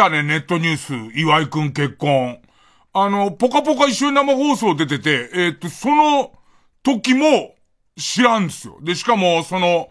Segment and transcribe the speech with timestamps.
[0.00, 0.76] たね、ネットニュー
[1.12, 1.18] ス。
[1.18, 2.40] 岩井くん結婚。
[2.94, 6.32] あの、ポカポカ一緒に生放送出てて、えっ、と、その
[6.82, 7.54] 時も
[7.98, 8.78] 知らんですよ。
[8.80, 9.90] で、しかも、その、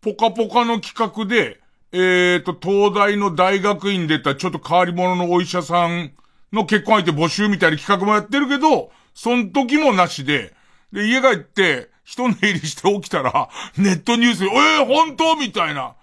[0.00, 1.60] ポカポカの企画で、
[1.92, 6.10] えっ、と、東大の大学院出たちょっと変わり者のお医者さん
[6.52, 10.54] の結婚相手募集みたいな企画もやってるけど、その時もなしで、
[10.92, 15.36] で、家帰って、人寝入りして起きたら、ネットニュースで、えー、本当？
[15.36, 15.94] みたいな。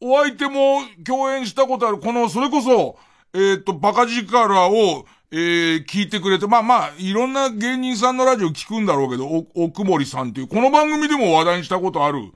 [0.00, 2.98] お相手も共演したことある、この、それこそ、
[3.34, 12.32] えっ、と、バカ力を、えー、聞いてくれて、まあまあ、いろんな芸人さんのラジオ聞くんだろうけど、お、奥森さんっていう、この番組でも話題にしたことある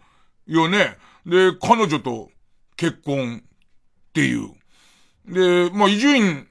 [0.47, 0.97] よね。
[1.27, 2.31] で、彼女と
[2.77, 4.51] 結婚っていう。
[5.27, 6.47] で、まあ、伊集院、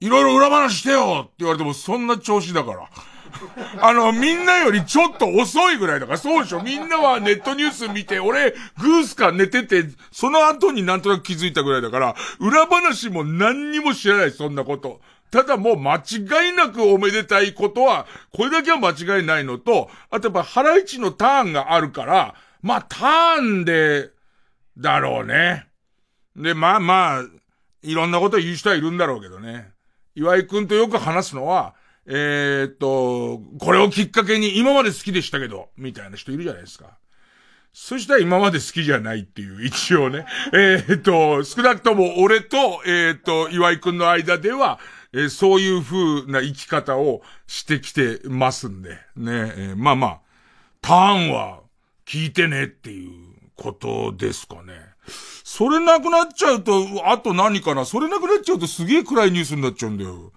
[0.00, 2.88] いろいろ裏話してよって言われても、そんな調子だから。
[3.80, 15.00] あの、みんなよりちょっと遅いぐらいだから、そうでしょみんなはネットニュース見て、俺、グースか寝てて、その後になんとなく気づいたぐらいだから、裏話も何にも知らない、そんなこと。
[15.30, 24.10] ただもう間違いなくおめでたいことは、これだけは間違いないのと、あとやっぱハライチのターンがあるから、まあターンで、
[24.76, 25.66] だろうね。
[26.36, 27.22] で、まあまあ、
[27.82, 29.70] いろんなこと言う人はいるんだろうけどね。
[30.14, 31.74] 岩井くんとよく話すのは、
[32.06, 36.98] えー、っと、これをきっかけに今まで好きでしたけど、みたいな人いるじゃないですか。
[37.72, 40.26] そしたら今まで好きじゃないっていう、一応ね。
[40.52, 44.78] えー、っと、少なくとも俺と、えー、っと、岩井くんの間では、
[45.12, 49.52] えー、そういう風な生き方をしてきてますんで、ね。
[49.56, 50.20] え、まあまあ、
[50.80, 51.60] ターンは
[52.06, 53.10] 聞いてねっていう
[53.56, 54.74] ことですかね。
[55.44, 57.84] それなくなっちゃうと、あと何かな？
[57.84, 60.32] それなくなっちゃうとすげえ暗いニュースになっちゃうんだよ。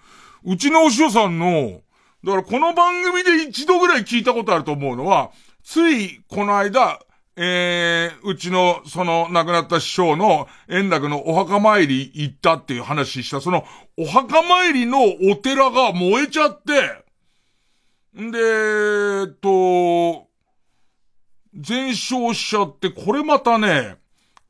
[0.45, 1.81] うちのお塩さんの、
[2.23, 5.31] だからこの番組で一度ぐらい聞いたことあると思うのは、
[5.63, 6.99] ついこの間、
[7.35, 13.65] えー、うちの、その、亡くなった師匠の円楽のお墓参り行ったっていう話した、その、
[13.97, 14.99] お墓参りの
[15.31, 17.03] お寺が燃えちゃって、
[18.21, 20.27] んで、えっと、
[21.53, 23.97] 全焼しちゃって、これまたね、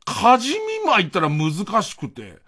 [0.05, 2.44] 火事見舞いったら難しくて、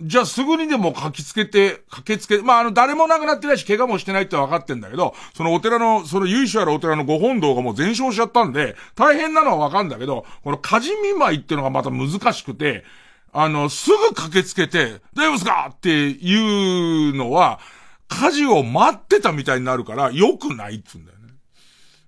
[0.00, 12.84] じゃあすぐにでも書きつけて、駆けつけ、まあ、あの、誰も亡くなってないし、怪我もしてないって分かってんだけど、そのお寺の、その由緒あるお寺のご本堂がもう全焼しちゃったんで、大変なのは分かんだけど、この火事見舞いっていうのがまた難しくて、
[13.32, 17.58] あの、すぐ駆けつけて、大丈夫ですかっていうのは、
[18.06, 21.34] 火事を待ってたみたいになるから、良くないっつうんだよね。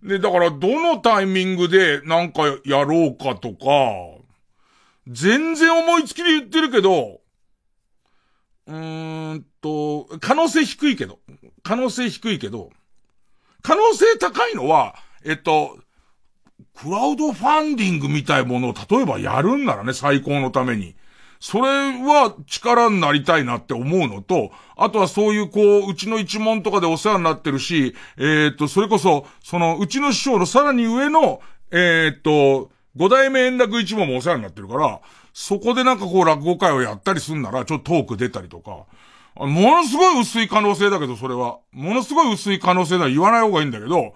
[0.05, 4.23] で、だから、どのタイミングでなんかやろうかとか、
[5.09, 7.20] 全然思いつきで言ってるけど、
[8.71, 11.19] うーんと、可能性低いけど、
[11.65, 12.71] 可能性低いけど、
[13.63, 14.95] 可能性高いのは、
[15.25, 15.77] えっと、
[16.81, 20.95] クラウドファンディングみたいものを例えばやるんならね、最高のために。
[21.41, 21.69] それ
[22.03, 35.01] は力になりたいなって思うのと、あとはそういうこう、うちの一門とかでお世話になってるし、えー、っと、それこそ、その、うちの師匠のさらに上の、えー、っと、五代目円楽一門もお世話になってるから、
[35.33, 38.87] そこでなんかこう落語会をやったりすんなら、ちょっとトーク出たりとか、
[39.37, 41.59] ものすごい薄い可能性だけど、それは。
[41.73, 44.15] ものすごい薄い可能性だ言わない方がいいんだけど、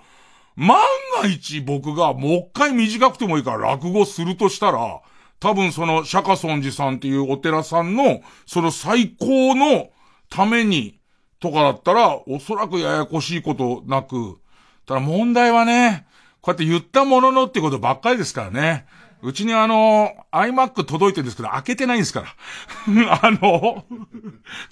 [0.57, 0.79] 万
[1.23, 5.01] が一僕がもう一回短くてもいいから落語するとしたら、
[5.41, 9.89] 多分その釈迦尊寺さんっていうお寺さんの、その最高の
[10.29, 11.01] ために、
[11.41, 14.39] とかだったら、おそらくややこしいことなく、
[14.87, 16.07] ただ問題はね、
[16.41, 18.87] こうやって言ったもののってことばっかりですからね。
[19.25, 23.17] うちにあの、iMac 届いてるんですけど、開けてないんですから。
[23.23, 23.87] あの、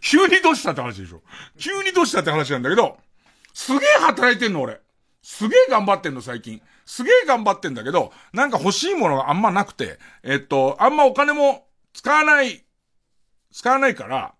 [0.02, 1.22] 急にどうしたって話でしょ。
[1.58, 2.98] 急にどうしたって話なんだけど、
[3.54, 4.78] すげえ働いてんの俺。
[5.22, 6.60] すげえ頑張ってんの最近。
[6.84, 12.62] すげえ頑張ってんだけど、なんか欲しいものがあんまなくて、えっと、あんまお金も使わない、
[13.52, 14.34] 使わないから、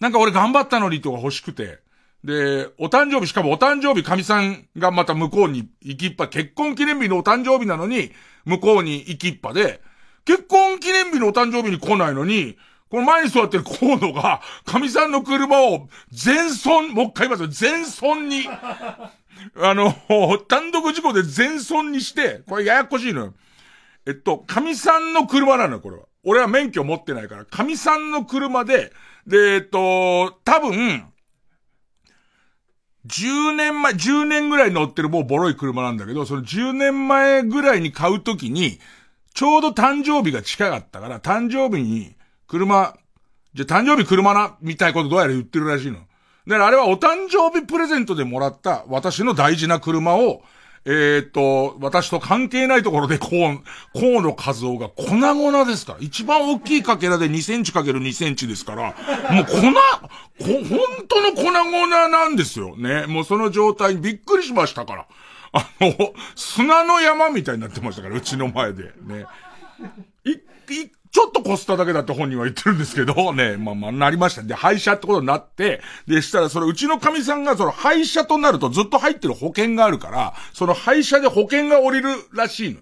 [0.00, 1.78] なんか俺頑張ったのにとか欲しくて、
[2.24, 8.12] で、お誕生日、しかもお誕生日、神さんがまた向こうに行きっぱ、結婚記念日のお誕生日なのに、
[8.44, 9.80] 向こうに行きっぱで、
[10.24, 12.56] 結婚記念日のお誕生日に来ないのに、
[12.90, 19.92] この前に座ってる河野が、神さんの車を全損、もう一回言いますよ、全損に、あの、
[20.48, 23.34] 単独事故で全損にして、これややこしいのよ。
[24.06, 26.04] えっと、神さんの車なのよ、これは。
[26.24, 28.92] 俺は免許持ってないから、神さんの車で、
[29.26, 31.04] で、えっと、多分、
[33.06, 38.78] 10年前、10年ぐらい乗ってるもうボロい車なんだけど、その10年前ぐらいに買うときに、
[39.34, 42.14] ちょうど誕生日が近かったから、誕生日に
[42.46, 42.94] 車、
[43.54, 45.98] じゃあ誕生日車な、みたいなことどうやら言ってるらしいの。
[46.46, 50.42] だからあれはお誕生日プレゼントでもらった私の大事な車を、
[50.88, 53.58] えっ、と、私と関係ないところで河
[53.92, 55.98] 河野和夫が粉々ですから。
[56.00, 58.94] 一番大きいかけらで2センチかける2センチですから、
[59.32, 59.64] もう粉、こ、
[60.38, 60.78] 本
[61.08, 63.06] 当の粉々なんですよね。
[63.06, 65.06] もうその状態にびっくりしましたから。
[65.52, 68.92] あの、砂の山みたいになってましたから、うちの前で。
[69.02, 69.26] ね。
[70.24, 74.42] い、い、ちょっとこすっただけだって本人は言ってるんですけど、 ね、まあまあなりました。
[74.42, 82.80] で、廃車ってことになって、で、したらそれうちの神さんがその廃車となるとずっと入ってる保険があるから、その廃車で保険が降りるらしいの。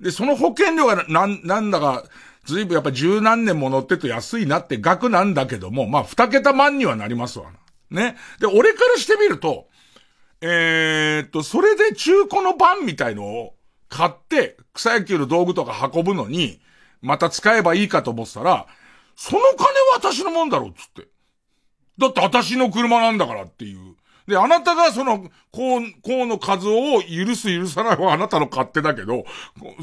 [0.00, 2.04] で、その保険料がなん、なんだか、
[2.44, 7.46] ずいぶんやっぱ十何年も乗ってと安いなって額なんだけども、まあ二桁万にはなりますわ
[7.90, 8.16] ね。
[8.38, 9.68] で、俺からしてみると、
[10.40, 13.54] えー、っと、それで中古のバンみたいのを
[13.88, 16.60] 買って、草野球の道具とか運ぶのに、
[17.02, 18.66] また使えばいいかと思ってたら、
[19.16, 21.08] その金は私のもんだろうっつって。
[21.98, 23.96] だって私の車なんだからっていう。
[24.26, 29.24] で、あなたがその、こう、こうの数を許す許さないはあなたの勝手だけど、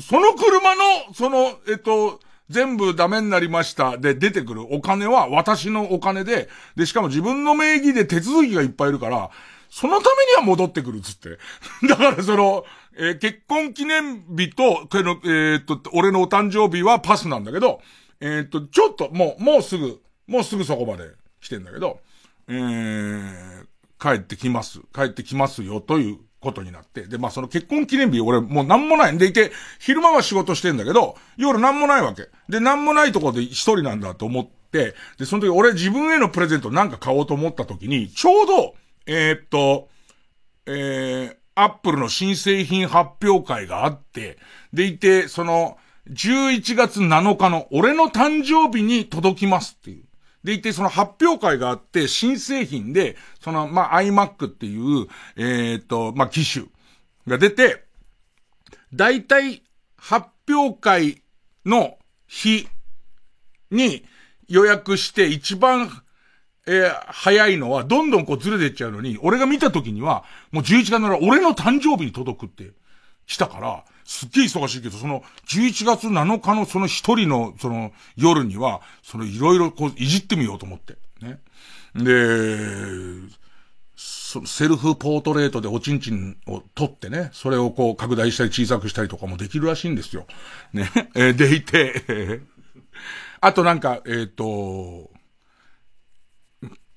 [0.02, 2.20] その車の、その、えっと、
[2.50, 9.30] 全部ダメになりましたで出てくるお金は私のお金で、で、しかも自分の名義で手続きがいっぱいいるから、
[9.70, 11.38] そのためには戻ってくるっつって。
[11.88, 12.64] だからその、
[13.00, 17.80] えー、結婚記念日と、この、えー、っと、俺のお誕生日はパスなんだけど、
[18.20, 22.00] えー、っと、ちょっと、もう、もうすぐ、もうすぐそこまで来てんだけど、
[22.48, 23.66] えー、
[24.00, 24.80] 帰ってきます。
[24.94, 27.06] 帰ってきますよ、ということになって。
[27.08, 32.30] で、まあその結婚記念日、俺もうなんもないんでいて、昼間は仕事してんだけど、夜なんもないわけ。
[32.50, 39.90] で、なんもないとこで一人なんだと思って、で、その時俺自分へのプレゼントなんか買おうと思った時に、ちょうど、えー、っと、
[40.66, 44.38] えー、アップルの新製品発表会があって、
[44.74, 45.78] でいて、その、
[46.10, 50.04] 11月7日の俺の誕生日に届きますっていう。
[50.44, 56.68] でいて、その発表会があって、新製品で、その、まあ、iMac っていう、えー、と、まあ、機種
[57.26, 57.84] が出て、
[58.94, 59.64] だいたい
[59.98, 61.24] 発表会
[61.66, 62.68] の日
[63.72, 64.06] に
[64.48, 65.90] 予約して一番
[66.68, 72.72] えー、早いのは、どんどんこうずれてっちゃうのに、俺が見た時には、もう11月なら俺の誕生日に届くって
[73.26, 80.98] 来たから、すっげえ忙しいけど、その、11月7日のその一人の、その、夜には、その、いろいろこう、いじってみようと思って。
[81.22, 81.40] ね。
[81.96, 82.58] で、
[83.96, 90.28] そのセルフポートレートでおちんちんを取ってね、それをこう拡大したり小さくしたりとかもできるらしいんですよ。
[90.74, 90.90] ね。
[91.16, 92.42] え、でいて、
[93.42, 95.10] あとなんか、えっ、ー、と、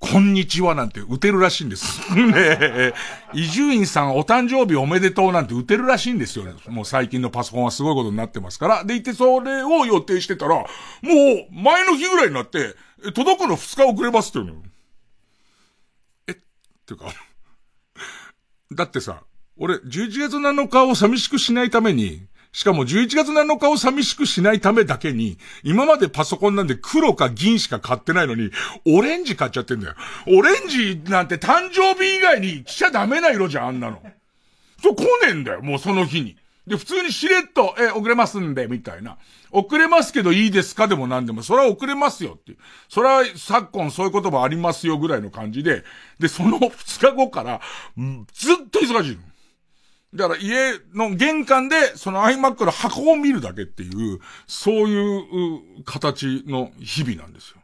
[0.00, 2.00] こんにちはなんて打てるらしいんです。
[2.16, 2.94] ね
[3.34, 6.54] 伊集院さんお誕生日おめでとうなんて打てるらしいんですよね。
[6.68, 8.84] もう最近のパソコンはすごいことになってますから。
[8.84, 10.66] でいてそれを予定してたら、もう
[11.52, 12.74] 前の日ぐらいになって、
[13.14, 14.62] 届くの2日遅れますって言うの。
[16.28, 17.06] えっていうか、
[18.72, 19.22] だってさ、
[19.58, 28.50] 俺11月7日を寂しくしないために、しかも11月7日を寂しくしないためだけに、今までパソコンなんで黒か銀しか買ってないのに、
[28.86, 29.94] オレンジ買っちゃってんだよ。
[30.26, 34.02] オレンジなんて誕生日以外に着ちゃダメな色じゃん、あんなの。
[34.82, 36.36] そう、来ねえんだよ、もうその日に。
[36.66, 39.16] で、普通にしれっと、え、遅れますんで、みたいな。
[39.50, 40.86] 遅れますけどいいですか？
[40.86, 42.58] でも何でも、それは遅れますよっていう。
[42.88, 45.84] それは昨今そういう言葉ありますよぐらいの感じで、
[46.20, 47.60] で、その2日後から、
[48.32, 49.22] ずっと忙しいの。
[50.14, 57.60] だから家の玄関でその iMac の箱を見るだけっていう、そういう形の日々なんですよ。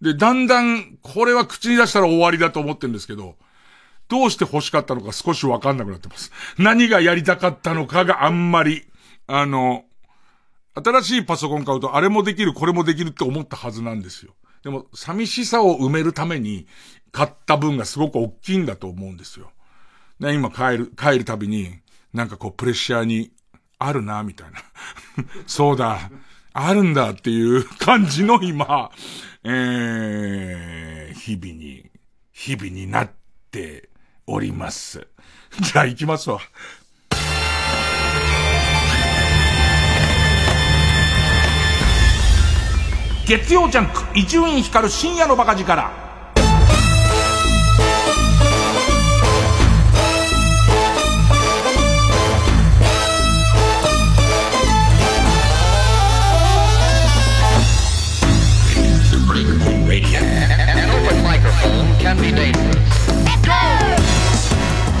[0.00, 3.36] で、だんだんこれは口に出したら終わりだと思ってるんですけど、
[4.08, 6.30] どうして欲しかったのか少しわかんなくなってます。
[6.56, 8.86] 何がやりたかったのかがあんまり、
[9.26, 9.84] あの、
[10.74, 14.34] 新しいパソコン買うとあれもできる、これもできるって思ったはずなんですよ。
[14.62, 16.66] でも、寂しさを埋めるために
[17.10, 19.50] 買った分がすごく大きいんだと思うんですよ。
[20.20, 21.80] で今帰る、帰るたびに、
[22.12, 23.32] なんかこうプレッシャーに
[23.78, 24.58] あるな、みたいな。
[25.46, 26.10] そうだ、
[26.52, 28.90] あるんだっていう感じの今、
[29.44, 31.90] えー、日々に、
[32.32, 33.10] 日々になっ
[33.50, 33.90] て
[34.26, 35.06] おります。
[35.60, 36.40] じゃあ行きますわ。
[43.26, 46.07] 月曜ジャンク、伊集院光深夜のバカ力。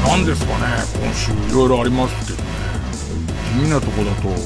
[0.06, 0.64] 何ですかね
[1.04, 2.48] 今週いろいろありますけどね。
[3.54, 4.36] 地味なとこだとえっ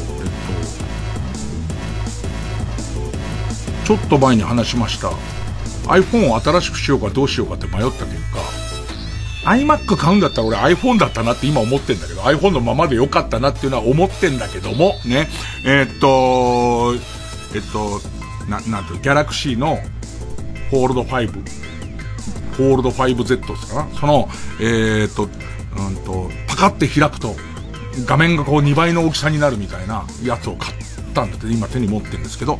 [3.84, 5.10] とちょっと前に話しました。
[5.88, 8.62] iPhone を新しくしようかどうしようかって迷った結果
[9.44, 15.28] iMac 買うんだったら俺 iPhone だったなって今思ってんだけど、iPhone のままでよかったなっていうのは思ってんだけども、ね。
[15.66, 16.94] えー、っと、
[17.54, 18.00] えっと、
[18.48, 19.78] な、なんと、ギャラクシーの
[20.70, 21.42] フォールド5、
[22.52, 24.28] フォールド 5Z ですかなその、
[24.60, 27.34] えー、っと、うんと、パカって開くと、
[28.06, 30.76] 画面がこう2倍の大きさになるみたいなやつを買っ
[31.14, 32.58] たんだって今手に持ってるんですけど、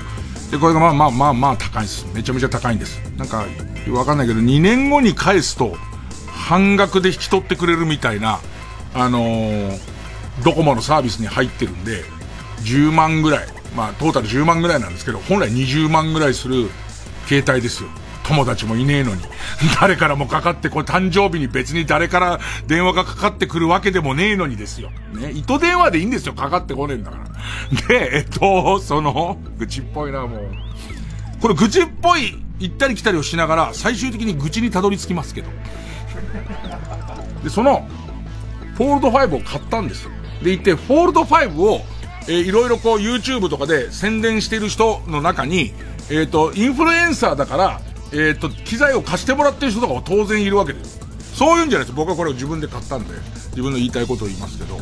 [0.50, 2.06] で、これがまあまあまあまあ高いです。
[2.14, 2.98] めちゃめちゃ高いんです。
[3.16, 3.46] なんか、
[3.90, 5.76] わかんないけど、2年後に返すと、
[6.28, 8.40] 半額で引き取ってくれるみたいな、
[8.94, 9.78] あのー、
[10.44, 12.04] ドコモのサービスに入ってるんで、
[12.64, 13.46] 10万ぐらい。
[13.74, 16.68] まあ、トータル10万ぐらいなんですけど、本来20万ぐらいする
[17.26, 17.88] 携帯ですよ。
[18.24, 19.22] 友達もいねえのに。
[19.80, 24.90] 誰からもかかって、これ誕生日に別に誰から電話がかかってくるわけでもねえのにですよ。
[25.14, 25.32] ね。
[25.32, 26.34] 糸電話でいいんですよ。
[26.34, 27.24] かかってこねえんだから。
[27.88, 30.40] で、えっと、その、愚痴っぽいな、もう。
[31.40, 35.48] これ愚痴っぽい、行ったり来たりをしながら、最終的に愚痴にたどり着きますけど。
[37.42, 37.88] で、その、
[38.76, 40.10] フォールド5を買ったんですよ。
[40.42, 41.84] で、行って、フォールド5を、
[42.28, 45.72] えー、いろいろこう YouTube とかで宣伝してる人の中に、
[46.08, 47.80] えっ、ー、と、インフルエンサーだから、
[48.12, 51.00] えっ、ー、と、機材を貸してもらってる人とかは当然いるわけです。
[51.34, 51.96] そういうんじゃないです。
[51.96, 53.14] 僕はこれを自分で買ったんで、
[53.50, 54.78] 自分の言いたいことを言いますけど。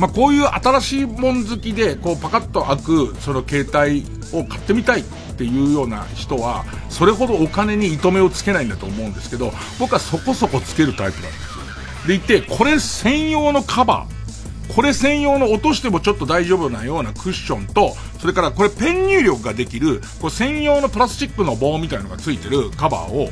[0.00, 4.04] まあ、こういう新しいもん好きで、こう、パカッと開く、その携帯
[4.36, 5.04] を買ってみたいっ
[5.36, 11.54] ていうような人は、それほどお金に糸目をつけないんだと思うんですけど、僕はそこそこつけるタイプなんですよ。
[12.08, 14.23] でいて、これ専用のカバー、
[14.68, 23.30] これ専用の落としてもちょっと大丈夫なようなクッションと、それからこれペン入力ができる、これ専用のプラスチックの棒みたいのがついてるカバーを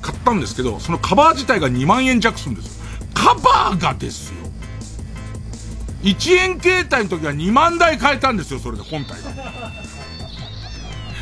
[0.00, 2.84] 買ったんですけど、そのカバー自体が2万円弱するんですよ。
[3.14, 4.36] カバーがですよ。
[6.02, 9.30] 1円携帯の時は2万台買えたんですよ、それで本体が。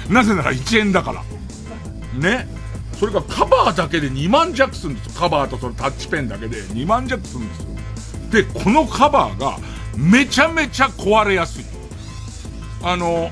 [0.09, 1.25] なぜなら1円だから。
[2.15, 2.49] ね。
[2.99, 5.13] それがカバーだけで2万弱するんですよ。
[5.21, 7.68] カバーとそのタッチペンだけで2万弱するんですよ。
[8.31, 9.59] で、このカバーが
[9.97, 11.65] めちゃめちゃ壊れやすい。
[12.83, 13.31] あの、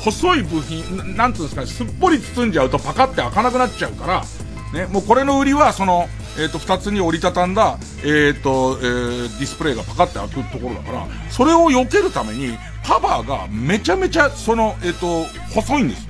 [0.00, 4.24] 細い部品、なんつうんですかね、すっぽり包んじゃうとパカって開かなくなっちゃうから、
[4.72, 15.24] ね、もうこれの売りは、その、えっ、ー、と、二つに折りたたんだ、えっ、ー、と、えー、ディスプレイがパカって開くところだから、それを避けるために、カバーがめちゃめちゃ、その、えっ、と、
[15.54, 16.08] 細いんです。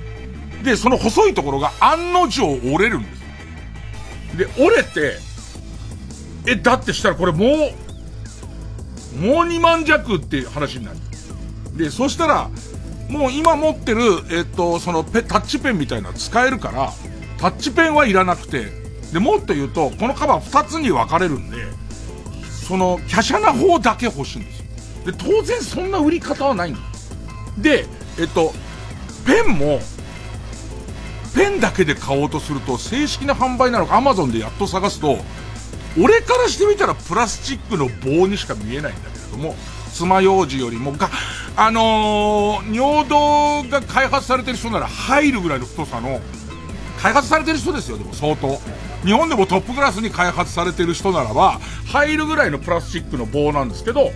[0.63, 4.37] で、その細いところが案の定折れるんです。
[4.37, 5.17] で、折れて、
[6.45, 7.88] え、だってしたらこれもう、
[9.17, 10.97] もう2万弱って話になる。
[11.75, 12.49] で、そしたら、
[13.09, 14.01] もう今持ってる、
[14.31, 16.93] えっと、そのペ、タッチペンみたいな使えるから、
[17.39, 18.67] タッチペンはいらなくて、
[19.11, 21.57] で、もっと言うと、このカバー2つに分かれるんで、
[22.67, 25.11] その、華奢な方だけ欲しいんですよ。
[25.11, 26.77] で、当然そんな売り方はないん
[27.57, 27.87] で、
[28.19, 28.53] えっと、
[29.25, 29.79] ペンも、
[31.35, 35.17] ペンだけで買おうとすると、正式な販売なのか Amazon でやっと探すと、
[35.97, 39.55] 俺からしてみたらプラスチックの棒にしか見えないんだけれども、
[39.93, 41.09] 爪楊枝よりもが、
[41.55, 46.21] あのー、尿道が開発されてる人なら入るぐらいの太さの、
[47.01, 48.59] 開発されてる人ですよ、でも相当。
[49.05, 54.11] 日本でもトップクラスに開発されてる人ならば、入るぐらいのプラスチックの棒なんですけど、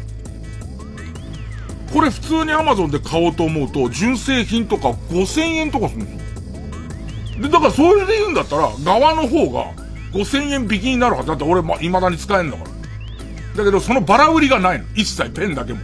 [1.94, 7.44] これ普通に Amazon で買おうと思うと、純正品とか5000円とかするんですよ。
[7.44, 9.83] で、だからそれで言うんだったら、側の方が、
[10.14, 12.70] 5000円引きになるはずだって俺、ま、未だに使えんだから。
[13.58, 14.86] だけど、そのバラ売りがないの。
[14.96, 15.80] 一切ペンだけも。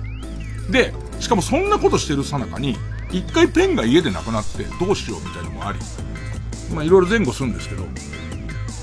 [0.69, 2.77] で、しかもそんなことしてるさなかに、
[3.12, 5.79] 一回ペンが家でなくなってどうしようみたいなのもあり。
[6.74, 7.83] まあ、いろいろ前後するんですけど。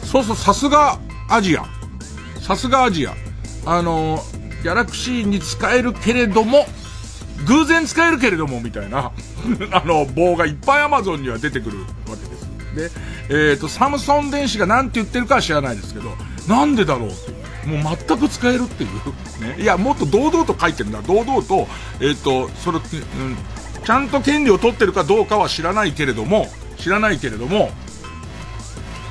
[0.05, 0.99] そうそう、さすが
[1.29, 1.65] アジア。
[2.41, 3.15] さすがアジア。
[3.65, 4.21] あの
[4.63, 6.67] ギャラクシーに使えるけれども、
[7.47, 9.13] 偶然使えるけれども、みたいな、
[9.73, 12.36] あの、棒がいっぱいアマゾンには出てくるわけで。
[12.77, 12.91] で、
[13.29, 16.11] えっ、ー、と、サムソン電子が何て言ってるかは知らないですけど、
[16.47, 17.47] なんでだろうって。
[17.67, 19.57] もう全く使えるっていう。
[19.57, 19.61] ね。
[19.61, 21.03] いや、もっと堂々と書いてるんだ。
[21.03, 21.67] 堂々と、
[22.01, 22.85] えっ、ー、と、それ、うん、
[23.85, 27.71] ちゃんと権利を取ってるかどうかは知らないけれども、知らないけれども、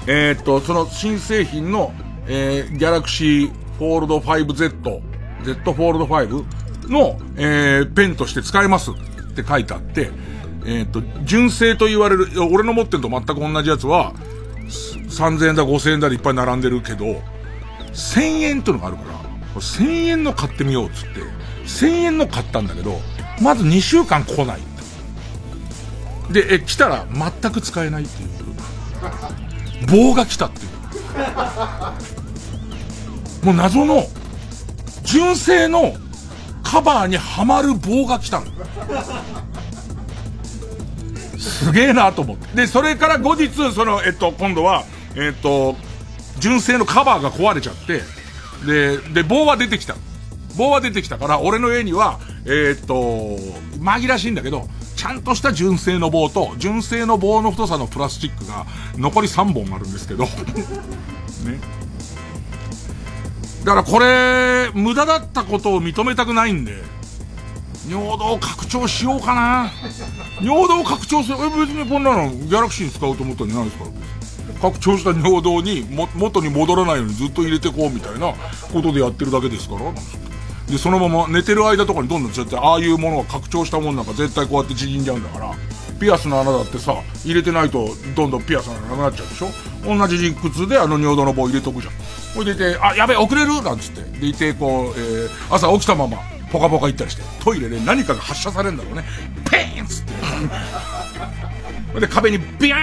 [0.07, 1.93] えっ、ー、と、その新製品の、
[2.27, 5.01] えー、ギャラクシーフォールド 5Z、
[5.43, 8.93] Z フォールド5の、えー、ペンとして使えますっ
[9.35, 10.11] て書いてあって、
[10.65, 14.13] えっ、ー、と、純正と言われる、俺の持ってると全く同じやつは、
[14.67, 17.21] 3000円だ5000円だでいっぱい並んでるけど、
[17.93, 19.09] 1000円ってのがあるから、
[19.61, 21.21] 1000円の買ってみようっつって、
[21.65, 22.99] 1000円の買ったんだけど、
[23.41, 24.61] まず2週間来ない。
[26.31, 28.29] で、え、来たら全く使えないっていう。
[29.87, 30.63] 棒が来たってい
[33.43, 33.45] う。
[33.45, 34.03] もう謎の、
[35.03, 35.93] 純正の
[36.63, 38.47] カバーにはまる棒が来たの。
[41.45, 42.55] すげえなと思って。
[42.55, 44.83] で、それから後日、その、えっと、今度は、
[45.15, 45.75] えっと、
[46.39, 48.01] 純正のカバーが壊れちゃって、
[48.65, 49.95] で、で、棒は出てきた。
[50.57, 52.95] 棒は出てきたから、俺の家には、え、っと、
[53.79, 58.65] 紛らしいんだけど、ちゃんとした純正の棒と、純正の棒の太さのプラスチックが
[58.97, 60.23] 残り3本あるんですけど。
[61.45, 61.59] ね。
[63.63, 66.83] だからこれ、無駄だったことを認めたくないんで、
[67.87, 69.71] 尿道拡張しようかな。
[70.41, 71.37] 尿道拡張する。
[71.37, 73.85] え、別にこんなのギャラクシーに使うと思ったんじゃないですか？
[74.61, 78.33] 拡張した尿道にも元に戻らないようにずっと入れてこうみたいな
[78.71, 79.91] ことでやってるだけですから。
[80.67, 85.53] で、そのまま寝てる間とかにどんどん絶対ああいうものが拡張したもんなんか絶対こうやって縮んじゃうんだから、
[85.99, 89.49] ピアスの穴だってさ、入れてないとどんどんピアスの穴なくなっちゃうでしょ？
[89.83, 91.93] 同じ理屈であの尿道の棒入れとくじゃん。
[92.33, 93.61] ほいでいて、あ、やべえ、遅れる？
[93.61, 94.01] なんつって。
[94.19, 96.17] でいて、こう、えー、朝起きたまま、
[96.55, 99.03] ポカポカ行ったりして、トイレで何かが発射されるんだろうね。
[99.51, 100.05] ペーンっつっ
[101.93, 101.99] て。
[101.99, 102.77] で、壁にビヤ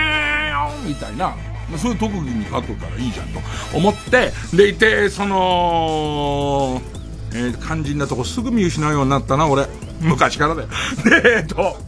[0.69, 1.35] ーンみたいな、
[1.79, 3.41] そういう特技に書くからいいじゃんと
[3.75, 6.83] 思って、でいて、その、
[7.33, 9.67] えー、肝心なとこすぐ見失うようになったな、俺。
[10.03, 10.69] 昔からだよ。
[11.23, 11.79] で、えっと、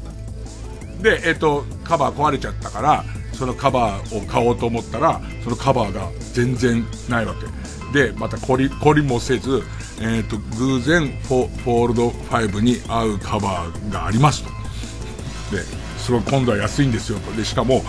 [1.03, 7.64] で、えっと、カバー壊れちゃったから、そのカバーを買おうと思ったら、そのカバーが全然ないわけ。
[7.95, 9.63] で、また懲り、懲りもせず、
[10.01, 14.51] えっ、と、偶然フォ、フォールド5に合うカバーがありますと。
[15.55, 15.63] で、
[15.97, 17.31] それ今度は安いんですよと。
[17.37, 17.85] で、しかも、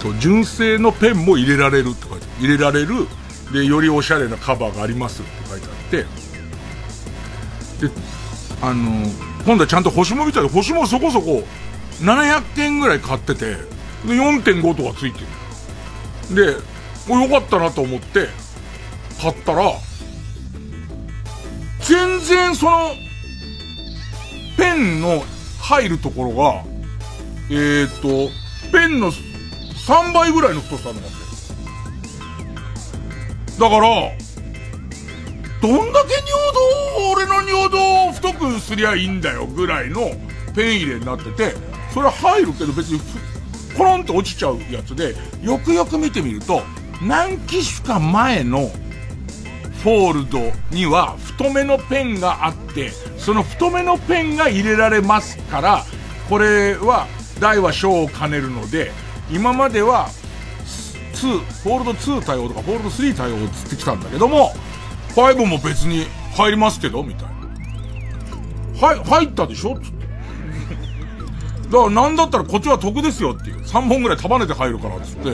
[0.00, 3.06] と、純正のペンも入れられるって書いて入れられる、
[3.52, 5.96] で、よりおしゃれなカバーがありますって書いてあって、
[7.86, 7.92] で、
[8.60, 9.06] あの、
[9.46, 11.44] 今度はちゃんと星も見たら、星もそこそこ
[12.00, 13.52] 700件ぐらい買ってて、
[14.04, 15.20] で、4.5とかついて
[16.34, 16.34] る。
[16.34, 18.41] で、よかったなと思って、
[19.22, 19.72] 買ったら、
[21.80, 22.90] 全然その、
[24.56, 25.22] ペンの
[25.60, 26.64] 入るところが、
[27.48, 28.30] えっ、と、
[28.72, 31.08] ペンの3倍ぐらいの太さなんだよ。
[33.60, 34.10] だから、
[35.60, 36.32] どんだけ尿
[36.98, 40.10] 道、俺の尿道を太くすりゃいいんだよぐらいの
[40.56, 41.54] ペン入れになってて、
[41.94, 43.00] それは入るけど別に
[43.78, 46.62] コロンと落ちちゃうやつで、よくよく見てみると、
[47.00, 48.72] 何機種か前の
[49.82, 55.84] フォールドには太めのペンがあって、その太めのペンが入れられますから、
[56.28, 57.08] これは
[57.40, 58.92] 大は小を兼ねるので、
[59.30, 60.08] 今までは
[61.14, 64.52] 2、フォールド2対応とかフォールド3対応をつってきたんだけども、
[65.16, 68.86] 5も別に入りますけどみたいな。
[68.86, 69.74] はい、入ったでしょ？
[69.80, 70.06] つって。
[71.70, 73.60] だからなんだったらこっちは得ですよっていう。
[73.62, 75.30] 3本ぐらい束ねて入るからっつって。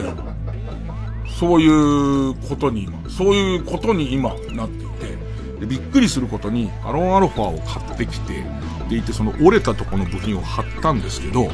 [1.39, 5.17] そういうことに今、そういうことに今なっていて、
[5.61, 8.43] でびっくりすることに、アロンアルファを買ってきて、
[8.89, 11.49] でいてその折れたとこの部品を貼ったんですけど、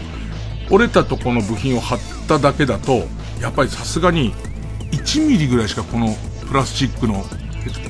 [0.71, 3.08] 折れたとこの部品を貼っただけだと、
[3.39, 4.34] やっぱりさすがに
[4.91, 6.15] 1ミリぐらいしかこの
[6.48, 7.24] プラスチックの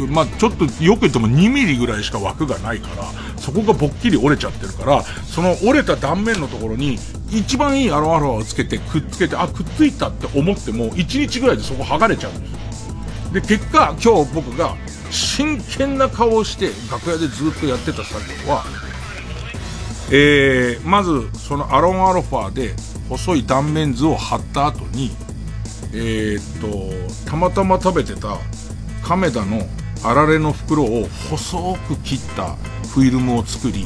[0.09, 3.03] まあ、ちょっとよく言っても2ミリぐらいしか枠がないから、
[3.37, 6.97] そこがぼっきり折れちゃってるから、その折れた断面のところに、
[7.29, 12.59] 一番いいアロアルファをつけて、くっつけて、あ、くっついたって思っても、1日ぐらいでそこ剥がれちゃうんですよ。
[13.33, 14.75] で、結果、今日僕が
[15.11, 18.63] 真剣な顔をして楽屋でずっとやってた作業は、
[20.11, 22.73] えー、まず、そのアロンアルファで
[23.09, 25.11] 細い断面図を貼った後に、
[25.93, 28.37] えー、っと、たまたま食べてた
[29.05, 29.61] 亀田の
[30.03, 32.55] あられの袋を細く切った
[32.87, 33.85] フィルムを作り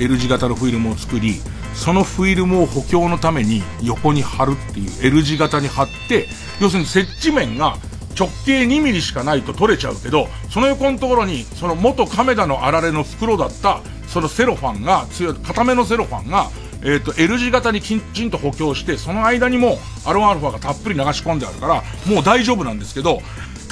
[0.00, 1.40] L 字型のフィルムを作り
[1.74, 6.28] そのフィルムを補強のために横に貼るっていう L 字型に貼って
[6.60, 7.76] 要するに接地面が
[8.16, 16.50] 直径2ミリしかないと取れちゃうけどその横のところにその元亀田のあられの袋だったそのセロファンが強い固めのセロファンが
[16.84, 23.20] えっ、ー、と、L 字型にきちんと補強して、その間にもアロンアルファがたっぷり流し込んであるから、もう大丈夫なんですけど、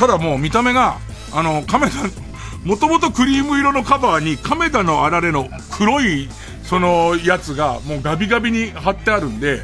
[0.01, 0.97] ただもう見た目が、
[1.31, 1.97] あの、亀田、
[2.65, 6.31] もともとクリーム色のカバーに亀田のあられの黒い、
[6.65, 9.61] そのやつがもうガビガビに貼ってあるんで、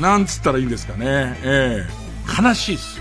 [0.00, 1.38] なんつったらいいんですかね。
[1.42, 2.98] ええー、悲しいっす。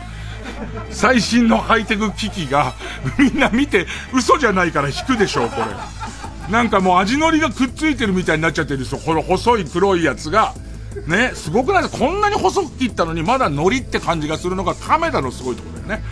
[0.89, 2.73] 最新のハイテク機器が、
[3.17, 6.51] みんな見て、嘘じゃないから引くでしょう、これ。
[6.51, 8.99] なんかもう味のりがくっついてるみたいになっちゃってるんですよ。
[8.99, 10.53] この細い黒いやつが。
[11.07, 12.05] ね、すごくないですか？
[12.05, 16.03] こんなに細く切ったのにまだ海苔って感じがするのが亀田のすごいところね。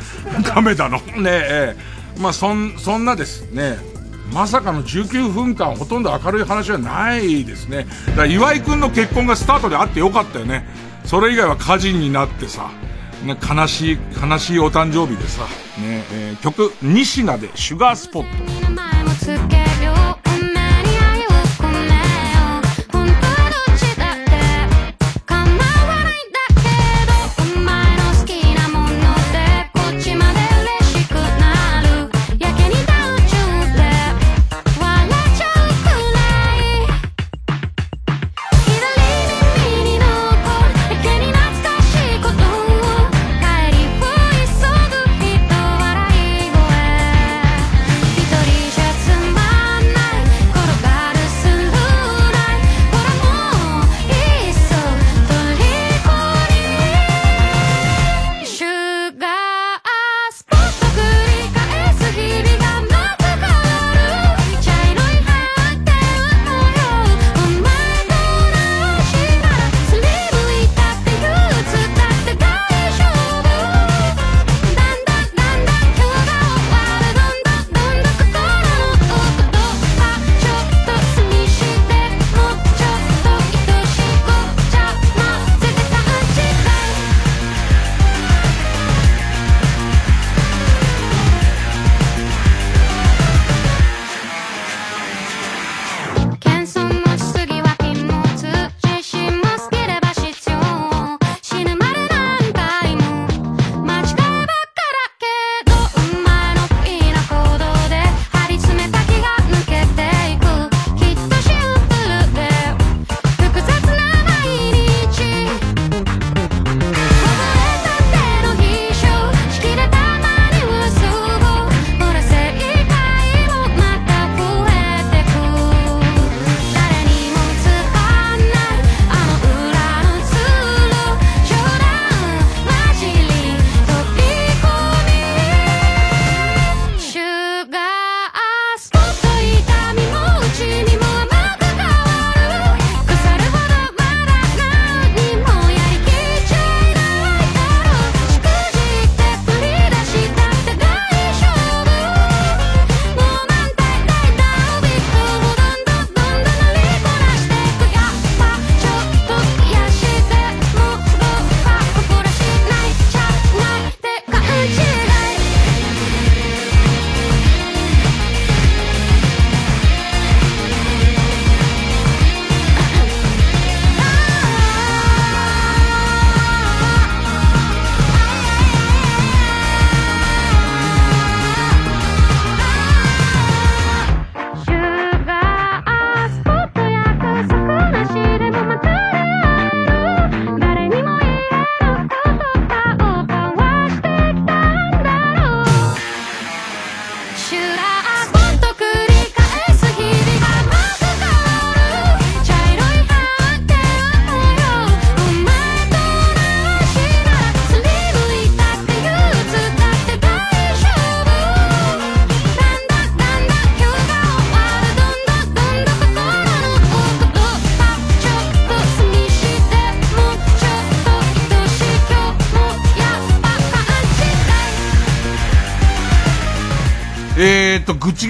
[0.43, 0.97] 亀田の。
[0.97, 3.77] ねえー、まあそん、そんなですね。
[4.33, 7.85] まさかの19分間ほとんど明るい話はないですね。
[8.07, 10.65] だから岩井くんの結婚がスタートであってよかったよね。
[11.05, 12.71] それ以外は火事になってさ、
[13.25, 15.43] ね、悲しい、悲しいお誕生日でさ、
[15.79, 18.60] ね、えー、曲、西名でシュガースポット。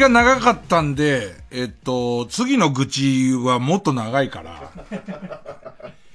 [0.02, 4.72] が長かったんで、えっ、と、次の愚痴はもっと長いから、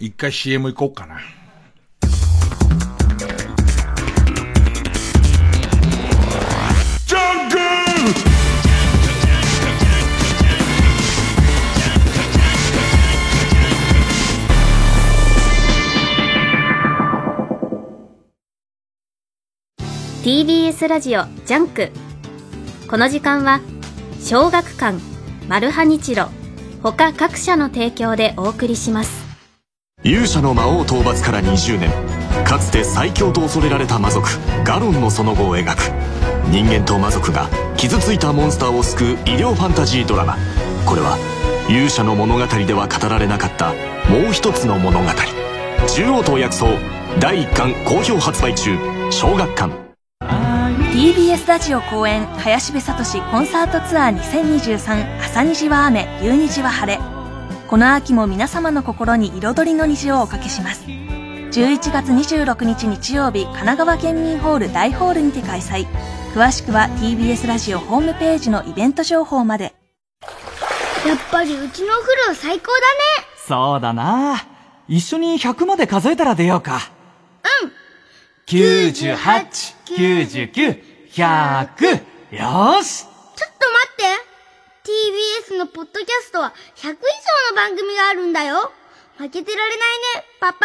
[0.00, 1.20] 一回 CM 行こうかな。
[20.24, 21.92] TBS ラジオジャンク
[22.90, 23.60] この時間は
[24.28, 24.98] 小学館
[25.46, 26.30] マルハニチロ
[26.82, 29.24] 他各社の提供でお送りします。
[30.02, 31.92] 勇者の魔王討伐から20年
[32.44, 34.28] かつて最強と恐れられた魔族
[34.64, 35.78] ガロンのその後を描く。
[36.50, 40.36] 人間と魔族が傷ついたモンスターを救う医療ファンタジードラマ。
[40.84, 41.16] これは
[41.68, 43.74] 勇者の物語では語られなかった
[44.10, 45.06] もう一つの物語。
[45.86, 46.66] 中央と薬草
[47.20, 48.76] 第1巻好評発売中
[49.12, 49.85] 小学館。
[50.96, 56.98] TBS ラジオ公演林部聡コンサートツアー2023朝虹は雨夕虹は晴れ。
[57.68, 60.86] この秋も皆様の心に彩りの虹をおかけします。
[60.86, 65.86] 11月26日日曜日神奈川県民ホール大ホールにて開催。
[66.32, 69.74] 詳しくは TBS ラジオホームページのイベント情報まで。
[71.06, 72.80] やっぱりうちのお風呂最高だね。
[73.46, 74.46] そうだな。
[74.88, 76.80] 一緒に100まで数えたら出ようか。
[77.62, 77.75] うん
[78.46, 80.80] 98 99、
[81.10, 82.02] 100。
[82.30, 83.12] よしちょっ
[83.58, 84.04] と待って
[85.50, 86.96] !TBS のポッドキャストは100以上
[87.50, 88.70] の番組があるんだよ
[89.16, 89.80] 負けてられない
[90.18, 90.64] ね、パパ。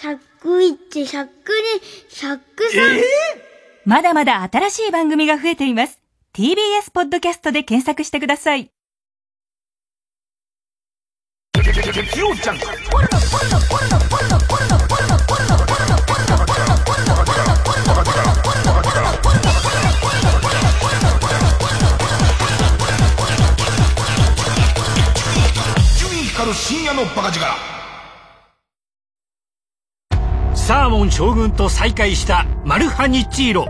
[0.00, 1.28] 101、102、
[2.08, 2.38] 103。
[2.70, 3.02] えー、
[3.84, 5.98] まだまだ新しい番組が増えています。
[6.34, 8.70] TBS ポッドキャストで検索してください。
[11.52, 11.74] 光
[26.48, 27.44] る深夜のバカ力。
[30.54, 33.68] サーモン将軍と再会したマルハニチーロ。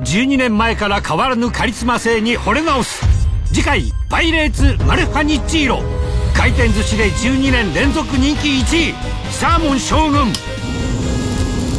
[0.00, 3.04] 12年前から変わらぬカリスマ性に惚れ直す。
[3.46, 5.82] 次回「パイレーツマルハニチーロ」
[6.36, 8.94] 回転寿司で12年連続人気1位。
[9.32, 10.32] サーモン将軍。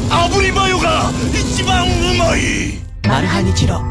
[0.10, 2.80] 炙りマヨが一番うまい。
[3.08, 3.82] マルハニチロ。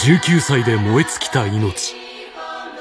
[0.00, 2.03] 19歳で燃え尽きた命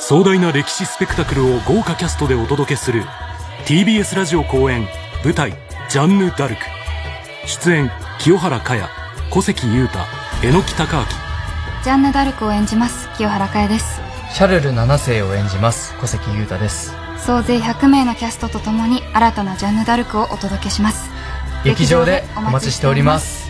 [0.06, 3.04] 壮大な歴史スペクタクルを豪華キャストでお届けする
[3.66, 4.86] TBS ラジオ公演
[5.24, 5.54] 舞台
[5.89, 6.62] 「ジャンヌ・ダルク」
[7.48, 7.89] 出演
[8.20, 8.89] 清原果耶
[9.30, 10.00] 小関裕太
[10.42, 11.84] 榎木隆明。
[11.86, 14.02] ジャンヌ・ダルクを演じます清原果耶です。
[14.34, 16.94] シャルル七世を演じます小関裕太です。
[17.18, 21.10] 総勢100名のキャストとともに新たなジャンヌ・ダルクをお届けします。
[21.63, 23.50] 劇場でお待ちしております。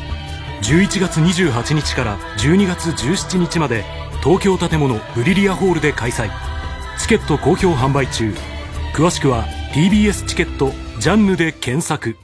[0.62, 6.30] 11月28日から12月17日まで東京建物ブリリアホールで開催。
[6.98, 8.34] チケット好評販売中。
[8.94, 12.16] 詳しくは TBS チケットジャンヌで検索。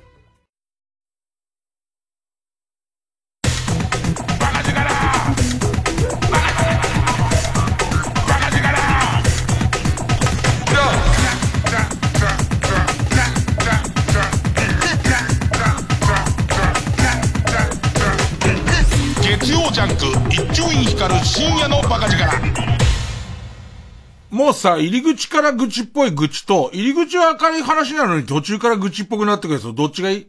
[24.60, 30.28] さ、入り口から愚痴っぽい愚痴と、入り口は明るい話なのに途中から愚痴っぽくなってくるやつどっちがいい？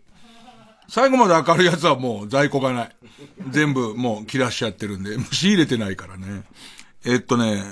[0.89, 2.91] 最後まで明るいやつはもう在庫がない。
[3.51, 6.45] 全部もう切らしちゃってるんで、 仕入れてないからね。
[7.05, 7.63] えっとね、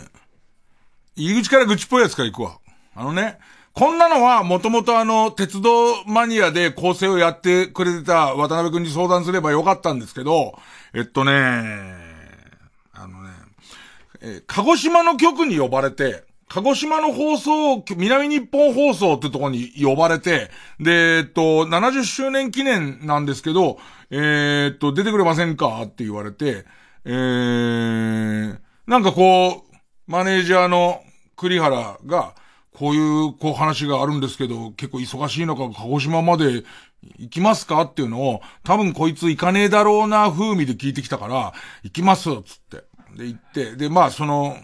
[1.16, 2.58] 入り口から愚痴っぽいやつから行くわ。
[2.94, 3.38] あのね、
[3.72, 10.58] こんなのはもともとあの、鉄道マニアで構成をやってくれてた渡辺くんに相談すればよかったんですけど、
[10.94, 11.32] えっとね、
[12.92, 13.30] あのね
[14.20, 23.78] えー、鹿児島の局に呼ばれて、鹿児島の放送、南日本放送ってとこに呼ばれて、で、えっと、70周年記念なんですけど、
[24.10, 26.64] えー、っと、出てくれませんかって言われて、
[27.04, 31.02] えー、なんかこう、マネージャーの
[31.36, 32.34] 栗原が、
[32.72, 36.64] こういう、こう話があるんですけど、結構忙しいのか、鹿児島まで
[37.18, 42.84] 行きますかっていうのを、多分こいつ行かねえだろうな風味で聞いてきたから、行きます、つって。
[43.16, 44.56] で、行って、で、まあ、その、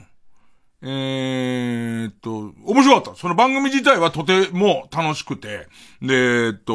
[0.87, 3.19] えー、っと、面白かった。
[3.19, 5.67] その番組自体はとても楽しくて、
[6.03, 6.73] で、えっと、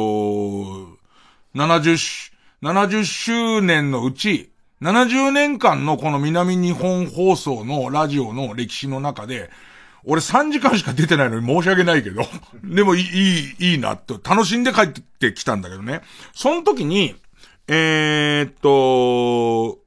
[1.54, 4.50] 70、70周年のうち、
[4.82, 9.48] 70年間のこの南日本放送のラジオの歴史の中で、
[10.04, 12.22] 俺3時間しか出てないのに申し訳ないけど、
[12.64, 16.00] でもいい、いいなって、楽しんで帰ってきたんだけどね。
[16.34, 17.14] その時に、
[17.68, 19.78] えー、っと、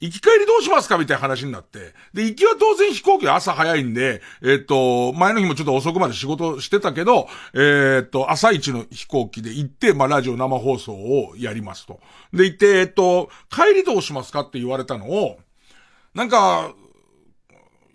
[0.00, 0.96] 行き帰りどうしますか？
[0.96, 1.92] みたいな話になって。
[2.14, 11.98] で、行きは当然飛行機は朝早いんで、えっ、と、前の日もちょっと遅くまで仕事してたけど、えっ、と、朝一の飛行機で行って、まあ、ラジオ生放送をやりますと。
[12.32, 15.40] で、行って、えっ、と、帰りどうしますかって言われたのを、
[16.14, 16.72] なんか、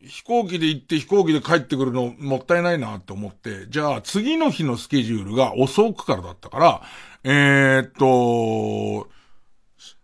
[0.06, 6.82] 飛行機で行って飛行機で帰ってくるのもったいないなって思って、じゃあ次の日のスケジュールが遅くからだったから、
[7.24, 9.08] え、っと、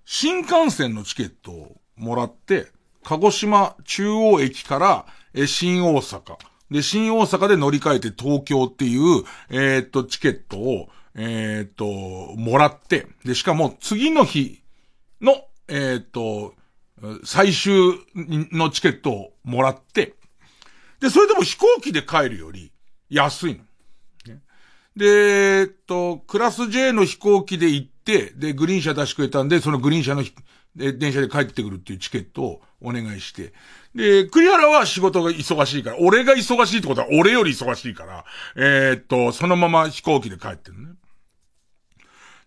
[0.06, 2.68] 新幹線のチケットをもらって、
[3.04, 6.38] 鹿児島中央駅から、え、新大阪。
[6.72, 11.86] で、新大阪で乗り換えて東京っていう、えー、っと、チケットを、えー、っと、
[12.40, 14.62] もらって、で、しかも次の日
[15.22, 16.54] の、えー、っと、
[17.24, 17.74] 最終
[18.52, 20.16] のチケットをもらって、
[21.00, 22.72] で、それでも飛行機で帰るより
[23.10, 23.64] 安いの。
[24.96, 30.24] で、えっと、クラス J の飛行機で行って、で、グリーン車出してくれたんで、そのグリーン車の
[30.76, 33.54] で電車で帰ってくるっていうチケットをお願いして。
[33.96, 40.90] で、栗原は仕事が忙しいから、俺が忙しいってことは俺より忙しいから、えー、っと、そのまま飛行機で帰ってるね。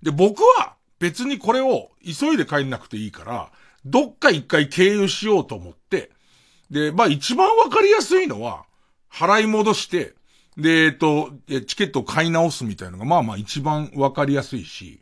[0.03, 3.51] で、僕は別にこれを急いで帰んなくていいから、
[3.85, 6.11] どっか一回経由しようと思って、
[6.71, 8.65] で、まあ一番わかりやすいのは、
[9.13, 10.15] 払い戻して、
[10.57, 11.33] で、えっと、
[11.67, 15.02] チケットを買い直すみたいなのが、まあまあ一番わかりやすいし、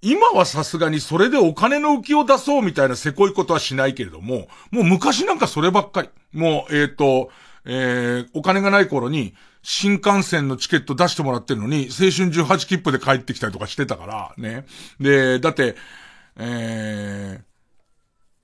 [0.00, 6.08] 今はさすがにそれでお金の浮きを出そうみたいなせこいことはしないけれども、もう昔なんかそればっかり。
[6.32, 7.30] もう、えっ、と、
[7.64, 14.64] えー、お金がない頃に、新幹線のチケット出してもらってるのに、青春18切符で帰ってきたりとかしてたから、ね。
[15.00, 15.74] で、だって、
[16.36, 17.40] え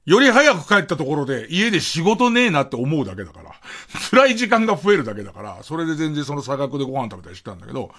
[0.06, 3.52] より早く帰ったところで家で仕事ねえなって思うだけだから。
[4.10, 7.90] 辛い時間が増えるだけだから、それで全然その差額でご飯食べたりしてたんだけど、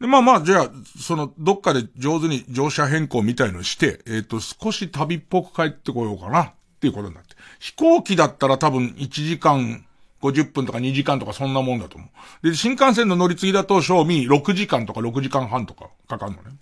[0.00, 7.36] で、まあまあ、じゃあ、その、どっかで上手に乗車変更みたいのして、えっ、ー、と、少し旅っぽく帰ってこようかな、っていうことになって。
[7.58, 9.84] 飛行機だったら多分1時間
[10.22, 12.06] 50分とか2時間とかそんなもんだと思
[12.42, 12.48] う。
[12.48, 16.56] で、新幹線の乗り継ぎだと、賞味6時間とか6時間半とかかかるのね。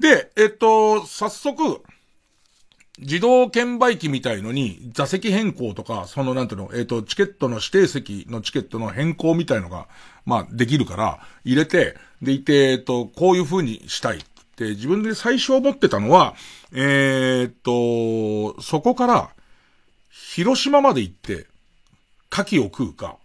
[0.00, 1.82] で、えっ、と、早速、
[2.98, 9.86] 自動券売機みたいのに座席変更とか、そのなんていうの、えっ、と、チケットの指定席のチケットの変更みたいのが、
[10.26, 14.20] まあ、できるから、入れて、でいて、えっ、と、こういう風にしたいっ
[14.56, 16.34] て自分で最初思ってたのは、
[16.72, 19.30] えっ、と、そこから、
[20.10, 21.46] 広島まで行って、
[22.32, 23.16] 牡蠣を食うか、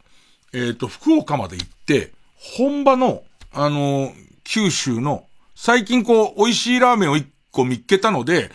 [0.53, 5.25] えっ、と、福岡まで行って、本場の、あの、九州の、
[5.56, 8.51] 最近こう、美味しいラーメンを一個見っけたので、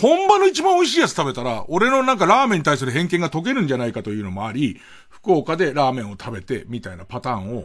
[0.00, 7.64] 本場の一番美味しいやつ食べたら、俺のなんかラーメンに対する偏見が解けるんじゃないかというのもあり、福岡でラーメンを食べて、みたいなパターンを、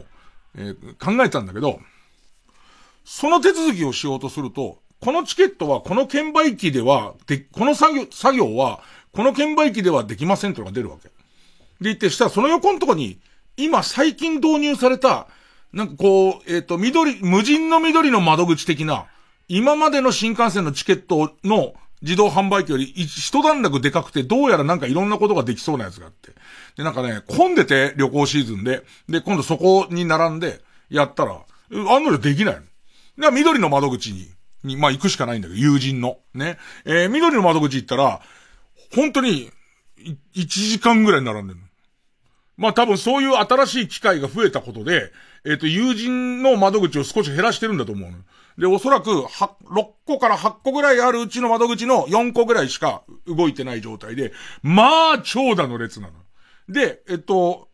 [0.56, 1.80] えー、考えたんだけど、
[3.04, 8.80] その手続きをしようとすると、このチケットはこの券売機では、で、この作業、作業は、
[9.12, 11.08] この券売機ではできませんというのが出るわけ。
[11.08, 11.12] で
[11.80, 13.18] 言って、したらその横のとこに、
[13.56, 15.26] 今最近導入された、
[15.72, 19.06] なんかこう、えっ、ー、と、緑、無人の緑の窓口的な、
[19.48, 26.32] 今までの新幹線のチケットの自動販売機より一段落でかくて、どうやらなんかいろんなことができそうなやつがあって。
[26.76, 30.60] で、なんかね、混んでて旅行シーズンで、で、今度そこに並んで、
[30.90, 31.40] やったら、
[31.72, 32.62] あんのできないの。
[33.18, 34.28] で、緑の窓口に、
[34.64, 36.18] に、まあ、行くしかないんだけど、友人の。
[36.34, 36.58] ね。
[36.84, 38.20] えー、緑の窓口行ったら、
[38.94, 39.50] 本当に、
[40.34, 41.60] 1時間ぐらい並んでる。
[42.56, 45.10] まあ多分そういう新しい機会が増えたことで、
[45.44, 48.18] えっ、ー、と、友人の窓口を少し減らしてるんだと思うの。
[48.58, 56.12] で、おそらく、は、6個から8個ぐらいあるうちの窓口の4個ぐらいしか動いてない状態で、まあ、長蛇の列なの。
[56.68, 57.68] で、えっと、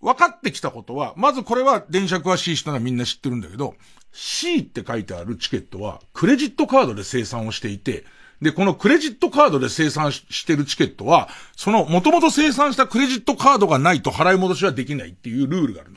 [0.00, 3.74] 分かってきたことは、まずこれは電車詳しい人はみんな知ってるんだけど、
[4.18, 8.06] C って書いてあるチケットは、クレジットカードで生産をしていて、
[8.40, 15.92] で、このクレジットカードで生産してるチケットは、その元々生産したクレジットカードがないと払い戻しはできないっていうルールがある。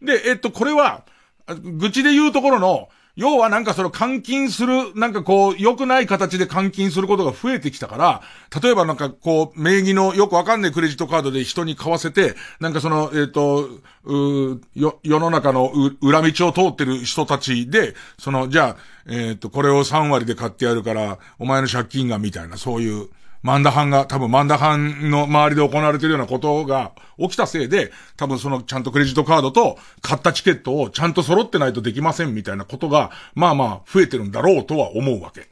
[0.00, 1.04] で、えっと、これは、
[1.48, 8.22] 愚痴で言うところの、要はなんかその監禁する、なんかこう、良くない形で監禁することが増えてきたから、
[8.62, 13.68] 例えばなんかこう、名義のよくわかんないクレジットカードで人に買わせて、なんかその、えっ、ー、と、
[14.04, 15.70] う、よ、世の中の
[16.00, 23.08] 裏道を通ってる人たちで、その、じゃあ、えっ、ー、と、これを3割で買ってやるから、お前の借金がみたいな、そういう、
[23.42, 35.48] マンダハンが、多分マンダハンの周りで行われてるようなことが起きたせいで、多分そのちゃんとクレジットカードと買ったチケットをちゃんと揃ってないとできませんみたいなことが、まあまあ増えてるんだろうとは思うわけ。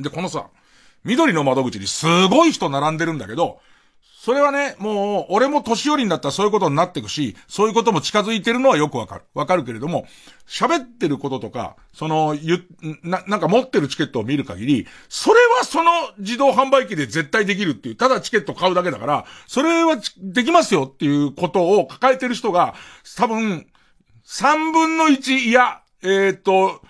[0.00, 0.46] で、このさ、
[1.04, 3.60] 緑の窓口にすごい人並んでるんだけど、
[4.24, 9.24] それはね、もう、俺も年寄りになったらそういうことになっていくし、そういうことも近づいてるのはよくわかる。
[9.34, 10.06] わかるけれども、
[10.46, 12.66] 喋ってることとか、その、ゆ、
[13.02, 22.74] な、なんか持ってるチケットを見る限り、それはその自動販売機で絶対できるっていう、ただチケット買うだけだから、それはできますよっていうことを抱えてる人が、
[23.18, 23.66] 多分、
[24.24, 26.80] 3分の1、いや、えっ、ー、と、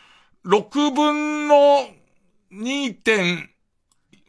[0.46, 1.88] 6分の
[2.52, 3.50] 2点、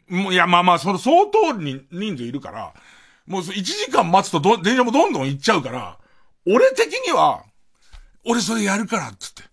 [0.08, 2.74] もういや、まあまあ、その相当に人数いるから、
[3.28, 5.98] もう1時間待つとど、電車もどんどん行っちゃうから、
[6.46, 7.44] 俺的には、
[8.24, 9.44] 俺それやるから、つって。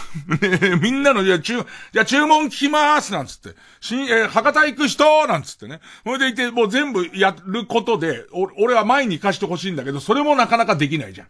[0.70, 3.50] ねみんなの、じゃ注、じゃ注文聞きまーす、なんつって。
[3.80, 5.80] しん、えー、博多行く人なんつってね。
[6.04, 11.28] それでいて、もう全部やることで、俺は前に行かしてほしいんだけど、それもなかなかできないじゃん。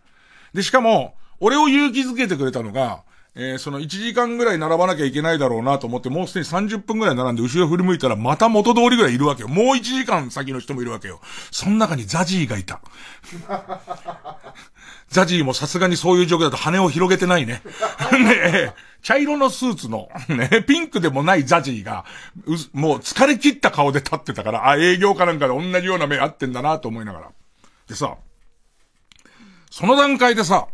[0.54, 3.02] で、しかも、俺を勇気づけてくれたのが、
[3.36, 9.48] えー、その1時間ぐらい並ばなきゃいけないだろうなと思って、もうすでに30分ぐらい並んで後ろ振り向いたらまた元通りぐらいいるわけよ。
[9.48, 11.20] もう1時間先の人もいるわけよ。
[11.50, 12.80] その中にザジーがいた。
[15.08, 17.62] ザジーもさすがにそういう状況だと羽を広げてないね。
[18.12, 22.04] ね茶色のスーツの、ね、ピンクでもないザジーが、
[22.72, 27.28] もう疲れ切った顔で立ってたから、あ、営業かなんかで同じような目合ってんだなと思いながら。
[27.88, 28.16] でさ、
[29.70, 30.68] その段階でさ、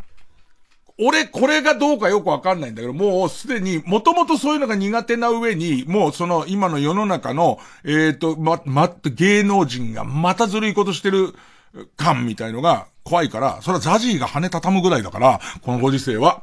[0.99, 11.35] 俺、これがどうかよくわかんないんだけど、もうすでに、もともとそういうのが苦手な上に、もうその今の世の中の、えっ、ー、と、ま、ま、芸能人がまたずるいことしてる
[11.97, 16.43] 感みたいのが怖いから、それはザジーが羽畳むぐらいだから、このご時世は。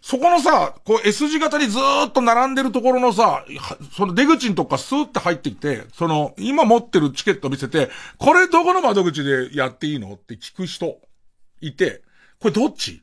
[0.00, 3.44] そこのさ、こう S 字型にずーっと並んでるところのさ、
[3.96, 10.12] その出口のとこからスーって入ってきて、その、今持ってるチケット見せて、これどこの窓口でやっていいの？
[10.14, 10.98] って聞く人
[11.60, 12.02] いて、
[12.38, 13.02] これどっち？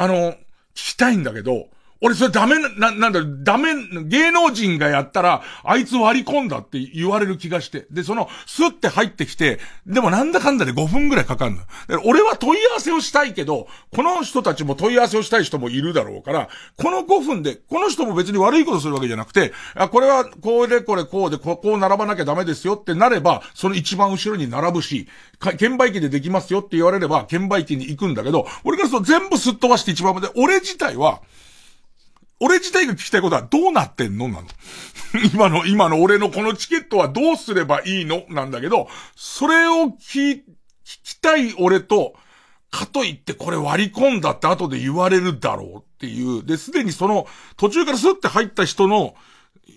[0.00, 0.36] あの、聞
[0.74, 1.66] きたいんだけど、
[2.00, 3.74] 俺それダメな、なんだろ、ダメ、
[4.04, 7.86] 芸能人がやったら、あいつ割り込んだって言われる気がして。
[7.90, 11.62] で、その、スッて入ってきて、でもなんだかんだで5分ぐらいかかるの。
[12.04, 25.08] 俺は問い合わせをしたいけど、この人たちも問い合わせをしたい人もいるだろうから、この5分で、この人も別に悪いことするわけじゃなくて、あ、これはこうでこれこうで、ここう並ばなきゃダメですよってなれば、その一番後ろに並ぶし、
[25.58, 31.22] 券売機でできますよって言われれば、券売機に行くんだけど、俺からすると全部すっ飛ばして一番まで、俺自体は、
[32.40, 34.28] 俺自体が聞きたいことはどうなってんの？
[34.28, 34.46] なの。
[35.34, 38.24] 今の、今の俺のこのチケットはどうすればいいの？
[38.28, 40.42] なんだけど、それを聞、聞
[40.84, 42.14] きたい俺と、
[42.70, 46.44] かといってこれ割り込んだって後で言われるだろうっていう。
[46.44, 47.26] で、すでにその
[47.56, 49.14] 途中からスッて入った人の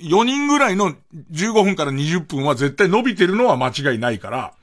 [0.02, 0.94] 4人ぐらいの
[1.32, 4.54] 15分から20分は絶対伸びてるのは間違いないから。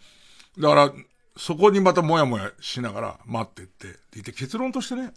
[0.59, 0.92] だから、
[1.36, 4.22] そこにまたもやもやしながら待ってって。
[4.22, 5.12] で、結論としてね、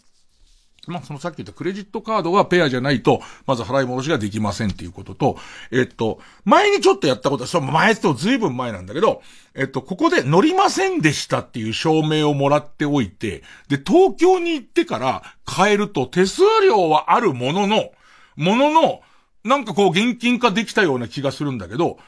[0.88, 5.36] まあ、そのさっき言ったクレジットカードがペアじゃないと、まず払い戻しができませんっていうことと、
[5.70, 9.22] えっと、前にちょっとやったことは、その前ってずいぶん前なんだけど、
[9.54, 17.92] えっと、ここで乗りませんでしたっていう証明をもらっておいて、で、東京に行ってから買えると手数料はあるものの、
[18.34, 19.02] ものの、
[19.44, 21.98] なんかこう現金化できたような気がするんだけど、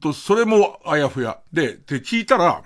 [0.00, 1.38] と、それもあやふや。
[1.52, 2.62] で、で、聞いたら、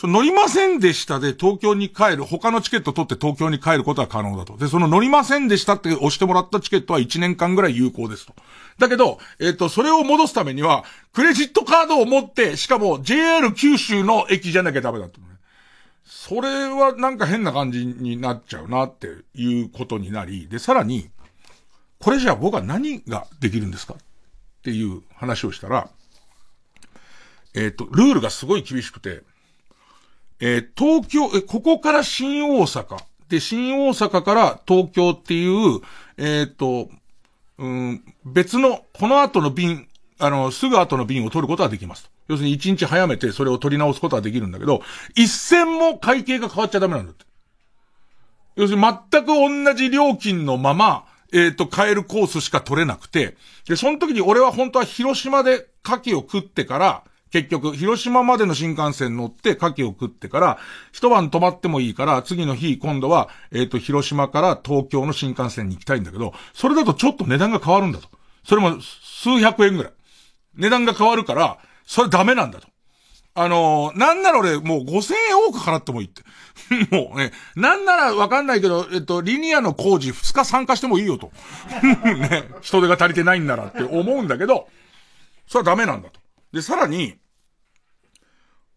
[0.00, 4.56] その乗りませんでしたで東京に帰る、他のチケット取って東京に帰ることは可能だと。
[4.56, 8.32] で、その乗りませんでしたって押してもらったチケットは1年間ぐらい有効ですと。
[8.78, 15.26] だけど、えっ、ー、と、それを戻すためには、クレジットカードを持って、しかも JR 九州の駅じゃなきゃダメだと、ね。
[16.06, 21.10] それはなんか変な感じになっちゃうなっていうことになり、で、さらに、
[21.98, 23.96] これじゃあ僕は何ができるんですかっ
[24.62, 25.90] ていう話をしたら、
[27.52, 29.28] えっ、ー、と、ルールがすごい厳しくて、
[30.40, 32.96] えー、東京、え、ここから新大阪。
[33.28, 35.80] で、新大阪から東京っていう、
[36.16, 36.88] えっ、ー、と、
[37.58, 39.86] うん、別の、この後の便、
[40.18, 44.82] あの、すぐ後の便を取ることはできます要するに一日早めてそれを取り直すことはできるんだけど、
[45.14, 47.24] 一銭も会計が変わっちゃダメなんだって。
[48.56, 53.36] 要するに全く同じ料金のまま、えっ、ー、と、買えるコースしか取れなくて、
[53.68, 60.58] で、その時に俺は本当は広島で牡蠣を食ってから、結局、広島までの新幹線乗って牡蠣を食ってから、
[60.92, 68.08] 一晩泊まってもいいから、次の日、今度は、えっ、ー、と、広島から東京の新幹線に行きたいんだけど、それだとちょっと値段が変わるんだと。
[68.44, 69.92] それも数百円ぐらい。
[70.56, 72.68] 値段が変わるから、それダメなんだと。
[73.34, 76.22] あのー、なんなら俺、もう5000円多く払ってもいいって。
[76.90, 81.30] もうね、なんならわかんないけど、えっと、リニアの工事2日参加してもいいよと。
[82.04, 84.68] ね、人手が足りてないんならって思うんだけど、
[85.46, 86.20] それはダメなんだと。
[86.52, 87.19] で、さらに、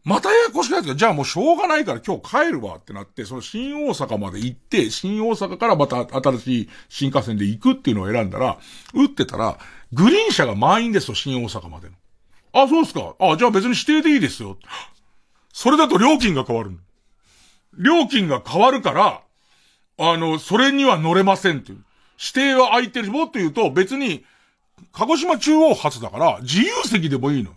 [0.04, 0.98] またややこしくないですか？
[0.98, 8.58] じゃあもうしょうがないから今日帰るわってなって、その新大阪まで行って、新大阪からまた新しい新幹線で行くっていうのを選んだら、
[8.94, 9.58] 打ってたら、
[9.94, 11.96] グリーン車が満員ですよ、新大阪までの。
[12.52, 13.16] あ、そうですか。
[13.20, 14.58] あ、じゃあ別に指定でいいですよ。
[15.54, 16.78] それだと料金が変わる。
[17.78, 19.22] 料金が変わるから、
[19.98, 21.86] あの、それには乗れませんっていう。
[22.20, 23.12] 指定は空いてるし。
[23.12, 24.26] もっと言うと別に、
[24.92, 27.52] 鹿児島中央発だから、自由席でもいいの。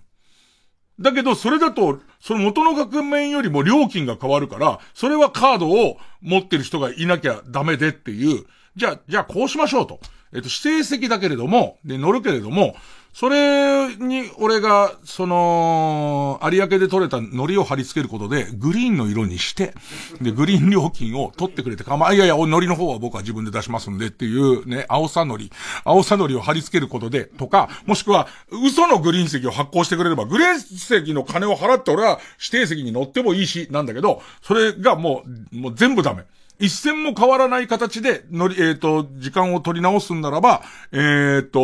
[1.00, 8.44] だけど、それだと、その元の額面よりも料金が変わるから、それはカードを持ってる人がいなきゃダメでっていう、
[8.76, 10.00] じゃあ、じゃあこうしましょうと。
[10.32, 12.76] えっと、指定席だけれども、で、乗るけれども、
[13.18, 19.72] それに、俺が、その、有明で取れた海苔を貼り付けることで、グリーンの色にして、
[20.20, 25.50] で、グリーン料金を取ってくれてかま、いやいや、海苔の方は僕は自分で出しますんでっていうね、青さ海苔、
[25.84, 36.24] 青さ海苔を貼り付けることで、とか、もしくは、嘘のグリーン席を発行してくれれば、グリーン席の金を払って俺は指定席に乗ってもいいし、なんだけど、それがもう、もう全部ダメ。
[36.58, 41.60] 一銭も変わらない形で乗り、えっ、ー、と、時間を取り直すんならば、えっ、ー、と、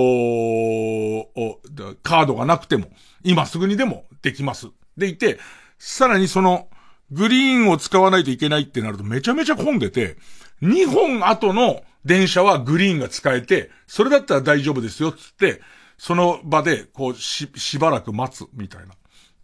[2.03, 2.86] カードがなくても、
[3.24, 4.68] 今すぐにでもできます。
[4.97, 5.38] でいて、
[5.78, 6.68] さらにその、
[7.11, 10.16] グリーンを使わないといけないってなるとめちゃめちゃ混んでて、
[10.62, 15.61] 2本後の電車はグリーンが使えて、それだったら大丈夫ですよ、つって、
[15.99, 18.95] その場で、こう、し、しばらく待つ、みたいな。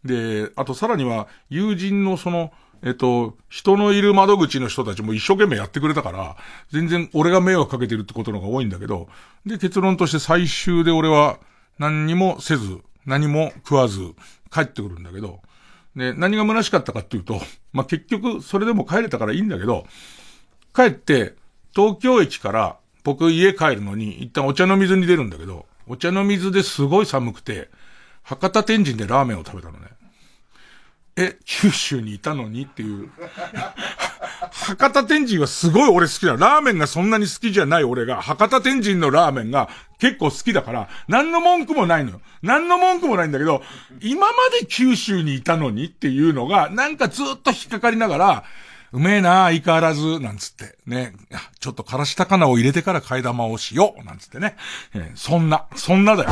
[0.04, 2.52] で、あとさらには、友人のその、
[2.82, 6.36] えっと、人のいる窓口の人たちも一生懸命やってくれたから、
[6.70, 9.08] 全然俺が迷惑かけてるってことの方が多いんだけど、
[9.44, 11.38] で、結論として最終で俺は
[11.78, 14.00] 何にもせず、何も食わず
[14.52, 15.40] 帰ってくるんだけど、
[15.96, 17.40] で、何が虚しかったかっていうと、
[17.72, 19.86] まあ、結局それでも帰れたからいいんだけど、
[20.74, 21.34] 帰って、
[21.74, 27.68] 東京駅から僕家帰るのに一旦お茶の水に出るんだけど、お茶の水ですごい寒くて、
[28.22, 29.88] 博多天神でラーメンを食べたのね。
[31.20, 33.10] え、九州にいたのにっていう。
[34.52, 36.36] 博多天神はすごい俺好きだ。
[36.36, 42.20] ラーメンがそんなに好きじゃない俺が、博多天神のラーメンが結構好きだから、何の文句もないのよ。
[42.42, 43.62] 何の文句もないんだけど、
[44.00, 48.44] 今まで九州にいたのにっていうのが、なんかずっと引っかかりながら、
[48.92, 51.12] うめえな相変わらず、なんつって、ね。
[51.58, 54.56] ちょっとからしたかなを入れてから替え玉をしよう、なんつってね。
[54.94, 56.30] えー、そんな、そんなだよ。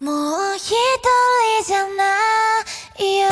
[0.00, 2.04] もう一人じゃな
[2.98, 3.28] いよ。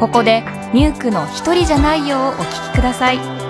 [0.00, 3.49] ここでミュークの一人じゃないよをお聴きください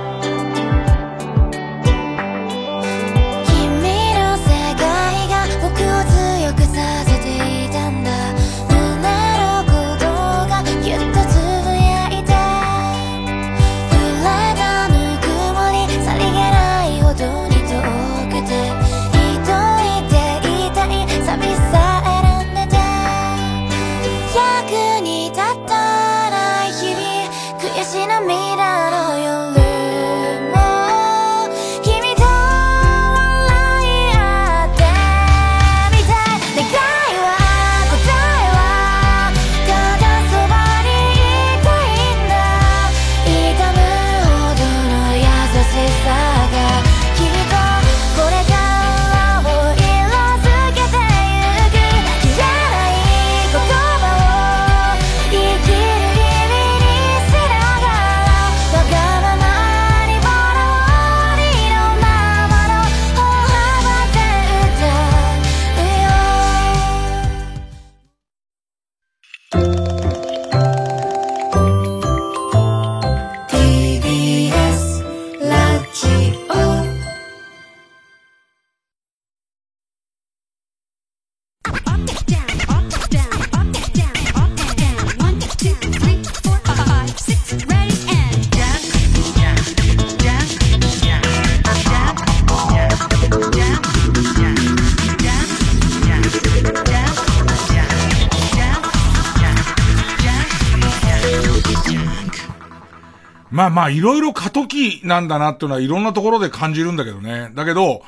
[103.91, 107.51] あ、いろいろ過渡期なんだなっていうのはいろんなところで感じるんだけどね。
[107.55, 108.03] だけど、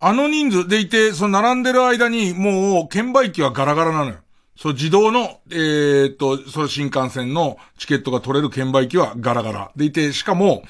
[0.00, 4.16] あの人数でいて、その並んでる間に、もう、券売機はガラガラなのよ。
[4.56, 9.72] そう、自動の、えー、っと、その新幹線のチケットが取れる券売機はガラガラ。
[9.76, 10.62] でいて、しかも、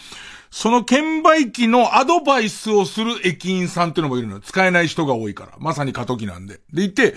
[0.50, 4.40] その券売機のアドバイスをする駅員さんっていうのもいるのよ。
[4.40, 5.52] 使えない人が多いから。
[5.58, 6.60] まさに過渡期なんで。
[6.72, 7.14] でいて、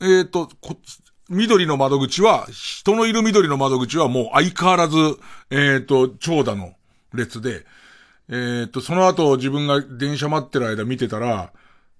[0.00, 0.48] えー、っと、
[1.30, 4.96] 緑の窓口は、人のいる緑の窓口はもう相変わらず、
[5.50, 6.74] えっ、と、長蛇の
[7.14, 7.64] 列で、
[8.28, 11.52] えっ、と、その後自分が電車待ってる間見てたら、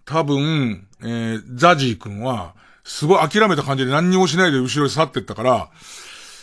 [0.04, 2.54] 多分、えー、ザジー君は、
[2.84, 5.70] すごい諦めた感じで何にもしないで後ろに去ってったから、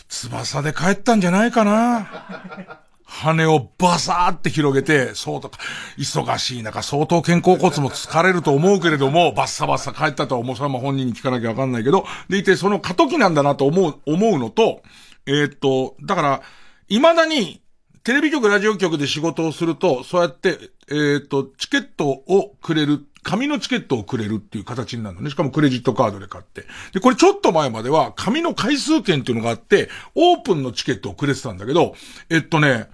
[0.08, 2.82] 翼で帰ったんじゃないかな。
[3.04, 5.58] 羽をバサーって広げて、そうとか、
[5.98, 10.56] 忙しい中、相当肩甲骨も疲れると思うけれども、バッサバッサ帰ったとは思う。
[10.56, 14.82] それは本人に聞かなきゃわかんないけど、でいて、その過渡期なんだなと思う、思うのと、
[15.26, 16.42] えー、っと、だから、
[16.88, 17.61] 未だに、
[18.04, 25.30] テレビ局、ラジオ局で仕事をすると、そうやって、えー、と、チケットをくれる、紙のチケットをくれるっていう形になるのね。
[25.30, 26.64] しかもクレジットカードで買って。
[26.92, 31.94] で、これちょっと前までは、紙の回数券っていうのがあって、オープンのチケットをくれてたんだけど、
[32.28, 32.88] えっとね、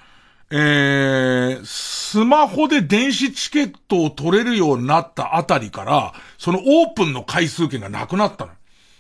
[0.51, 8.53] えー、スマホで電子チケットを取れるようになったあたりから、そのオープンの回数券がなくなったの。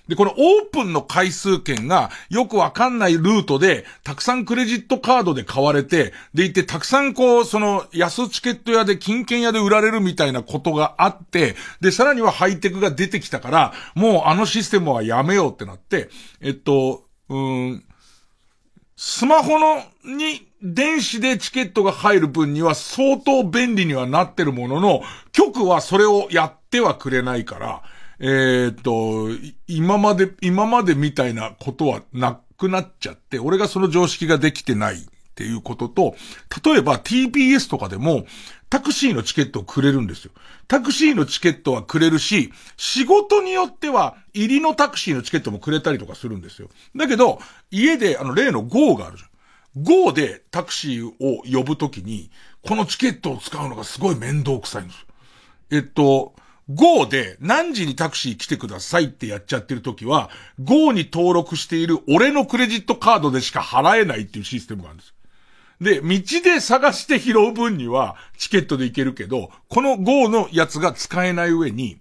[0.08, 16.08] で、このオープンの回数券がよくわかんないルートで、たくさんクレジットカードで買われて、でいて、たくさんこう、その安チケット屋で金券屋で売られるみたいなことがあって、で、さらにはハイテクが出てきたから、もうあのシステムはやめようってなって、
[16.40, 17.84] えっと、うん、
[18.96, 27.82] スマホの、に、電子でチケットが入る分には相当便利にはなってるものの、局はそれをやってはくれないから、
[28.20, 29.28] えー、っと、
[29.66, 35.00] 今まで、今までみたいなことはなくなっちゃって、俺がその常識ができてないっ
[35.36, 36.16] ていうことと、
[36.64, 38.26] 例えば TBS とかでも、
[38.70, 40.32] タクシーのチケットをくれるんですよ。
[40.66, 46.68] タクシーのチケットはくれるし、仕事によっては、入りのタクシーのチケットもくれたりとかするんですよ。
[46.96, 47.40] だけど、
[47.70, 49.30] 家で、あの、例の GO があるじゃん。
[49.84, 52.30] GO でタクシーを呼ぶときに、
[52.62, 55.06] このチケットを使うのがすごい面倒くさいんですよ。
[55.70, 56.34] えっと、
[56.70, 60.30] GO で何時にタクシー来てくださいってやっちゃってる時は、
[60.62, 65.14] GO に登録している俺のクレジットカードでしか払えないっていうシステムがあるんです。
[65.80, 71.98] で、道で探して拾う分にはチケットで行けるけど、この GO のやつが使えない上に、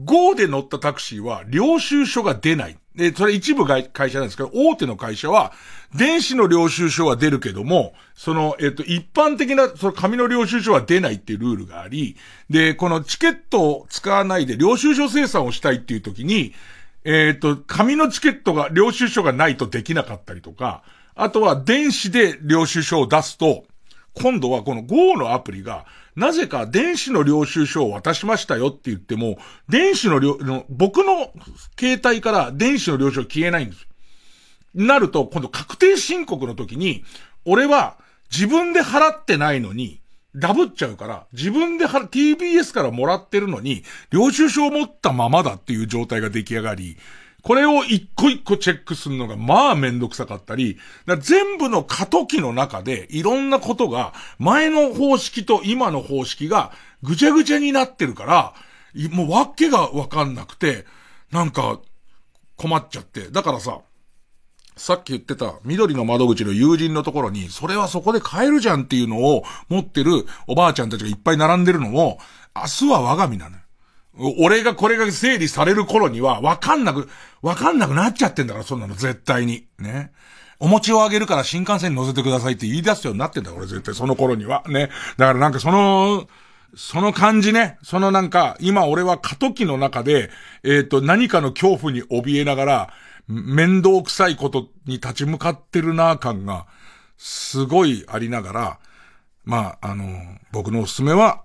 [0.00, 2.76] GO で乗ったタクシーは領収書が出ない。
[2.96, 5.52] で、それ一部会社なんですけど、大手の会社は、
[5.96, 12.16] 電子の領収書は出るけども、その、えっと、一般的な、その紙の領収書は出ないっていうルールがあり、
[12.50, 16.54] で、このチケットを使わないで領収書生産をしたいっていう時に、
[17.04, 20.82] えっと、紙のチケットが、領収書がないとできなかったりとか、
[21.16, 23.64] あとは電子で領収書を出すと、
[24.14, 25.86] 今度はこの Go のアプリが、
[26.16, 29.38] なぜか電子の領収書を渡しましたよって言っても、
[29.68, 30.38] 電子の領、
[30.68, 31.32] 僕の
[31.78, 33.86] 携帯から電子の領収書消えないんです。
[34.74, 37.04] なると、今度確定申告の時に、
[37.44, 37.96] 俺は
[38.30, 40.00] 自分で払ってないのに、
[40.36, 46.96] ダブっちゃうから、自分で、TBS からもらってるのに、領収書を持ったままだっていう状態が出来上がり、
[47.44, 50.78] これを一個一個チェックするのがまあめんどくさかったり、
[51.20, 56.72] 全部の過渡期の中でいろんなことが前の方式と今の方式が
[57.02, 58.54] ぐちゃぐちゃになってるから、
[59.10, 60.86] もうわけがわかんなくて、
[61.32, 61.80] なんか
[62.56, 63.30] 困っちゃって。
[63.30, 63.80] だからさ、
[64.76, 72.18] さっき言ってた緑の窓口の友人のところに、それはそこで買えるじゃんっていうのを持ってるおばあちゃんたちがいっぱい並んでるのも、
[72.56, 73.63] 明日は我が身なのよ。
[74.18, 77.08] 俺がこれが整理される頃には、わかんなく、
[77.42, 79.66] わかんなくなっちゃってんだから、そんなの、絶対に。
[79.78, 80.12] ね。
[80.60, 84.62] お餅をあげるから新幹線に乗せてくださいって言い出すようになってんだ俺絶対その頃には。
[84.68, 84.88] ね。
[85.16, 86.28] だからなんかその、
[86.76, 87.78] その感じね。
[87.82, 90.30] そのなんか、今俺は過渡期の中で、
[90.62, 92.92] えっ、ー、と、何かの恐怖に怯えながら、
[93.28, 96.66] 面倒くさいことに立ち向かってるな感が、
[97.16, 98.78] すごいありながら、
[99.44, 100.06] まあ、あの、
[100.52, 101.43] 僕のおすすめは、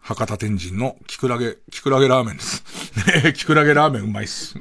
[0.00, 2.64] 博多天神のキクラゲ、キクラゲラーメンです。
[3.24, 4.54] ねキクラゲラーメンうまいっす。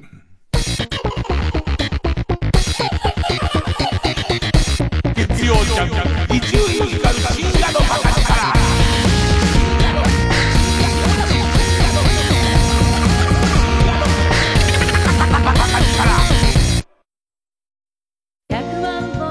[5.15, 6.63] 月曜ジャン伊集院
[6.99, 8.53] 光深夜の博士から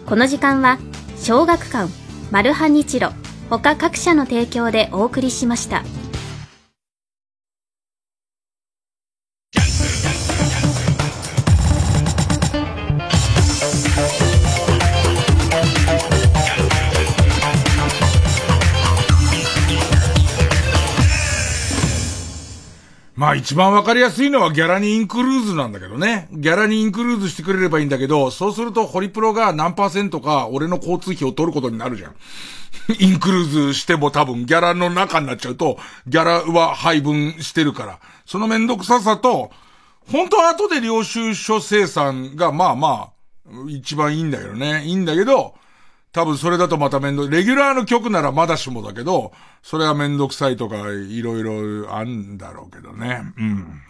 [0.05, 0.79] この時間は
[1.17, 1.91] 小学館
[2.31, 3.13] マルハニチロ
[3.49, 5.83] 他各社の提供でお送りしました。
[23.23, 26.27] まあ一番わかりやすいのはギャラにインクルーズなんだけどね。
[26.33, 32.17] ギャラにインクルーズしてくれればいいんだけど、そうするとホリプロが何パーセントか俺の交通費を取ることになるじゃん。
[32.99, 38.01] インクルーズしても多分ギャラの中になっちゃうと、ギャラは配分してるから。
[38.27, 39.53] そのめんどくささと、
[40.11, 43.11] 本当は後で領収書生産がまあま
[43.47, 44.83] あ、一番いいんだけどね。
[44.85, 45.55] いいんだけど、
[46.13, 49.33] 多分それだとまためんど、レギュラーの曲ならまだしもだけど、
[49.63, 53.23] それはめんどくさいとか、いろいろあんだろうけどね。
[53.39, 53.83] うん。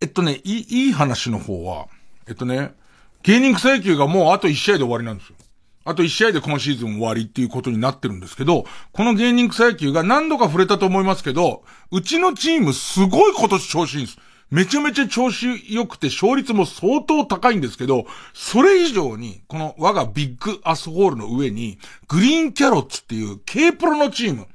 [0.00, 1.86] えっとね、いい、いい話の方は、
[2.26, 2.74] えっとね、
[3.22, 5.36] 芸人草野球がもうあと1試合で終わりなんですよ。
[5.84, 14.18] あと1試合で今シーズン終わりっていうことになってるんですけど、この芸人草野球が何度か触れたと思いますけど、うちのチームすごい今年調子いいんです。
[14.50, 21.78] めちゃめちゃ調子良くて勝率も相当高いんですけど、それ以上に、この我がビッグアスホールの上に、
[22.08, 24.46] グリーンキャロッツっていう K プロのチーム、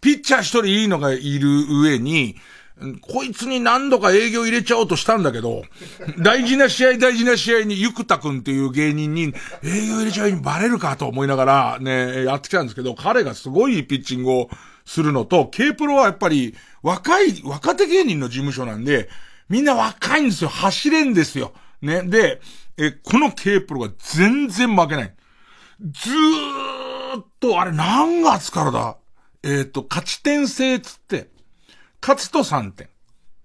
[0.00, 2.36] ピッチャー一人いいのがいる上に、
[3.00, 5.62] こいつに何度か営業入れちゃおうとしたんだけど、
[6.18, 9.34] 大事な試合大事な試合にゆくたくんっていう芸人に
[9.64, 14.50] 営業入れちゃうにバレるかと思いながらね、やってきたんですけど、彼がすごいピッチングを
[14.84, 19.08] するのと、K プロはやっぱり若い、若手芸人の事務所なんで、
[19.48, 20.50] みんな若いんですよ。
[20.50, 21.52] 走れんですよ。
[21.80, 22.02] ね。
[22.02, 22.40] で、
[22.76, 25.14] え、この K プロが全然負けない。
[25.80, 28.96] ずーっと、あれ何月からだ？
[29.42, 31.30] えっ、ー、と、勝ち点制つって、
[32.00, 32.88] 勝つと3点。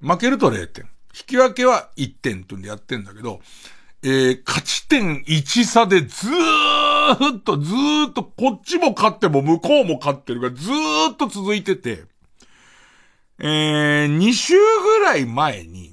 [0.01, 0.85] 負けると0点。
[1.15, 3.39] 引き分けは1点ってんでやってんだけど、
[4.01, 12.03] えー、勝ち点1差でずーっと、ずーっと、こっちも勝っても向こうも勝ってるから、ずーっと続いてて、
[13.39, 15.92] えー、2週ぐらい前に、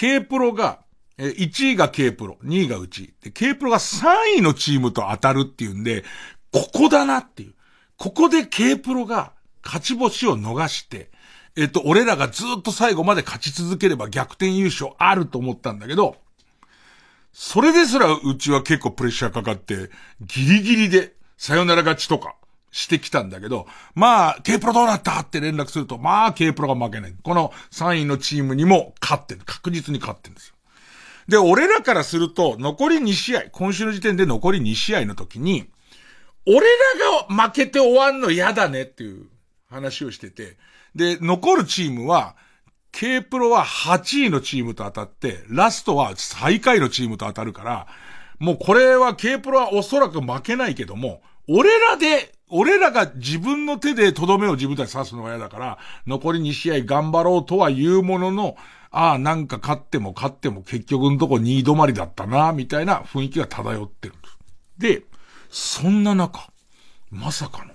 [0.00, 0.80] K プロが、
[1.18, 3.12] え1位が K プロ、2位がうち。
[3.20, 6.04] で、K プロが3位のチームと当たるっていうんで、
[6.50, 7.54] ここだなっていう。
[7.98, 11.10] ここで K プロが勝ち星を逃して、
[11.54, 16.16] えっと、俺らがずっと最後まで勝ち続ければ逆転優勝あると思ったんだけど、
[17.34, 19.90] それですらうちは結構プレッシャーかかって、
[20.22, 22.36] ギリギリで、さよなら勝ちとか、
[22.70, 27.14] してきたんだけど、まあ、K プロどうなったって連絡すると、まあ、K プロが負けない。
[27.22, 29.40] この3位のチームにも勝ってる。
[29.44, 30.54] 確実に勝ってるんですよ。
[31.28, 35.68] で、俺らからすると、残り2試合、今週の時点で残り2試合の時に、
[36.46, 39.26] 俺らが負けて終わんの嫌だねっていう
[39.68, 40.56] 話をしてて、
[40.94, 42.36] で、残るチームは、
[42.92, 47.86] K プロは8位のチームと当たって、ラストは最下位のチームと当たるから、
[48.40, 58.56] もうこれは K プロはおそらく負けないけども、俺らで俺らが自分の手でとどめを自分たち刺すのが嫌だから、残り2試合頑張ろうとは言うものの、
[58.90, 64.38] ああ、なんか勝っても勝っても結局のとこ2位止まりだったな、みたいな雰囲気が漂ってるんです。
[64.78, 65.02] で、
[65.48, 66.50] そんな中、
[67.10, 67.72] まさかの、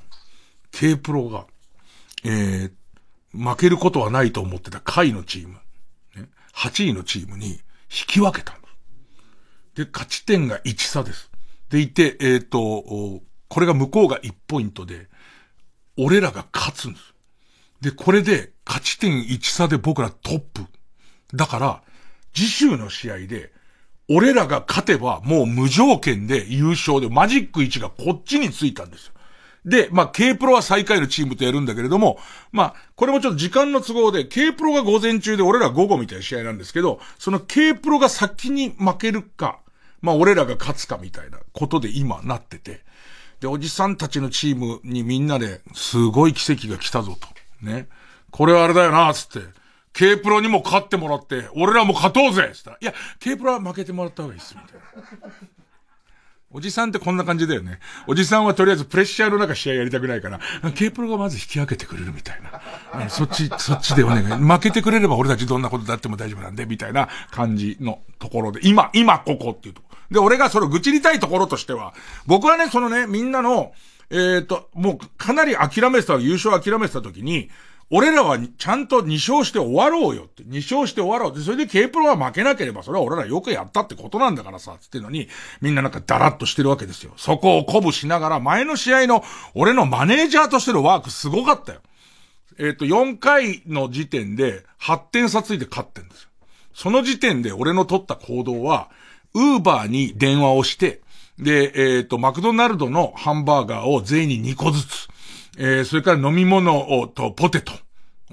[0.71, 1.45] K プロが、
[2.25, 2.71] えー、
[3.33, 5.55] 負けることはないと思ってた下位のチーム、
[6.15, 7.59] ね、8位のチームに引
[8.07, 8.67] き分けたんで
[9.75, 9.85] す。
[9.85, 11.29] で、勝ち点が1差です。
[11.69, 15.07] でいて、えっ、ー、と、これが向こうが1ポイントで、
[15.97, 17.13] 俺らが勝つんです。
[17.81, 20.65] で、これで勝ち点1差で僕らトップ。
[21.33, 21.81] だから、
[22.33, 23.53] 次週の試合で、
[24.09, 29.13] 俺らが勝てばもう無条件で優勝でマジック1がこっちについたんですよ。
[29.65, 32.19] で、まあ、K プロは最下位のチームとやるんだけれども、
[32.51, 39.59] まあ、これもちょっと時間の都合で、K プロが午前中で俺ら午後みたいな試合なんですけど、その K プロが先に負けるか、
[40.01, 42.85] まあ、俺らが勝つかみたいなことで今なってて、
[43.45, 47.27] で、おじさんたちのチームにみんなで、すごい奇跡が来たぞと。
[47.61, 47.87] ね。
[48.31, 49.47] これはあれだよな、つって。
[49.93, 55.33] K プロにも勝ってもらって、俺らも勝とうぜつったら、いや、K プロは負けてもらった方がいいっす、みたいな。
[56.49, 57.79] おじさんってこんな感じだよね。
[58.07, 60.39] おじさんはとりあえずプレッシャーの中試合やりたくないから、
[60.73, 63.09] K プロがまず引き分けてくれるみたいな。
[63.09, 64.23] そっち、そっちでお願い。
[64.23, 71.93] 負けてくれれば俺たちどんなことだっても大丈夫なんで、みたいな感じのところで、今、今ここっていうとこで、俺がそれを愚痴りたいところとしては、
[72.25, 73.73] 僕はね、そのね、みんなの、
[74.09, 77.49] えっ、ー、と、もうかなり諦めてた、優勝諦めてた時に、
[77.91, 80.43] 俺らはちゃんと2勝して終わろうよって。
[80.43, 81.37] 2勝して終わろう。
[81.37, 85.29] で、それで K プロは負けなければ、それは俺らよくやったってことなんだからさ、つってのに、
[85.61, 87.13] みんななんかダラッとしてるわけですよ。
[87.15, 91.81] そこを鼓舞しながら、前の試合の、俺のマネージャーとしてのワークすごかったよ。
[92.57, 96.29] えっ、ー、と、4回の時点で、8点差ついて勝ってんですよ。
[96.73, 98.89] その時点で俺の取った行動は、
[99.35, 101.01] ウーバーに電話をして、
[101.37, 105.07] で、えっ、ー、と、マクドナルドのハンバーガーを全員に2個ずつ、
[105.57, 107.73] えー、それから飲み物を、と、ポテト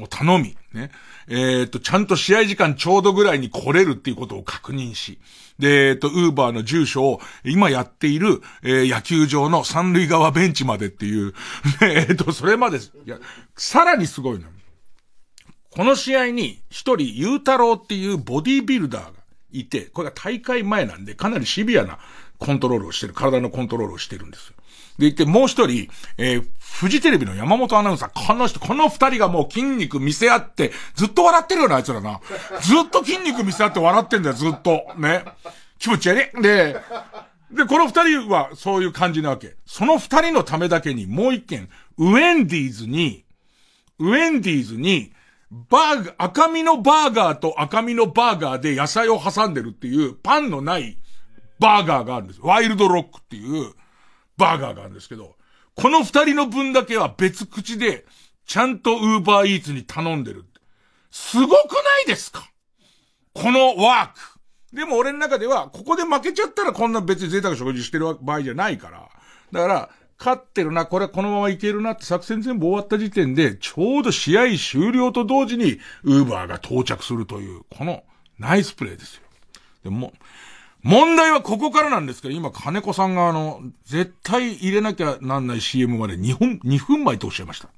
[0.00, 0.90] を頼み、ね。
[1.28, 5.18] えっ、ー、と、ちゃんと試合時間ちょうどぐらいに来れるっていうことを確認し、
[5.58, 11.34] で、えっ、と、ウーバーの住所を、今やっている、えー、野球場の三塁側ベンチまでっていう、
[11.82, 13.18] えっ、と、それまで、いや、
[13.56, 14.44] さらにすごいの。
[15.70, 19.21] この試合に、一人、ゆうたろうっていうボディービルダーが
[19.52, 21.98] いて、これが大会前なんで、かなりシビアな
[22.38, 24.54] コントロールをしてる、体のコントロールをしてるんですよ。
[24.98, 25.88] でいて、もう一人、
[26.18, 32.20] えー、フジテレビの山本アナウンサー、この人、この二人がもう筋肉見せ合って、ずっと笑ってるよな、あいつらな。
[32.60, 34.84] ずっと筋肉見せ合って笑ってんだよ、ずっと。
[34.96, 35.24] ね。
[35.78, 36.42] 気持ち悪い。
[36.42, 36.76] で、
[37.50, 39.56] で、この二人はそういう感じなわけ。
[39.66, 43.24] その二人のためだけにもう一件、ウェンディーズに、
[43.98, 45.12] ウェンディーズに、
[45.68, 50.98] バーガー、赤身のバーガーと赤身のバーガーで野菜を挟んでるっていうパンのない
[51.58, 52.40] バーガーがあるんです。
[52.42, 53.74] ワイルドロックっていう
[54.38, 55.36] バーガーがあるんですけど、
[55.76, 58.06] この二人の分だけは別口で、
[58.46, 60.46] ちゃんとウーバーイーツに頼んでる。
[61.10, 61.56] すごくな
[62.04, 62.50] いですか？
[63.34, 64.74] このワーク。
[64.74, 69.10] でも俺の中では、ここで負けちゃったらこんな別に贅沢食事してる場合じゃないから。
[69.52, 69.90] だから、
[70.22, 78.04] 勝ってるな、これこのままいけるなって作戦全部終わった時点で、ちょうど試合終了と同時に、ウーバーが到着するという、この
[78.38, 79.22] ナイスプレーですよ。
[79.82, 80.12] でも、
[80.82, 87.68] 問題はここからなんですけど、今金子さんがあの、絶対入れなきゃなんない CM まで2分、2分前とおっしゃいました。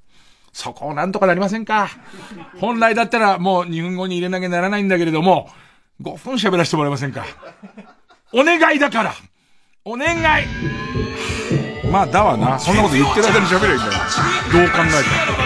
[0.53, 1.88] そこをなんとかなりませんか
[2.61, 5.51] 本来だったらもう2分後に入れなきゃならないんだけれども、
[6.01, 7.24] 5分喋らせてもらえませんか
[8.32, 9.14] お願いだから
[9.84, 11.64] お願い
[11.95, 12.59] まあ、だわな。
[12.59, 13.92] そんなこと言ってる間に喋ればいいんだよ。
[14.53, 15.45] どう考えても。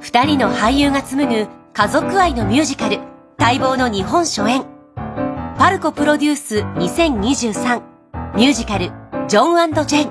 [0.00, 3.00] 二人の俳優が紡ぐ家族愛のミュージカル、
[3.36, 4.71] 待望の日本初演。
[5.62, 7.82] パルコプロデュース2023
[8.34, 8.86] ミュージカル、
[9.28, 10.10] ジョンジェ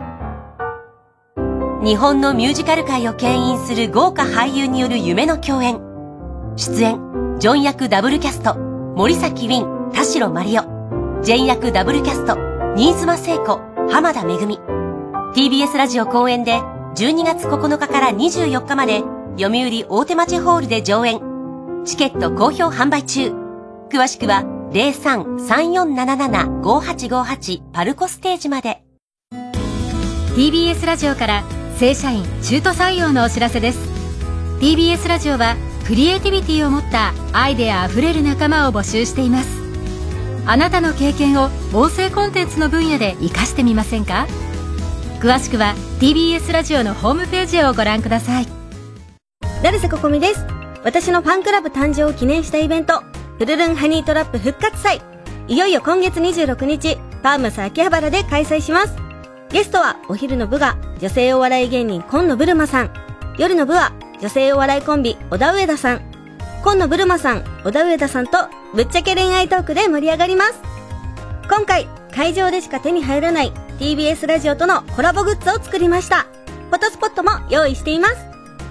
[1.82, 1.84] ン。
[1.84, 5.82] 日本のミュージカル界を牽引する豪華俳優による夢の共演。
[6.56, 7.02] 出演、
[7.38, 10.62] ジョン役ダブルキャスト、森崎ウィン、田代マリオ。
[11.22, 12.38] ジェン役ダブルキャスト、
[12.78, 14.58] 新妻聖子、浜田めぐみ。
[15.36, 16.62] TBS ラジオ公演で
[16.96, 19.04] 12月9日から24日まで
[19.38, 21.20] 読売大手町ホールで上演。
[21.84, 23.34] チケット好評販売中。
[23.92, 28.82] 詳しくは03-3477-5858パルコステージまで。
[30.36, 31.44] TBS ラジオから
[31.78, 33.80] 正社員中途採用のお知らせです。
[34.62, 39.50] TBS ラジオはクリエイティビティを持ったアイデアあふれる仲間を募集しています。
[40.46, 44.26] あなたの経験を音声コンテンツの分野で活かしてみませんか？
[45.20, 48.48] 詳しくは TBS ラジオのホームページをご覧ください。
[49.64, 50.46] 成瀬ここみです。
[50.84, 53.04] 私のファンクラブ誕生を記念したイベント、
[53.38, 55.02] フルルンハニートラップ復活祭。
[55.48, 58.96] いよいよ今月26日、パームス秋葉原で開催します。
[59.50, 62.92] ゲストは、お昼の部が、女性お笑い芸人、今野ブルマさん。
[63.38, 66.02] 夜の部は、女性お笑いコンビ、小田上田さん。
[66.64, 68.38] 今野ブルマさん、小田上田さんと、
[68.76, 70.62] ぶっちゃけ恋愛トークで盛り上がります。
[71.50, 76.28] 今回、会場でしか手に入らない TBS ラジオとのコラボグッズを作りました。
[76.70, 78.16] フォトスポットも用意しています。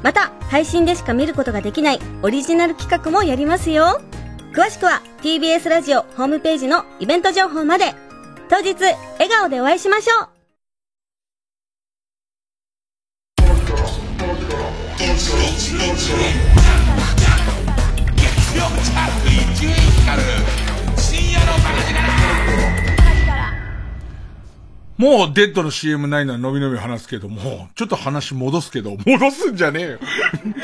[0.02, 4.00] また、配信でしか見ることができないオリジナル企画もやりますよ。
[4.52, 7.94] 詳しくは TBS ラジオホームページのイベント情報まで。
[8.48, 10.28] 当日、笑顔でお会いしましょう
[25.00, 29.98] もうデッドの CM ないのはのびのび話すけども、ちょっと話戻すけど、戻すんじゃねえよ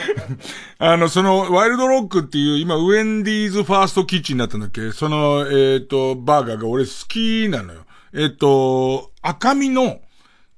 [0.79, 4.93] あの、その、ワイルドロックっていう、今、ウェンディーズファーストキッチンになったんだっけ？
[4.93, 7.87] その、えっ、ー、と、バーガーが俺好きなのよ。
[8.13, 10.01] えっ、ー、と、赤身の、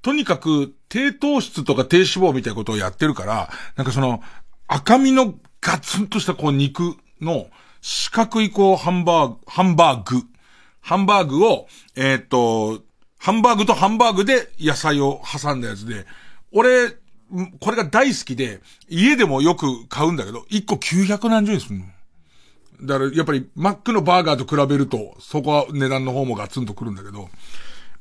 [0.03, 4.25] とにかく低糖質とか低脂肪みたいなことをやってるから、なんかその、
[4.67, 7.47] 赤身のガツンとしたこう肉の
[7.81, 10.23] 四角いこうハンバーグ、ハンバーグ、
[10.81, 12.88] ハンバーグを、えっ、ー、と、
[13.19, 16.07] ハンバーグとハンバーグで野菜を挟んだやつで、
[16.53, 16.91] 俺、
[17.61, 21.85] これが大好きで、家でもよく買うんだけど、1個900何十円するの。
[22.83, 27.29] だから、やっぱり、マックのバーガーと比べると、そこは値段の方もガツンとくるんだけど、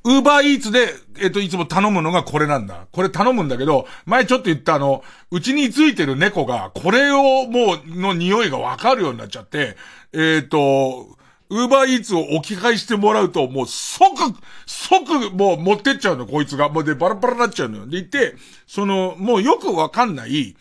[0.03, 2.87] ウーバーイーツで、えっと、いつも頼むのがこれなんだ。
[2.91, 9.75] これ頼むんだけど、前ちょっと言ったあの、うちについてる猫が、これをもう、の匂いがわかるようになっちゃって、
[10.13, 11.17] えっ、と、
[11.49, 14.33] ウーバーイーツを置き配してもらうと、もう即、
[14.65, 16.69] 即もう持ってっちゃうの、こいつが。
[16.69, 17.85] もうで、バラバラになっちゃうのよ。
[17.85, 18.35] で、言って、
[18.65, 20.55] その、もうよくわかんない、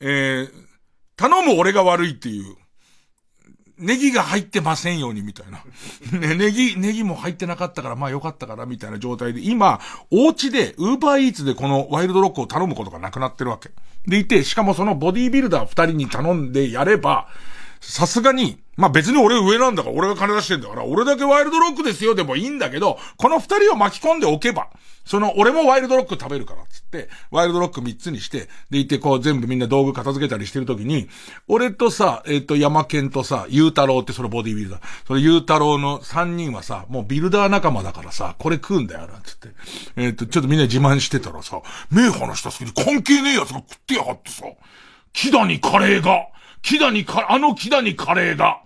[0.00, 0.50] えー、
[1.16, 2.56] 頼む俺が悪いっていう、
[3.78, 5.62] ネギが入ってませんようにみたいな。
[6.18, 9.80] ね、ネギ、ネギも入ってなかったからまあよかったからみたいな状態で、今、
[10.10, 13.70] お家で、ウーバーイーツでこのワイルドロックを頼むことがなくなってるわけ。
[14.06, 17.28] でいて、しかもそのボディービルダー二人に頼んでやれば、
[17.80, 24.68] さすがに、まあ別に俺上なんだから、俺が金出してんだから、俺だけワイルドロックですよでもいいんだけど、この二人を巻き込んでおけば、
[25.04, 31.08] その、俺もワイルドロック食べるから、つって、ワイルドロック三つにして、でいてこう全部みんな道具片付けたりしてるときに、
[31.48, 34.80] 俺とさ、えっ、ー、と、山県とさ、ゆうたろうってそのボディビルダー。
[35.08, 39.48] そのゆうたろうの三人はさ、もうビルダー仲間だからさ、これ食うんだよ、なんつって。
[39.96, 44.44] えっ、ー、と、ちょっとみんな自慢してたらさ、目離した隙に関係ねえ奴が食ってやがってさ、
[45.14, 46.28] 木田にカレーが、
[46.60, 48.60] 木田にか、あの木田にカレーが、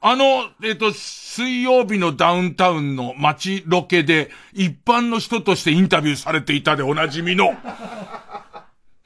[0.00, 7.56] あの、えっ、と、水曜日のダウンタウンの街ロケで、一般の人としてインタビューされていたでおなじみの、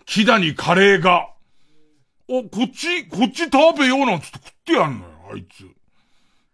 [0.04, 1.28] 木田にカレーが、
[2.28, 5.64] お、こっち、こっち食べようなんつって食ってやんのよ、あいつ。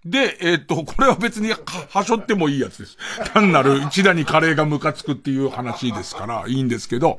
[0.05, 1.59] で、えっ、と、これは別には、
[1.91, 2.97] はしょってもいいやつです。
[3.33, 7.19] 単なる一打にカレーがムカつくっていう話ですから、いいんですけど、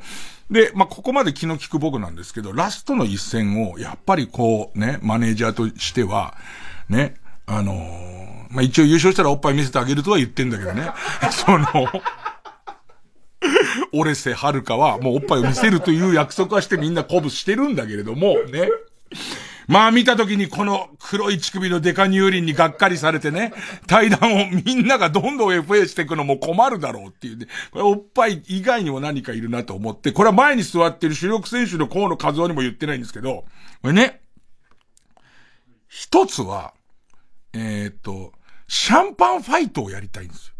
[0.49, 6.35] で、まあ、ここまで気の利く僕なんですけど、ラストの一戦を、やっぱりこう、ね、マネージャーとしては、
[6.89, 7.15] ね、
[7.45, 10.89] あのー、まあ、一応優勝したらおっぱい見せてあげるとは言ってんだけどね。
[11.31, 11.67] その、
[13.93, 18.69] オレセはるかはもうおっぱいを見せるという約束はしてみんな鼓舞してるんだけれども、ね。
[19.67, 23.53] まあ見た時にこの黒い乳首のデカ乳輪にがっかりされてね、
[23.85, 27.45] 対談をみんながどんどん FA していくのも困るだろうっていうね。
[27.69, 33.45] これおっぱい以外にも何かいるなと思って、これは前に座ってる主力選手の河野和夫にも言ってないんですけど、
[33.83, 34.21] これね、
[35.87, 36.73] 一つは、
[37.53, 38.33] えー、っと、
[38.67, 40.53] シャンパンファイトをやりたいんですよ。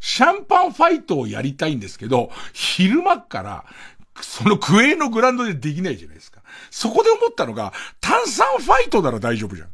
[0.00, 3.64] シャンパンファイトをやりたいんですけど、昼間から、
[4.20, 6.42] そのクエのグランドでできないじゃないですか。
[6.70, 9.68] そこで思ったのが、炭酸ファイトなら大丈夫じゃん。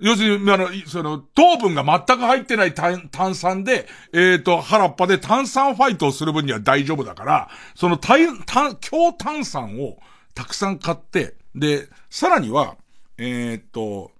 [0.00, 9.98] 要するに、あの、その、糖分が全く入ってない炭酸で、えっ、ー、と、腹っぱで炭酸ファイトをする分には大丈夫だから、その、炭、炭、強炭酸を
[10.34, 12.76] たくさん買って、で、さらには、
[13.18, 14.12] えっ、ー、と、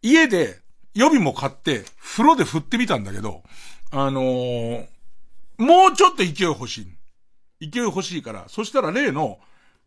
[0.00, 0.61] 家で
[0.94, 3.42] 予備も買って、風呂で振ってみたんだけど、
[3.90, 4.86] あのー、
[5.58, 6.86] もうちょっと勢い欲し
[7.60, 7.68] い。
[7.70, 9.38] 勢い欲しいから、そしたら例の、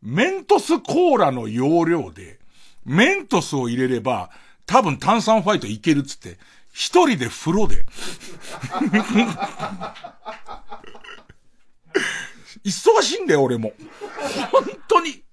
[0.02, 2.40] メントスコーラの容量で、
[2.86, 4.30] メントスを入れれば、
[4.66, 6.38] 多分炭酸ファイトいけるっつって、
[6.72, 7.86] 一人で風呂で。
[12.64, 13.74] 忙しいんだよ、俺も。
[14.52, 15.24] 本当に、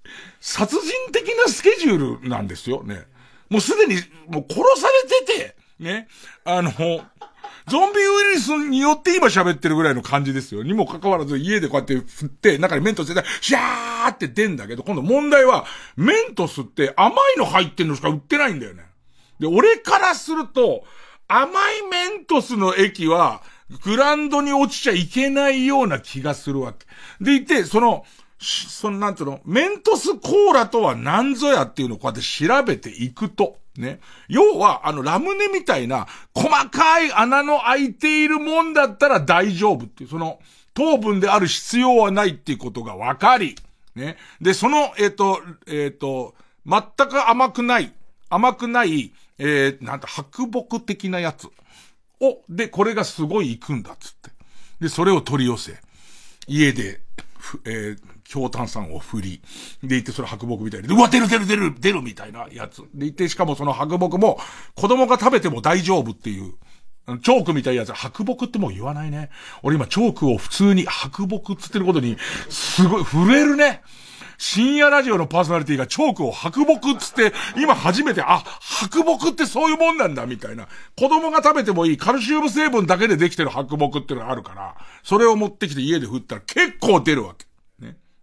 [0.40, 3.06] 殺人的なスケジュールなんですよね。
[3.48, 6.08] もうすでに、もう殺されてて、ね。
[6.44, 6.70] あの、
[7.68, 10.62] ゾンビウイルスによって今喋ってるぐらいの感じですよ。
[10.62, 15.64] にもかかわらず家でこうやって振って、中にメントスで、シャーって出んだけど、今度問題は、
[15.96, 18.84] メントスって甘いの入ってんのしか売ってないんだよね。
[19.38, 20.84] で、俺からすると、
[21.28, 23.42] 甘いメントスの液は、
[23.84, 26.86] グランドに落ちちゃいけないような気がするわけ。
[27.24, 28.04] でいて、その、
[28.38, 34.00] その、なんつうの、メントスコーラとは何ぞやっていうのをこうやって調べていくと、ね。
[34.28, 40.40] 要は、あの、ラムネみたいな、細かい穴の開いているもんだったら大丈夫っていう、その、
[40.74, 43.56] 糖分である必要はないっていうことが分かり、
[43.94, 44.16] ね。
[44.40, 46.34] で、その、えっ、ー、と、えっ、ー、と、
[46.66, 47.92] 全く甘くない、
[48.28, 51.48] 甘くない、えー、なんて、白木的なやつ
[52.20, 54.30] を、で、これがすごい行くんだっつって。
[54.80, 55.80] で、それを取り寄せ、
[56.46, 57.00] 家で、
[57.64, 57.98] えー、
[58.33, 59.43] 強炭酸を振り、
[59.83, 62.83] でいてそれ白木みたいに、うわ、出る出る出る出るみたいなやつ。
[62.95, 64.39] でいて、しかもその白木も、
[64.74, 66.55] 子供が食べても大丈夫っていう、
[67.20, 69.28] チョークみたいなやつ、白木ってもう言わないね。
[69.62, 72.16] 俺今チョークを普通に白木っつってることに、
[72.49, 73.83] すごい、震えるね。
[74.39, 80.68] 深夜ラジオのパーソナリティがチョークを白木っつって、今初めて、あ、白木ってそういうもんなんだ、みたいな。
[80.99, 87.51] 子供が食べてもいいカルシウム成分だけでできてる白木ってのがあるから、それを持ってきて家で振ったら結構出るわけ。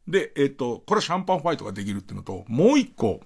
[0.10, 3.22] で、えっ、と、これはシャンパンファイトができるっていうのと、もう一個、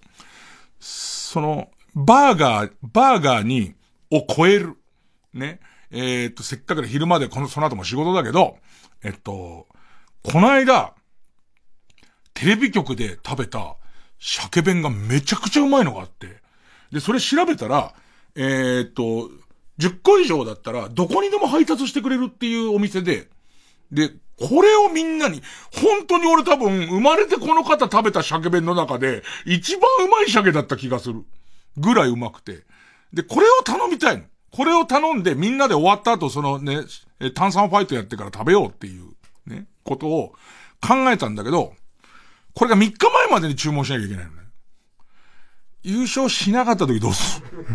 [0.79, 3.75] その、バーガー、バーガーに、
[4.11, 4.75] を超える。
[5.33, 5.59] ね。
[5.89, 8.57] えー、っと、せっかくで昼までこの、その後も仕事だけど、
[9.03, 9.67] えっと、
[10.23, 10.93] この間、
[12.33, 13.77] テレビ局で食べた
[14.19, 16.41] 鮭弁がめちゃくちゃうまいのがあって、
[16.91, 17.93] で、それ調べたら、
[18.35, 19.29] えー、っと、
[19.79, 23.29] 10個以上だったら、どこにでも配達してくれるっていうお店で、
[23.91, 24.11] で、
[24.49, 25.41] これをみんなに、
[25.71, 31.23] 本当に俺多分、生まれてこの方食べた鮭弁の中で、一番うまい鮭だった気がする。
[31.77, 32.63] ぐらいうまくて。
[33.13, 34.23] で、これを頼みたいの。
[34.51, 36.81] これを頼んでみんなで終わった後、そのね、
[37.33, 39.05] 炭酸ファイトやってから食べようっていう、
[39.47, 40.33] ね、ことを
[40.85, 41.73] 考えたんだけど、
[42.53, 44.37] これが3日前までに注文しなきゃいけないのね。
[45.83, 47.65] 優勝しなかった時どうする？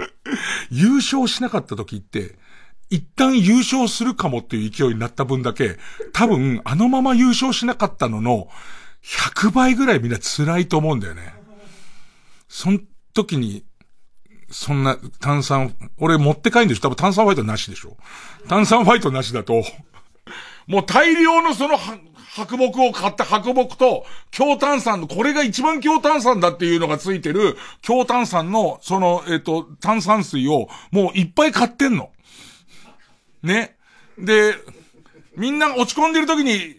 [0.70, 2.36] 優勝しなかった時って、
[2.90, 5.76] 一旦優勝するかもっていう勢いになった分だけ、
[6.12, 8.48] 多分あのまま優勝しなかったのの、
[9.04, 11.32] 100倍ぐらいみんな辛いと思うんだよね。
[12.48, 12.82] そん
[13.14, 13.64] 時に、
[14.50, 16.82] そんな炭酸、俺持って帰るんでしょ？
[16.82, 17.96] 多分炭酸ファイトなしでしょ
[18.48, 19.62] 炭酸ファイトなしだと、
[20.66, 32.10] もう大量のその白木を買った白木と、強炭酸の、これが一番強炭酸だっていうのがついてる、強炭酸の、その、えっ、と、炭酸水を、もういっぱい買ってんの。
[33.42, 33.76] ね。
[34.18, 34.54] で、
[35.36, 36.76] みんな落ち込んでる時に、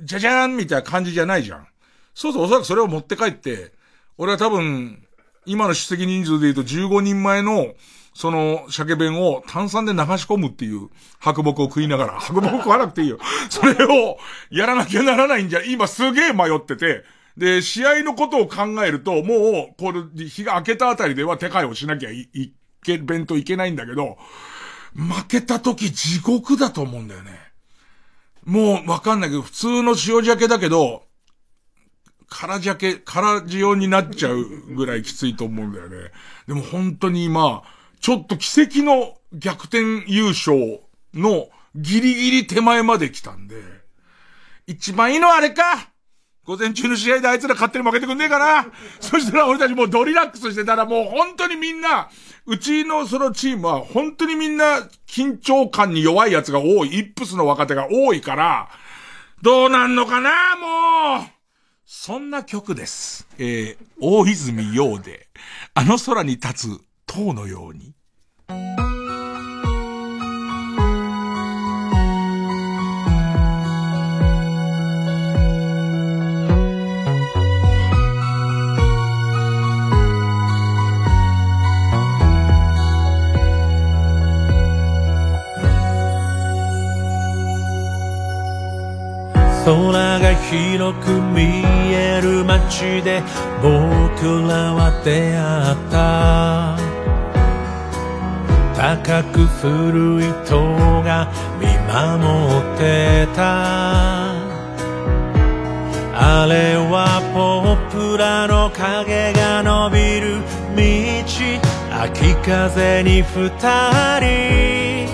[0.00, 1.66] じゃじゃーんみたいな感じじゃないじゃん。
[2.14, 3.72] そうそう、おそらくそれを持って帰って、
[4.18, 5.04] 俺は多分、
[5.44, 7.74] 今の出席人数で言うと15人前の、
[8.14, 13.18] その、鮭弁を炭酸で流し込むっていう白木を食いながら、白木食わなくていいよ。
[13.48, 14.18] それを
[14.50, 17.04] やらなきゃならないんじゃ、今すげえ迷ってて、
[17.36, 22.52] で、試合のことを考えると、もう、これ、日が明けたあたりでは手配をしなきゃい、い
[22.84, 24.18] け、弁当いけないんだけど、
[24.94, 27.32] 負けた時地獄だと思うんだよね。
[28.44, 31.04] もうわかんないけど、普通の塩鮭だけど、
[32.28, 36.10] 空鮭、空塩になっちゃうぐらいきついと思うんだよね。
[36.46, 37.62] でも本当に今、
[38.00, 40.80] ちょっと奇跡の逆転優勝
[41.14, 43.56] のギリギリ手前まで来たんで、
[44.66, 45.91] 一番いいのはあれか
[46.44, 48.66] 午前中の試合であいつら勝手に負けてくんねえかな
[49.00, 52.10] そしたら俺たちもうドリラックスしてたらもう本当にみんな、
[52.46, 58.68] うちのそのチームは本当にみんな緊張感に弱い奴が多い、イップスの若手が多いから、
[59.40, 61.28] どうなんのかなもう
[61.84, 63.28] そんな曲です。
[63.38, 65.28] えー、大泉洋で、
[65.74, 67.94] あの空に立つ塔のように。
[89.64, 91.62] 空が広く見
[91.94, 93.22] える街で
[93.62, 96.76] 僕らは出会った。
[98.74, 101.94] 高く古い塔が見守
[102.74, 104.32] ってた。
[106.14, 110.40] あれはポップラの影が伸びる
[110.74, 110.82] 道。
[112.02, 113.48] 秋風に二
[114.18, 115.12] 人。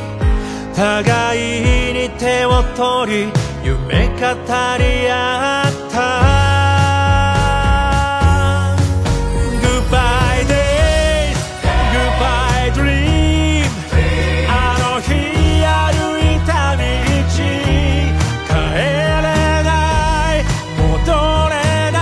[0.75, 5.99] 互いに手を取り夢語り合った。
[9.61, 11.37] Goodbye days
[11.93, 13.69] Goodbye dream
[14.49, 14.51] あ
[14.81, 15.13] の日
[15.67, 16.81] 歩いた道
[17.29, 17.45] 帰
[18.73, 18.81] れ
[19.63, 19.71] な
[20.37, 20.41] い
[20.79, 21.13] 戻
[21.51, 21.53] れ
[21.93, 21.99] な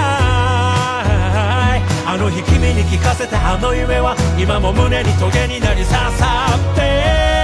[1.79, 1.83] い。
[2.07, 7.36] あの日君に聞かせたあの夢は今も胸にトゲになり刺さって。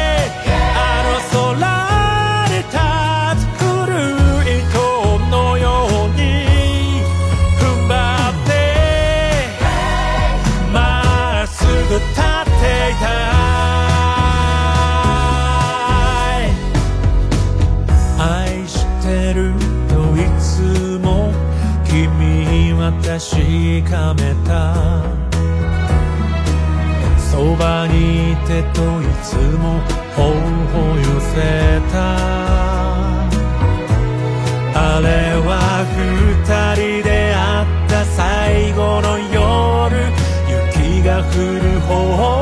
[23.33, 24.75] 確かめた。
[27.19, 29.81] そばにいてといつも
[30.15, 31.03] 頬を寄
[31.33, 31.97] せた。
[34.75, 35.07] あれ
[35.47, 35.51] は
[35.97, 39.33] 二人で会った最後の夜。
[40.77, 42.42] 雪が降るホ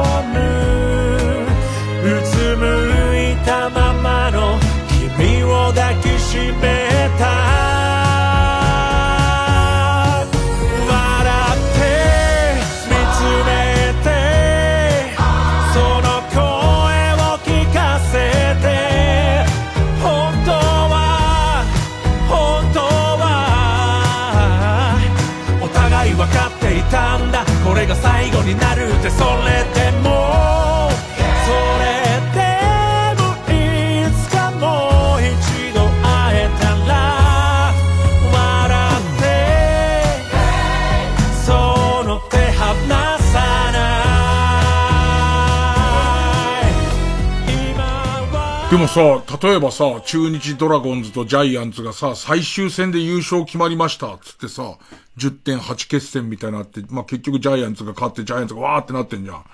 [48.81, 54.79] もさ、例えばさ、中日ドラゴンズとジャイアンツがさ、最終戦で優勝決まりました、つってさ、
[55.19, 59.45] 10.8決戦みたいなって、まあ、結局ジャイアンツが勝ってジャイアンツがわーってなってんじゃん。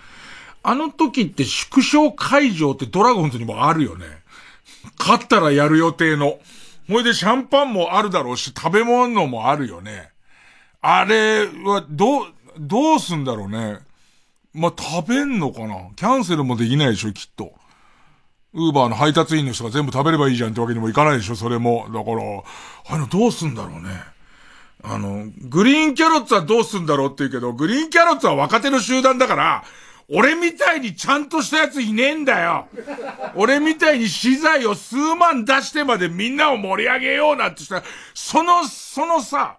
[0.63, 4.07] あの時って縮小会場ってドラゴンズにもあるよね。
[4.97, 6.39] 勝ったらやる予定の。
[6.89, 10.11] ほいでシャンパンもあるだろうし、食べ物もあるよね。
[10.83, 12.27] あれは、どう、
[12.61, 13.81] どうすんだろうね。
[14.55, 17.53] まあ、食べんのかなキャンセルもできないでしょ、きっと。
[18.57, 21.87] ウーバーの配達員の人が全部食べればいいじゃんってわけにもいかないでしょ、それも。
[21.93, 23.91] だから、あの、どうすんだろうね。
[24.83, 29.65] あの、グリーンキャロッツはどうすんだろうって言うけど、グリーンキャロッツは若手の集団だから、
[30.09, 32.69] 俺みたいにちゃんとしたやついねえんだよ。
[33.35, 37.83] 俺みたいに資材を数万出してまでみんなを盛り上げようなんてしたら、
[38.15, 39.59] その、そのさ、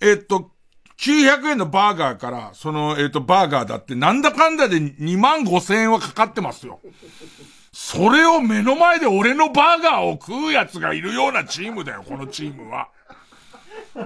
[0.00, 0.52] えっと、
[0.98, 6.80] 900円のバーガーから、その、えっと、バーガーだってなんだかんだで2万5千円はかかってますよ。
[7.72, 12.88] それを目の前で俺のバーガーを食う奴がいるようなチームだよ、このチームは。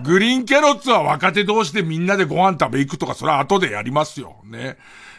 [0.02, 4.36] グリーンキャロッツは若手同士でみんなでご飯食べ行くとか、それは後でやりますよ。
[4.44, 4.76] ね。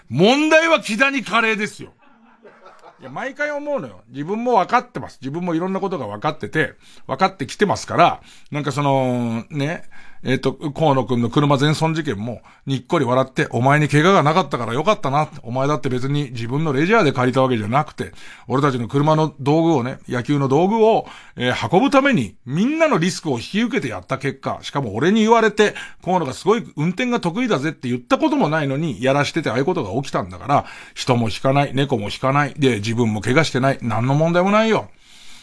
[0.10, 1.94] 問題は木田にカレーですよ。
[3.00, 4.02] いや、毎回思うのよ。
[4.10, 5.20] 自分も分かってます。
[5.22, 6.76] 自分もいろんなことが分かってて、
[7.08, 9.84] 分かってきてますから、なんかその、ね、
[10.26, 15.30] えっ、ー、と、河野くんの車全損事件も、にっこり笑って、お前に怪我がなかったからよかったな。
[15.44, 18.12] お前だって別に自分のレジャーで借りたわけじゃなくて、
[18.48, 30.66] 俺たちの車の道具をね、野球の道具を、えー、運ぶために、みんなのリスクを引き受けてやった結果、しかも俺に言われて、河野がすごい運転が得意だぜって言ったこともないのに、やらしててああいうことが起きたんだから、
[30.96, 34.90] 人も引かない、猫も引かない、で、自分も怪我してない、何の問題もないよ。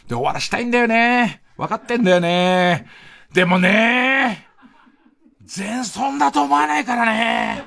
[0.09, 1.40] で、終わらしたいんだよね。
[1.56, 2.86] 分かってんだよね。
[3.32, 4.51] でもね
[5.54, 7.64] 全損だと思わないからね。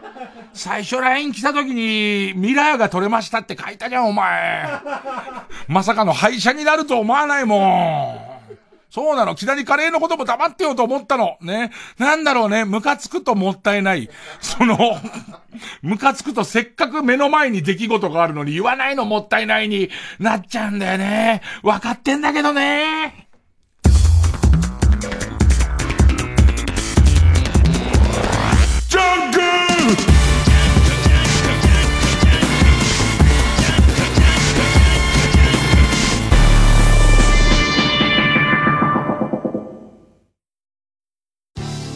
[0.53, 4.67] 最初 LINE 来た時に、ミラーが取れましたって書いたじゃん、お前。
[5.67, 8.35] まさかの廃車になると思わないもん。
[8.89, 9.35] そうなの。
[9.35, 11.37] 木谷カレーのことも黙ってようと思ったの。
[11.41, 11.69] ね。
[11.99, 12.65] なんだろうね。
[12.65, 14.09] ムカつくともったいない。
[14.39, 14.77] その、
[15.83, 21.41] ムカつくとせっかく目の前に出来事があるのに言わないのもったいないになっちゃうんだよね。
[21.61, 23.24] わかってんだけどね。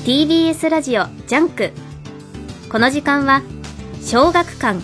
[0.10, 1.72] TBS ラジオジャンク。
[2.72, 3.44] この時間は
[4.02, 4.80] 小学館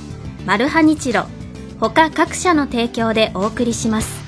[0.45, 1.25] マルハニチロ
[1.79, 4.23] 他各社の提供でお送りします。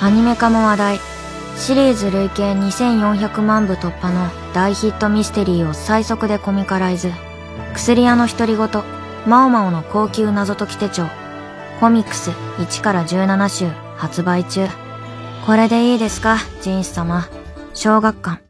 [0.00, 0.98] アニメ化も話題。
[1.56, 7.12] シリーズ累計2400万部突破の大ヒットミステリーを最速でコミカライズ。
[7.74, 8.68] 薬屋の独り言
[9.28, 11.06] マオマオの高級謎解き手帳。
[11.78, 14.66] コミックス1から17週発売中。
[15.46, 16.38] これでいいですか？
[16.62, 17.28] ジンス様。
[17.74, 18.42] 小学館。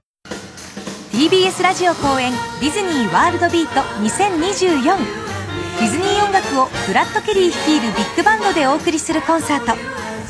[1.23, 9.71] TBS ラジオ公演ディズニーワールドビート2024ディズニー音楽をブラッド・ケリー率いるビッグバンドでお送りするコンサート。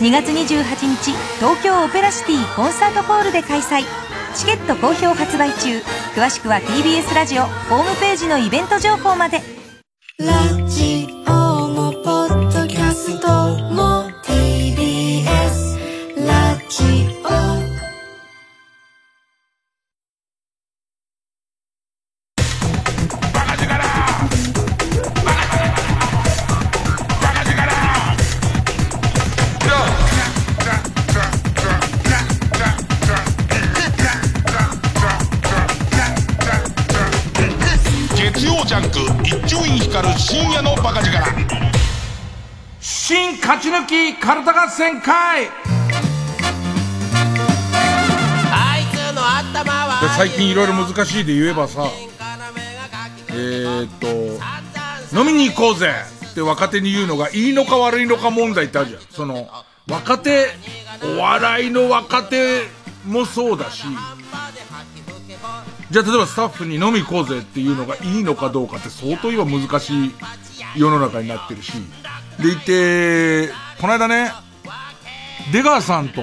[0.05, 3.85] 2月28日東京オペラシティコンサートホールで開催。
[4.35, 5.79] チケット好評発売中。
[6.15, 9.41] 詳しくは TBS ラジオホームページのイベント情報まで。
[10.19, 11.22] ラジオ
[44.23, 45.49] カルタ合戦会。
[50.17, 51.87] 最近いろいろ難しいで言えばさ
[53.31, 55.91] えー、っと飲みに行こうぜ
[56.31, 59.01] って若手に言うのがいいのか悪いのか問題ってあるじゃん。
[59.11, 59.49] その
[59.89, 60.47] 若手
[61.17, 62.63] お笑いの若手
[63.05, 63.83] もそうだし。
[65.91, 70.15] じゃあ例えばスタッフに飲み行こうぜっていうのがいいのかどうかって相当今難しい
[70.77, 71.73] 世の中になってるし
[72.41, 73.49] でいて、
[73.81, 74.33] この間ね、
[75.53, 76.23] 出川さんと、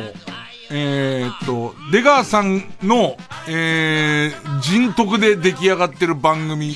[0.71, 3.17] えー、っと、出川さんの、
[3.47, 6.75] えー、人徳で出来上がってる番組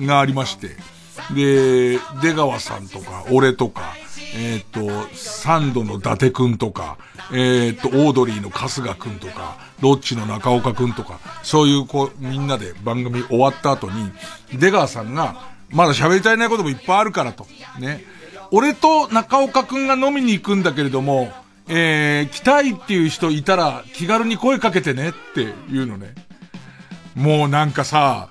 [0.00, 0.76] がありまして、
[1.34, 3.94] で、出川さんとか、俺とか、
[4.34, 6.98] えっ、と、サンドの伊達くんとか、
[7.32, 14.12] えっ、と、オードリーの春日くんとか、ロッチの中岡くんとか、そういうこう、みんなで番組終わった後に、
[14.52, 17.46] 出川さんが、まだ喋り足りないこともいっぱいあるからと。
[17.78, 18.04] ね。
[18.50, 21.32] 俺と中岡くんが飲みに行くんだけれども、
[21.68, 26.14] えー、来たいっていう人いたら気軽に声かけてねっていうのね。
[27.14, 28.28] もうなんかさ、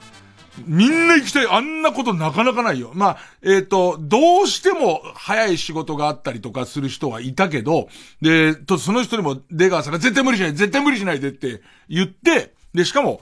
[0.66, 1.48] みんな行きたい。
[1.48, 2.92] あんなことなかなかないよ。
[2.94, 7.90] まあ、えっ、ー、と、どうしても早い仕事があったりとかする人はいたけど、
[8.22, 13.22] で、と、その人にも出川さんが絶対無理しない、絶対無理しないでって言って、で、しかも、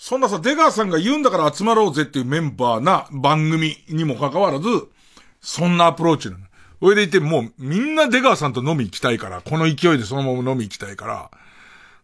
[0.00, 4.66] そんなさ、出川さんが言うんだから集まろうぜっていうメンバーな番組にもかかわらず、
[5.42, 6.44] そんなアプローチなの。
[6.80, 11.30] それでいて、もうみんな出川さんと飲み行きたいから、この勢いでそのまま飲み行きたいから。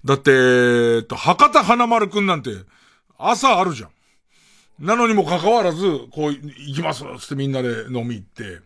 [0.04, 2.50] だって、えっと、博多花丸くんなんて、
[3.16, 3.90] 朝あるじゃん。
[4.78, 5.80] なのにもかかわらず、
[6.12, 8.60] こう、行きますつってみんなで飲み行って。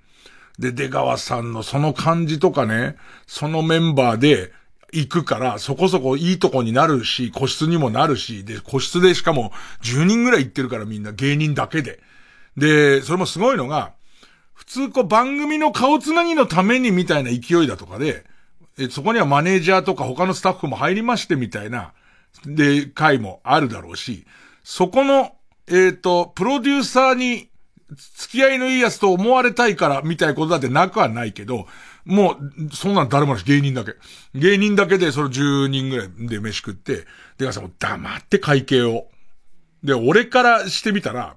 [0.59, 2.97] で、出川さんのその感じとかね、
[3.29, 4.53] そのメンバーで
[4.93, 9.53] 行くから、そこそこいいとこになるし、個室にもなるし、で、個室でしかも
[9.83, 12.01] 10人ぐらい行ってるからみんな芸人だけで。
[12.57, 13.93] で、それもすごいのが、
[14.55, 18.25] 普通こう番組の顔つなぎのためにみたいな勢いだとかで、
[18.79, 21.93] え、そこにはマネージャーとか他のスタッフも入りましてみたいな、
[22.45, 24.27] で、回もあるだろうし、
[24.63, 25.33] そこの
[25.71, 27.49] えっ、ー、と、プロデューサーに
[27.95, 31.67] 付き合いのいいやつと思われたいからみたいなことだってなくはないけど、
[32.11, 33.95] もう、そんなん誰もなし、芸人だけ。
[34.35, 37.07] 芸人だけでその10人ぐらいで飯食って、
[37.39, 39.07] でかさんも黙って会計を。
[39.85, 41.37] で、俺からしてみたら、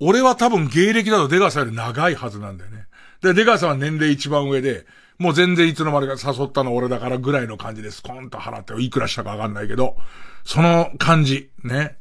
[0.00, 2.86] 俺は多分芸歴だと出川さんより長いはずなんだよね。
[3.22, 4.86] で、出川さんは年齢一番上で、
[5.18, 8.02] もう全然いつの間にか誘ったの俺だからぐらいの感じです。
[8.02, 9.96] コーンと払って、いくらしたかわかんないけど、
[10.44, 11.96] その感じ、ね。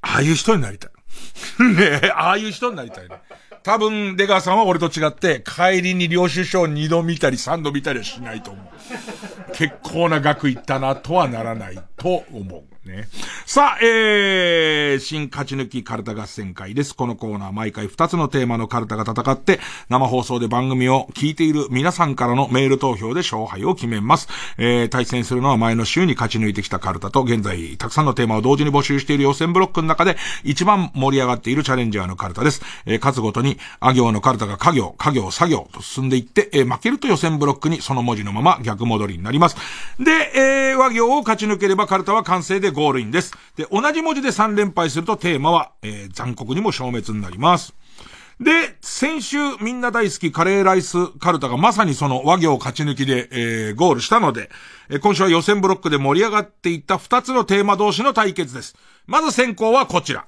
[0.00, 0.90] ああいう人になりたい。
[1.76, 3.20] ねああいう人になりたいね。
[3.62, 9.52] 多分、出川さんは俺と違って、帰りに領収書を二度見たり三度見たりはしないと思う。
[9.52, 12.71] 結構な額いったなとはならないと思う。
[12.84, 13.08] ね。
[13.46, 16.94] さあ、えー、新勝ち抜きカルタ合戦会です。
[16.94, 24.28] このコーナー毎回2つのテーマのカルタが戦って、生放送で番組を聞いている皆さんからのメール投票で勝敗を決めます。
[24.58, 32.62] えー、対戦するのは前の週に勝ち抜いてきたカルタと、現在たくさんのテーマを同時に募集している予選ブロックの中で、一番盛り上がっているチャレンジャーのカルタです。
[32.86, 39.56] えー、勝つごとに、あ行のカルタが家業、家業、作業と進んでいって、えー、負けると予選ブロックにその文字のまま逆戻りになります。
[39.98, 43.32] で、えー、和行を勝ち抜ければカルタは完成でゴールインです。
[43.56, 47.74] で、同じ文字で3連敗するとテーマは、えー、残酷にも消滅になります。
[48.40, 54.50] で、先週みんな大好きカレーライスカルタがまさにその和行勝ち抜きで、えー、ゴールしたので、
[54.88, 58.74] えー、今週は予選ブロックで盛り上がっていった2つのテーマ同士の対決です。
[59.06, 60.26] まず先行はこちら。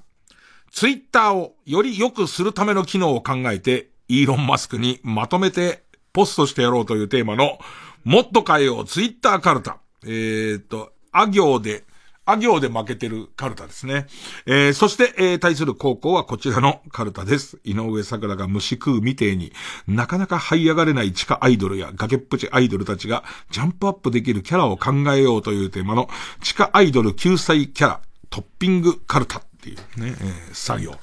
[0.71, 7.59] ツイッターをより良くするための機能を考えて、イーロン・マスクにまとめてポストしてやろうというテーマの、
[8.05, 9.79] もっと変えようツイッターカルタ。
[10.05, 11.85] えー、っと、あ行で
[12.27, 14.07] あ行で負けてるカルタですね。
[14.47, 17.59] えー、そして、えー、対する高校はこちらのカルタです。
[17.65, 19.53] 井上桜が虫食うみてえに、
[19.87, 26.09] なかなか這い上がれない地下アイドルや崖っぷちアイドルたちがジャンプアップできるキャラを考えようというテーマの
[26.43, 30.99] 地下アイドル救済キャラトッピングカルタっていうね、えー、作業。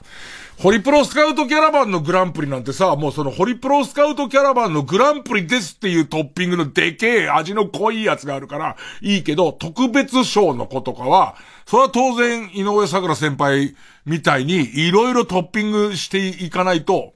[0.61, 11.35] ホリプロスカウトキャラバンのグランプリなんてさ、もうそのホリプロスカウトキャラバンのグランプリですっていうトッピングのでけえ味の濃いやつがあるから、いいけど、特別賞の子とかは、
[11.65, 13.75] それは当然井上桜先輩
[14.05, 17.15] みたいにいろいろトッピングしていかないと、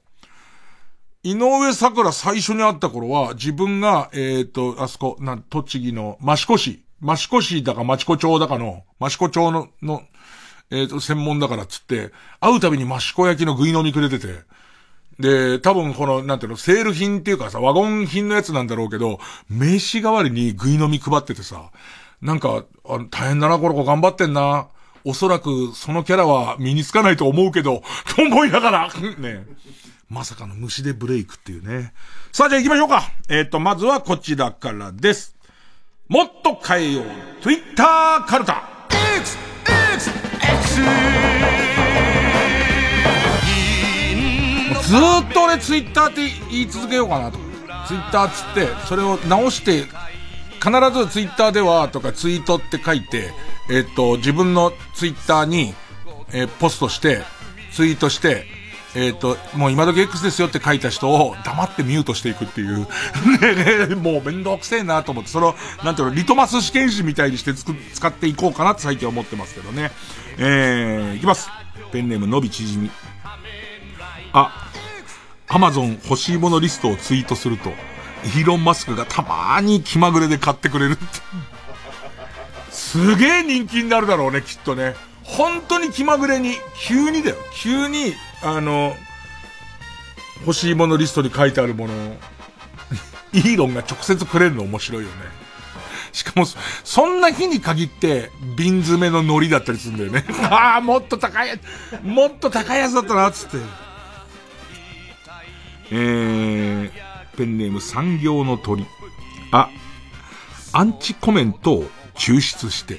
[1.22, 10.02] 井上桜最初に会った頃は、自分が、えっ、と、あそこ、なん、栃木の、益子市、益子市だか益子町だかの、益子町の、の、
[10.70, 14.44] えっ、ー、と、専門だからっつって、会うたびに益子焼きの具飲みくれてて、
[15.18, 19.18] で、多分この、なんていうの、セール品っていうかさ、ワゴン品のやつなんだろうけど、
[19.48, 21.70] 名刺代わりに具飲み配っててさ、
[22.20, 24.68] なんか、あ大変だな、この子頑張ってんな。
[25.04, 27.82] おそらく、そのキャラは身につかないと思うけど、
[28.16, 29.46] と思いながら、 ね。
[30.08, 31.92] まさかの虫でブレイクっていうね。
[32.32, 33.10] さあ、じゃあ行きましょうか。
[33.28, 35.34] えっ、ー、と、まずはこちらからです。
[36.08, 37.42] もっと変えよう。
[37.42, 38.68] Twitter カルタ。
[39.16, 39.38] X!
[39.94, 40.25] X!
[44.86, 47.38] ずーっと俺ツイッターって言い続けようかなと。
[47.88, 49.84] ツイッターつって、それを直して、
[50.62, 53.32] 必ずツイッターではとかツイートって書いて、
[53.68, 55.74] えっと、自分のツイッターに、
[56.32, 57.22] えー、ポストして、
[57.72, 58.46] ツイートして、
[58.94, 62.86] えっ、ー、と、もう今時 X ですよって書いた人を黙ってミュートしていくっていう。
[63.88, 65.54] ねもうめんどくせえなと思って、その、
[65.84, 69.90] なんていうの、リトマス試験紙みたいにして使っていこうかなって最近思ってますけどね。
[70.38, 71.48] えー、いきます。
[71.92, 72.90] ペンネームのび縮み。
[74.32, 74.70] あ、
[75.48, 77.70] アマゾン欲しいものリストをツイートすると、
[78.24, 81.04] イーロン・マスクがたまーに気まぐれで買ってくれるって。
[82.70, 84.94] すげえ人気になるだろうね、きっとね。
[85.22, 86.54] 本当に気まぐれに、
[86.86, 87.36] 急にだよ。
[87.54, 88.94] 急に、あの、
[90.40, 92.16] 欲しいものリストに書いてあるものを、
[93.32, 95.16] イーロンが直接くれるの面白いよね。
[96.16, 100.24] しかも、そんな日に限って、瓶詰めの海苔だったりするんだよね。
[100.50, 103.58] ああ、もっと高いやつ、もっと高いやつだったな、つって。
[105.90, 108.86] えー、ペンネーム産業の鳥。
[109.50, 109.68] あ、
[110.72, 112.98] アンチコメントを抽出して、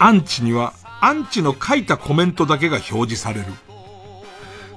[0.00, 3.46] アンチには、アンチの書いたコメントだけが表示される。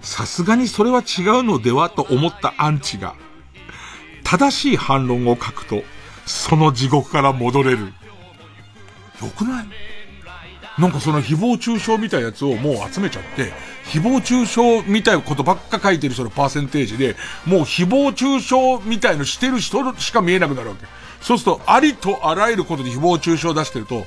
[0.02, 3.16] さすがにそれは違うのではと思ったアンチが、
[4.24, 5.82] 正しい反論を書くと、
[6.30, 7.80] その地獄から戻れる。
[7.80, 7.92] よ
[9.36, 9.66] くない？
[10.78, 13.52] なんかその誹謗中傷みたいなやつをもう集めちゃって、
[13.86, 17.16] 誹謗中傷みたいなことばっか書いてる人のパーセンテージで、
[17.46, 18.56] もう誹謗中傷
[18.88, 20.86] みたいのしてる人しか見えなくなるわけ。
[21.22, 24.06] そうすると、ありとあらゆることで誹謗中傷出してると、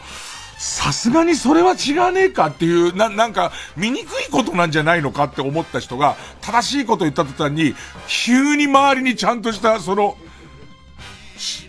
[0.57, 7.75] さすがにそれは違わねえかっていう、な、なんか、醜いことなんじゃないのかって思った人が、正しいこと言った途端に、
[8.07, 10.17] 急に周りにちゃんとした、その、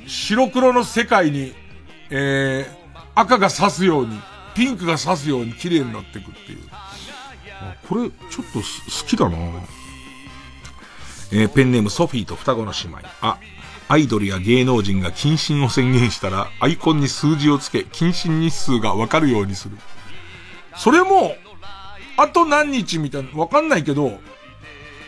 [0.07, 1.53] 白黒の世界に、
[2.09, 4.19] えー、赤が刺すように、
[4.53, 6.59] ピンクが刺すように綺麗になっていくっていう。
[7.87, 8.63] これ、ちょっと好
[9.07, 9.37] きだな
[11.31, 12.99] えー、ペンネームソフィーと双子の姉妹。
[13.21, 13.39] あ、
[13.87, 19.77] アイドルや芸能人が謹慎を宣言したら、アイコンに数字をつけ、謹慎日数がわかるようにする。
[20.75, 21.35] それも、
[22.17, 24.19] あと何日みたいな、わかんないけど、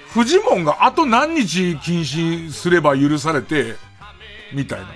[0.10, 3.76] フジモンがあと何日謹慎すれば許されて、
[4.54, 4.88] みたいな。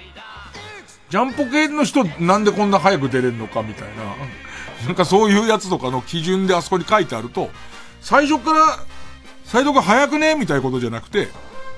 [1.09, 4.15] ジャンポ系の人なんでこんな早く出れるのかみたいな。
[4.85, 7.49] なんかそういうやつとかの基準であそこに書いてあると、
[8.01, 8.77] 最初から、
[9.43, 11.27] サイドが早くねみたいなことじゃなくて、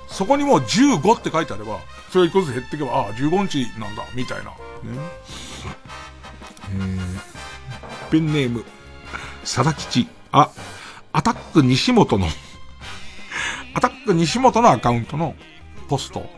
[0.07, 1.79] そこにもう15って書いてあれば、
[2.11, 4.51] それ一個ずつ減っていけば、ああ、15日なんだ、みたいな。
[4.51, 4.57] ね。
[6.73, 8.65] えー、ペンネーム、
[9.43, 10.07] さだ吉。
[10.31, 10.51] あ、
[11.13, 12.27] アタック西本の
[13.73, 15.35] アタック西本のアカウントの
[15.87, 16.29] ポスト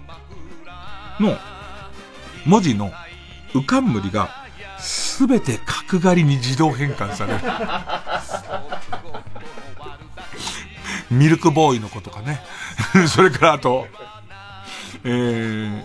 [1.19, 1.37] の
[2.45, 2.91] 文字の
[3.53, 4.29] 浮かんむりが
[4.79, 7.39] すべて角刈りに自動変換される。
[11.11, 12.41] ミルクボーイの子とかね。
[13.07, 13.87] それからあと、
[15.03, 15.83] えー、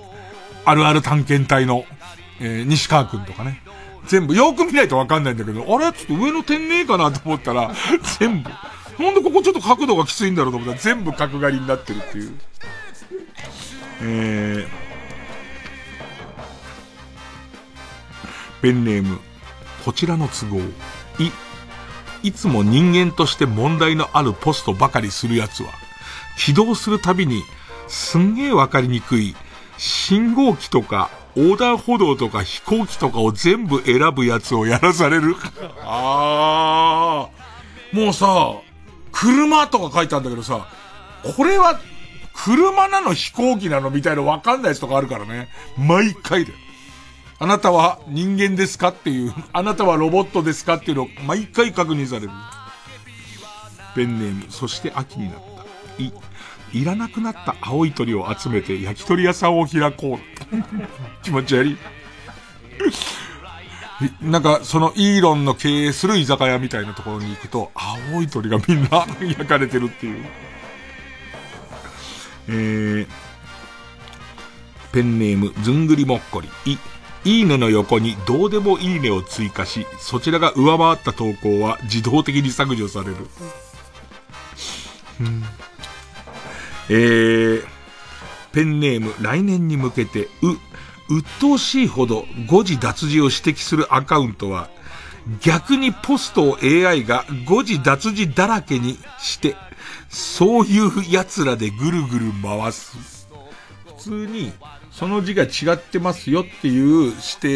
[0.64, 1.84] あるある探検隊の、
[2.40, 3.62] えー、西川くんとかね。
[4.06, 5.92] 全部、よく見ないとわかんないんだけど、あれ？
[5.92, 7.70] ちょっと上の点ねえかなと思ったら、
[8.18, 8.50] 全部。
[8.98, 12.40] なんでここちょっと角度がきついんだろうと思ったら、全部角刈りになってるっていう。
[14.00, 14.87] えー、
[18.62, 19.18] ペンネーム、
[19.84, 20.60] こちらの都合。
[21.22, 21.32] い、
[22.22, 25.70] いつも人間として問題のあるポストばかりするやつは、
[26.36, 27.42] 起動するたびに、
[27.86, 29.34] すんげえわかりにくい、
[29.76, 35.36] 信号機とか、横断歩道とか飛行機とかを全部選ぶやつをやらされる。
[35.84, 37.96] ああ。
[37.96, 38.54] もうさ、
[39.12, 40.66] 車とか書いてあるんだけどさ、
[41.36, 41.80] これは、
[42.34, 45.48] 車なの飛行機なのみたいなわかんないやつとかあるからね。
[45.76, 46.52] 毎回で。
[47.40, 52.30] あなたは人間ですかっていう、あなたはロボットですかっていうのを毎回確認される。
[53.94, 55.42] ペンネーム、そして秋になっ
[55.96, 56.02] た。
[56.02, 56.12] い、
[56.72, 60.18] いらなくなった青い鳥を集めて焼き鳥屋さんを開こう。
[61.22, 61.78] 気持ち悪い。
[64.22, 70.24] なんか、そのイーロンの経営する居酒屋みたいなところに行くと、青い鳥がみんな焼かれてるっていう。
[72.48, 73.06] えー、
[74.92, 76.48] ペンネーム、ずんぐりもっこり。
[76.72, 76.78] い、
[77.24, 83.16] いいねの横にどうでもいいねを追加し、そちらが上回った投稿は自動的に削除される。
[85.20, 85.42] うん、
[86.90, 87.64] えー、
[88.52, 90.56] ペンネーム来年に向けて、う、
[91.10, 94.70] 鬱陶しいほど誤字脱字を指摘するアカウントは、
[95.42, 99.56] 逆にポストを AI が誤字脱字だらけにして、
[100.08, 102.96] そういう奴らでぐるぐる回す。
[103.98, 104.52] 普通に、
[104.98, 107.14] その字が違ってますよっていう指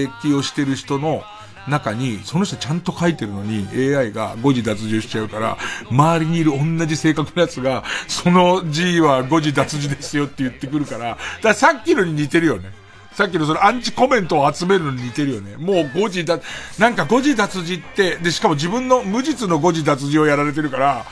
[0.08, 1.24] 摘をしてる人の
[1.68, 3.66] 中に、その人ちゃんと書いてるのに
[3.96, 5.58] AI が誤字脱字しちゃうから、
[5.90, 12.70] 周りにいる同じ性格のやつが、その字は誤字脱字ですよって言ってくるから、だからさっきのに似てるよね。
[13.12, 15.56] さっきのそのアンチコメントを集めるのに似てるよね。
[15.56, 16.38] もう誤字だ、
[16.78, 21.04] なんか誤字脱字って、で、しかも自分の無実の誤字脱字をやられてるから、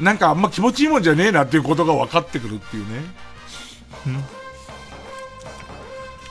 [0.00, 4.37] なんかあんま気持ちいいもんじゃねえなっていうことが分かってくるっていうね。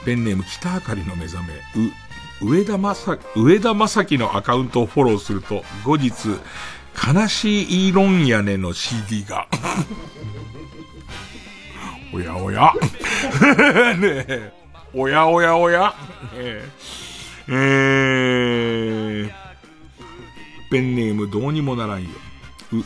[0.04, 1.54] ペンネーム北あかりの目覚め、
[2.40, 6.12] う、上田正、上田正樹のアカウントをフォローすると、後日、
[6.94, 9.46] 悲しいイーロン屋根の CD が。
[12.12, 12.72] おやおや。
[13.98, 14.52] ねえ。
[14.94, 15.94] おやおやおや。
[16.34, 16.66] え、
[17.48, 19.30] えー、
[20.70, 22.10] ペンネームどうにもならんよ。
[22.72, 22.82] う、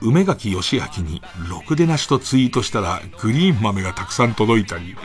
[0.00, 4.96] 梅垣義明に、ろくでなしとツイートしたら、グリーン豆がたくさん届いたり、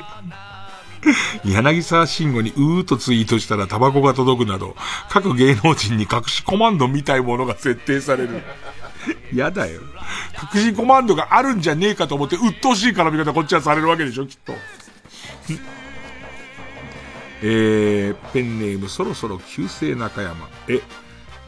[1.46, 4.76] 柳沢慎吾にうーとツイートしたらタバコが届くなど、
[5.10, 8.42] 各芸能人に隠しコマンドみたいものが設定される。
[9.34, 9.82] やだよ。
[10.54, 14.54] 隠しコマンドがあるんじゃねえかと思って、鬱陶しい絡み方こっちはされるわけでしょ、きっと。
[17.46, 20.48] えー、ペンネームそろそろ旧姓中山。
[20.70, 20.82] え、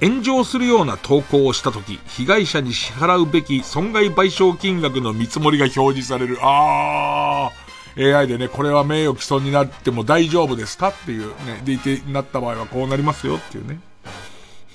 [0.01, 6.37] 炎上するような投稿をしたとき、被害者に支払うべき損害賠償金額の見積もりが表示される。
[6.41, 7.64] あー、
[7.97, 13.79] AI でね、これは名誉毀損になっても大丈夫ですかっていうね、でいて、なった場合はこうなりますよっていうね。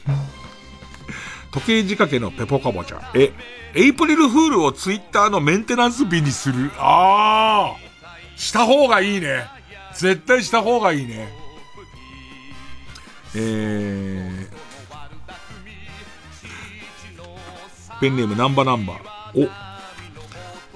[1.53, 3.01] 時計仕掛けのペポカボちゃん。
[3.15, 3.33] え、
[3.75, 6.71] エイプリルフールをツイッターのメンテナンス日にする？
[6.79, 9.47] あー、した方がいいね。
[9.95, 11.29] 絶対した方がいいね。
[13.35, 14.57] えー、
[18.01, 19.47] ペンネームナンバナンバー。
[19.47, 19.70] お、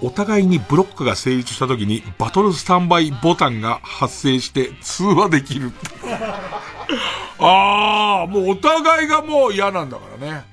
[0.02, 5.72] お互いにブロックが成立した時にバトルスタンバイボタンが発生して通話できる。
[7.38, 10.44] ああ、もうお互いがもう嫌なんだからね。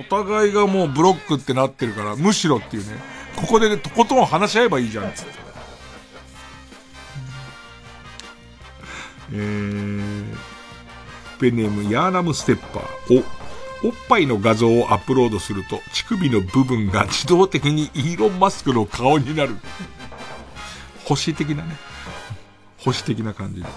[0.00, 2.96] お互いがもうブロックってなってるから、むしろっていうね。
[3.36, 5.42] ここでね、とことん話し合えばいいじゃん、つって。
[9.34, 10.36] えー、
[11.40, 13.18] ペンネームヤーナムステッパー。
[13.20, 13.41] お、
[13.84, 19.56] おっぱいの画像をアップロードすると、乳首の部分が自動的にイーロン・マスクの顔になる。
[21.04, 21.76] 星的なね。
[22.78, 23.68] 星的な感じで。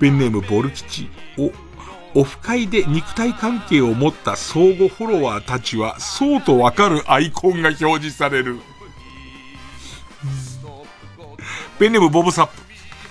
[0.00, 1.08] ペンネームボル吉。
[1.38, 1.52] お、
[2.20, 8.58] オフ会で肉体関係を持った相互フォロワーたちは、そうとわかるアイコンが表示される。
[11.78, 12.60] ペンネームボブサップ。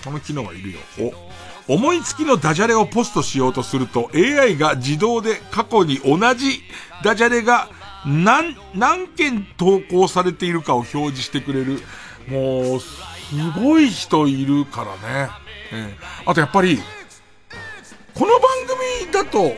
[0.04, 0.78] この機能はいるよ。
[0.98, 1.29] お、
[1.70, 6.62] 思いつきのダジャレをポストしようとすると AI が自動で過去に同じ
[7.04, 7.68] ダジャレが
[8.04, 11.80] 何、何件投稿されているかを表示してくれる。
[12.26, 12.90] もう、す
[13.56, 15.30] ごい人いるからね。
[15.72, 16.80] ええ、あとやっぱり、
[18.14, 18.42] この番
[19.04, 19.54] 組だと、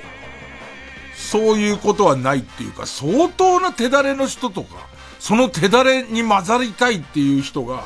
[1.17, 4.87] そういうことはないっていうか、相当な手だれの人とか、
[5.19, 7.85] その手だれに混ざりたいっていう人が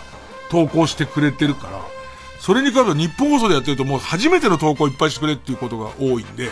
[0.51, 1.96] 投稿してくれてるから、
[2.47, 6.49] それに比べて日本放送でやってるともう初めての投稿いっぱいしてくれっていうことが多いんで、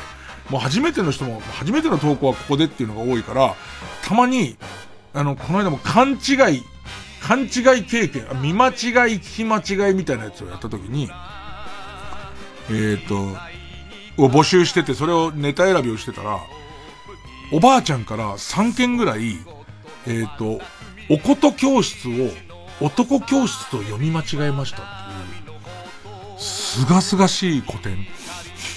[0.50, 3.54] もう初めての人も、初めての投稿はここでっていうのが多いから、
[4.02, 4.56] たまに、
[5.12, 6.64] あの、この間も勘違い、
[7.22, 8.74] 勘違い経験、見間違い、
[9.20, 9.58] 聞き間
[9.88, 11.08] 違いみたいなやつをやった時に、
[12.70, 13.14] えっ、ー、と、
[14.20, 16.40] を募集してて、それをネタ選びをしてたら、
[17.52, 19.36] おばあちゃんから3件ぐらい、
[20.08, 20.60] えっ、ー、と、
[21.08, 22.32] おこと教室を
[22.84, 25.03] 男教室と読み間違えました、
[26.44, 28.06] すがすがしい古典。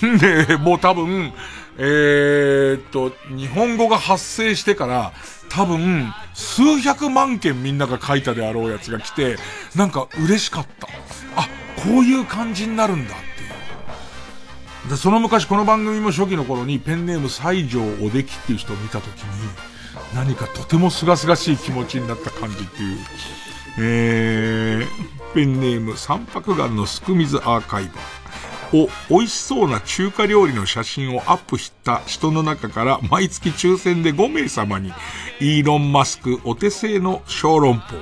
[0.47, 1.33] で、もう多分、
[1.77, 5.13] えー、っと、日本語が発生してから、
[5.49, 9.37] 多分、数百万件みんなが書いたであろうやつが来て、
[9.75, 10.87] なんか嬉しかった。
[11.35, 11.47] あ、
[11.83, 14.89] こういう感じになるんだっていう。
[14.89, 19.49] で、その昔この番組も初期の頃にペンネーム西条おできっていう人を見たときに、
[20.15, 22.97] 何かとても清々しい気持ちになった感じっていう。
[23.79, 28.27] えー、ペンネーム三白眼のすく水アーカイバー。
[28.73, 34.91] を美味しそうな中華料理の写真をアップした人の中から毎月抽選で5名様に
[35.39, 37.95] イーロン・マスクお手製の小籠包。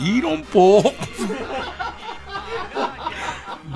[0.00, 0.92] イーロンポー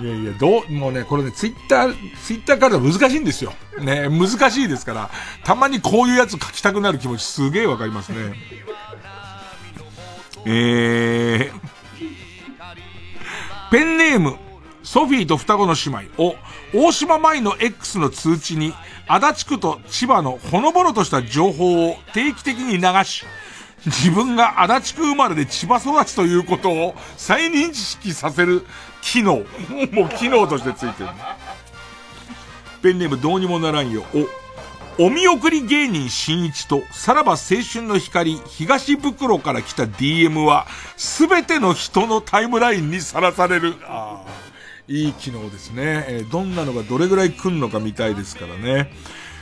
[0.03, 3.53] いやいや、どう、もうね、これね、ツイッター、ツイッターから難しいんですよ。
[3.79, 5.11] ね、難しいですから、
[5.45, 8.35] たまにこういうやつ書きたくなる気持ちすげえわかりますね。
[10.45, 11.53] えー、
[13.71, 14.37] ペンネーム、
[14.83, 16.37] ソフィーと双子の姉妹を、
[16.75, 18.75] 大島舞の X の通知に、
[19.07, 23.25] 足立区と千葉のほのぼのとした情報を定期的に流し、
[23.87, 28.65] 自分が足立区生まれで千葉育ちということを再認識させる
[29.01, 29.39] 機能。
[29.93, 31.11] もう機能としてついてる。
[32.81, 34.05] ペンネームどうにもならんよ。
[34.15, 34.42] お、
[34.99, 40.67] お見送り芸人新一と、さらば青春の光東袋から来た DM は、
[40.97, 43.75] すべての人のタイムラインにさらされる。
[43.85, 44.53] ああ。
[44.89, 46.05] いい機能ですね。
[46.09, 48.93] えー、どんなのがどれぐらい来んのか見たいですからね。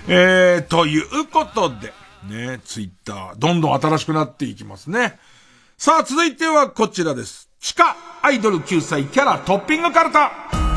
[0.06, 1.92] えー、ということで、
[2.28, 5.18] ね、ツイッター、どんどん新しくなっていきますね。
[5.76, 7.50] さあ、続いてはこちらです。
[7.58, 10.69] 地下アイドル9歳キャラトッピングカルタ。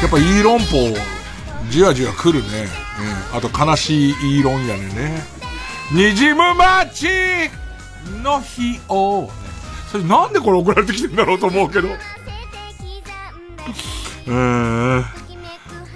[0.00, 0.66] やっぱイーロンポ
[1.68, 2.68] じわじわ来るね。
[3.32, 3.36] うん。
[3.36, 5.22] あと悲しいイーロンやねね。
[5.92, 7.08] にじむ街
[8.22, 9.28] の日を、ね、
[9.90, 11.88] それなんでこれ送られてきてんだろうと思うけど。
[11.88, 15.04] うーん。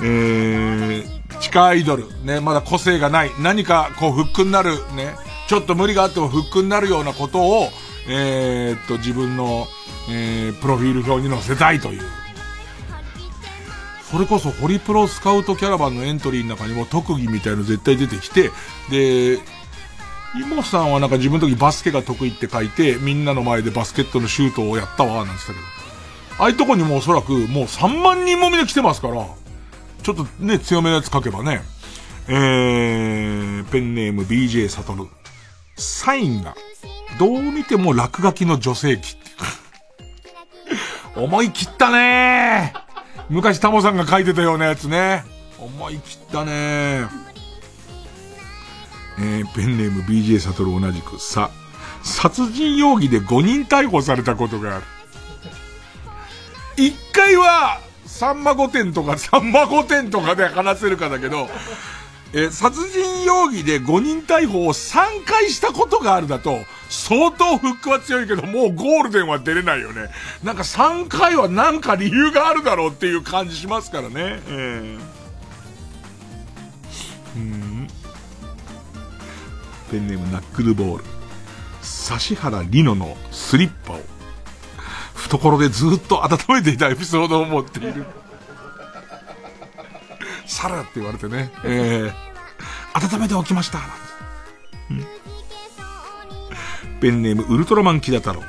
[0.03, 2.07] えー、地下アイドル。
[2.25, 3.31] ね、まだ個性がない。
[3.41, 4.75] 何かこうフックになる。
[4.95, 5.15] ね。
[5.49, 7.69] ちょっと無理があってもフックになるようなことを、
[8.09, 9.67] えー、っと、自分の、
[10.11, 12.03] えー、プロフィール表に載せたいという。
[14.11, 18.51] それこそホリプロスカウトキャラバンのエントリーの中にも特技みたいの絶対出てきて、
[18.91, 19.41] で、
[20.37, 25.59] イモさんはなんか自分の時バスケが得意って書いて、みんなの前でバスケットのシュートをやったわ、なんつったけど。
[26.39, 29.27] ああいうとこにもおそらくもう3万人もみんな来てますから、
[30.03, 31.63] ちょっとね、強めのやつ書けばね。
[32.27, 35.07] えー、ペンネーム BJ サトル。
[35.77, 36.55] サインが、
[37.19, 39.17] どう見ても落書きの女性器。
[41.17, 42.84] 思い切ったねー
[43.29, 45.25] 昔タモさんが書いてたようなやつね。
[45.59, 47.07] 思い切ったね
[49.19, 51.51] えー、ペンネーム BJ サトル同じく、さ、
[52.03, 54.85] 殺人容疑で5人逮捕されたことがある。
[56.77, 61.49] 1回は、さんま御殿とか、さんま御殿とかで話せるかだけど、
[62.37, 66.59] え殺人容疑で5人逮捕を3回したことがあるだと、
[66.89, 70.09] 相当フックは強いけど、もうゴールデンは出れないよね。
[70.43, 74.41] なんか3回はなんか理由があるだろうっていう感じしますからね。
[74.49, 74.99] えー、
[77.37, 77.89] うん
[79.93, 81.05] ペンネームナックルボール。
[81.85, 84.01] 指原里乃のスリッパを、
[85.15, 88.05] 懐でずっと温めていたエピソードを持っている。
[90.47, 93.81] サラって言われてね、えー、温めておきました。
[94.91, 95.25] うん
[97.01, 98.43] ペンネームウルトラマンキダ太郎。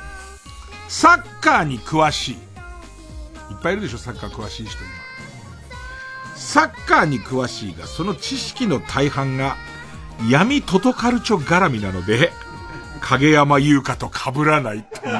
[0.88, 2.34] サッカーに詳しい。
[2.34, 2.40] いっ
[3.62, 4.88] ぱいいるでしょ、サッカー詳しい人今。
[6.36, 9.56] サッカーに詳しいが、その知識の大半が
[10.30, 12.32] 闇トトカルチョ絡みなので、
[13.00, 15.14] 影山優香と被らないっていう。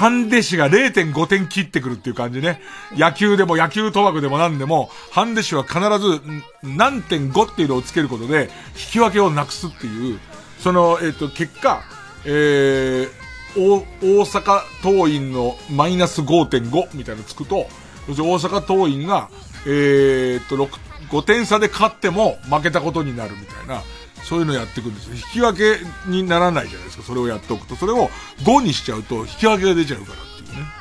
[0.00, 2.62] ハンデ氏が0.5点切ってくるっていう感じね。
[2.96, 6.22] 野球でも野球賭博でも何でも、ハンデ氏は必ず
[6.62, 10.18] 何点5っていうのをつけることで、引き分けをなくすっていう、
[10.58, 11.82] その、えっ、ー、と、結果、
[12.24, 13.10] えー、
[13.54, 13.84] 大
[14.24, 17.66] 阪桐蔭のマイナス5.5みたいなのつくと、
[18.08, 19.28] 大阪桐蔭が、
[19.66, 20.78] えー、っと、6、
[21.10, 23.82] 5点差で勝っても負けたことになるみたいな、
[24.24, 25.14] そういうのやっていくんですよ。
[25.14, 27.02] 引き分けにならないじゃないですか。
[27.02, 27.76] それをやっておくと。
[27.76, 28.08] それを
[28.44, 30.80] 5にしちゃうと引き分けが出ちゃうからっていうね。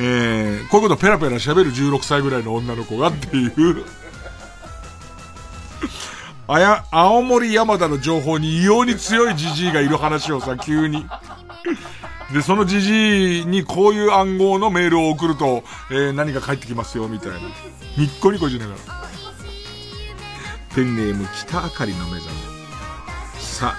[0.00, 3.84] えー、こういうことペラペラ喋る16歳ぐらいの女の子がっていう
[6.50, 11.06] あや、青森山田の情報に異様に強いじじいがいる話をさ、急に。
[12.32, 17.38] で、そのじじいにこういう暗号のメールを送ると、えー、何か返ってきますよ、みたいな。
[17.98, 19.07] にっこにこしながら。
[20.78, 22.32] ペンネーム北あかりの目覚め。
[23.40, 23.74] さ、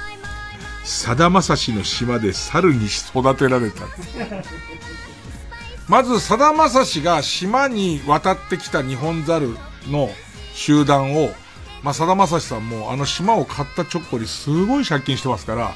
[0.83, 3.85] さだまさしの島で猿に育てられた。
[5.87, 9.55] まず、さだまさしが島に渡ってきた日本猿
[9.87, 10.09] の
[10.53, 11.29] 集団を、
[11.83, 15.71] まあ、さだまさしさんもあの島を買った直後にすごい借金してますから、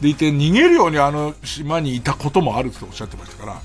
[0.00, 3.60] でいて逃げるようにあの島にいたこともあるっておっしゃってましたから、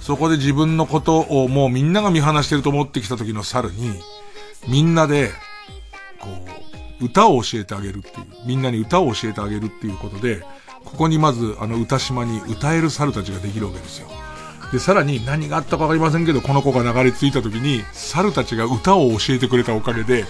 [0.00, 4.00] そこで自分のことをもうみんなが見放してると思ってきた時の猿に、
[4.68, 5.32] みんなで、
[6.24, 6.30] こ
[7.00, 10.42] う、歌を教えてあげるっていう、みんなに歌を教えてあげるっていうことで、
[10.84, 14.08] ここにまずあの歌島に歌える猿たちができるわけですよ。
[14.72, 20.24] で、さらに何があったかわかりませんけど、この子が流れ着いた時に、猿たちが歌を教えてくれたおかげで、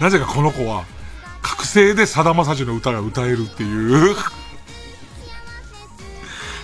[0.00, 0.84] なぜかこの子は、
[1.42, 4.14] 覚醒でさだまさしの歌が歌えるっていう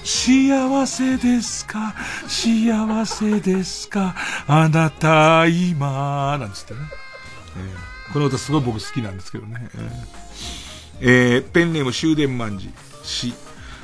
[0.04, 1.94] 幸せですか？
[2.28, 4.14] 幸せですか？
[4.46, 6.80] あなた今なんつってね。
[7.56, 7.74] えー、
[8.12, 9.68] この歌すごい僕好きなんですけどね。
[11.00, 12.70] えー、え、ペンネーム終電万事。
[13.02, 13.34] し、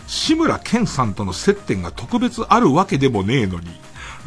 [0.06, 3.68] 志村けんさんとの接点が特別あるわけでもねえのに、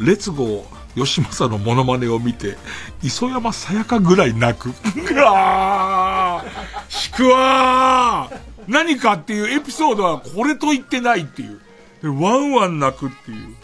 [0.00, 0.66] 列号
[0.96, 2.56] 吉正のモノマネを見て、
[3.02, 4.70] 磯山さやかぐらい泣く。
[4.70, 11.60] うわー引くわー何かっていうエピソードはこれと言ってないっていう。
[12.02, 13.54] ワンワン泣くっていう。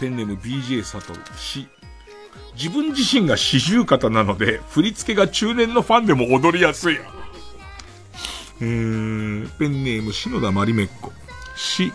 [0.00, 1.68] ペンネーム BJ 佐藤し、
[2.54, 6.98] 自分自身が四十肩なので、振り付けが中年のファンでも踊りやすい。
[8.60, 11.12] えーん、ペンネーム篠田まりめっこ。
[11.56, 11.92] し、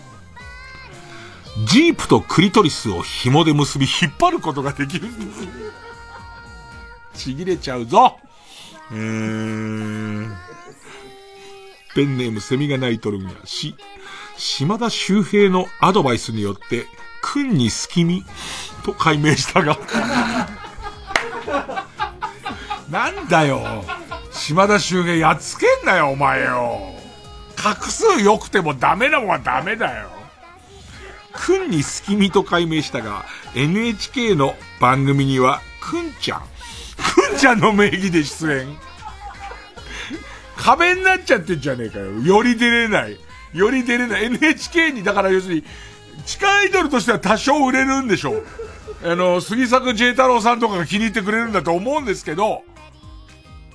[1.65, 5.07] ジープとクリトリスを紐で結び引っ張ることができる。
[7.14, 8.18] ちぎれちゃうぞ。
[8.91, 10.36] えー、
[11.95, 13.30] ペンネームセミが鳴いとるんや。
[13.45, 13.76] し、
[14.38, 16.86] 島田周平のアドバイスによって、
[17.22, 18.26] 君に隙見
[18.84, 19.78] と解明したが
[22.90, 23.86] なんだよ。
[24.32, 26.80] 島田周平やっつけんなよ、お前よ。
[27.56, 30.10] 画数良くてもダメなもんはダメだよ。
[31.34, 33.26] くんに隙見と解明したが、
[33.56, 36.41] NHK の番組には、くんちゃん。
[37.30, 38.78] くんちゃんの名義で出演。
[40.58, 42.20] 壁になっちゃってんじゃねえかよ。
[42.20, 43.18] より出れない。
[43.54, 44.26] より出れない。
[44.26, 45.64] NHK に、だから要するに、
[46.30, 48.46] 地下アイドルとしては多少売れるんでしょう。
[49.04, 52.64] あの、杉作 J 太郎さんとかが気に入ってくれるんだと思うんですけど、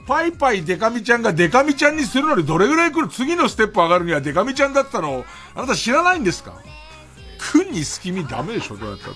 [0.07, 3.09] パイパイデカミちゃんがデカミちゃんにするのにどれぐらい来る？
[3.09, 5.15] 次のステップ上がるにはデカミちゃんだったの？
[5.15, 5.25] を、
[5.57, 6.55] あなた知らないんですか？
[7.39, 9.15] くんに隙見ダメでしょどうやったっ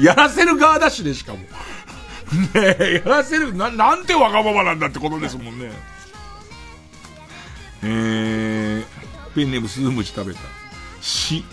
[0.00, 0.04] て。
[0.04, 1.38] やらせる側だしね、しかも。
[1.38, 1.46] ね
[2.80, 5.70] え、やらせる、な、なんてわがままなんだってことですもんね。
[7.80, 8.37] えー、
[9.38, 10.40] ペンネームスズムシ食べた。
[11.00, 11.44] し、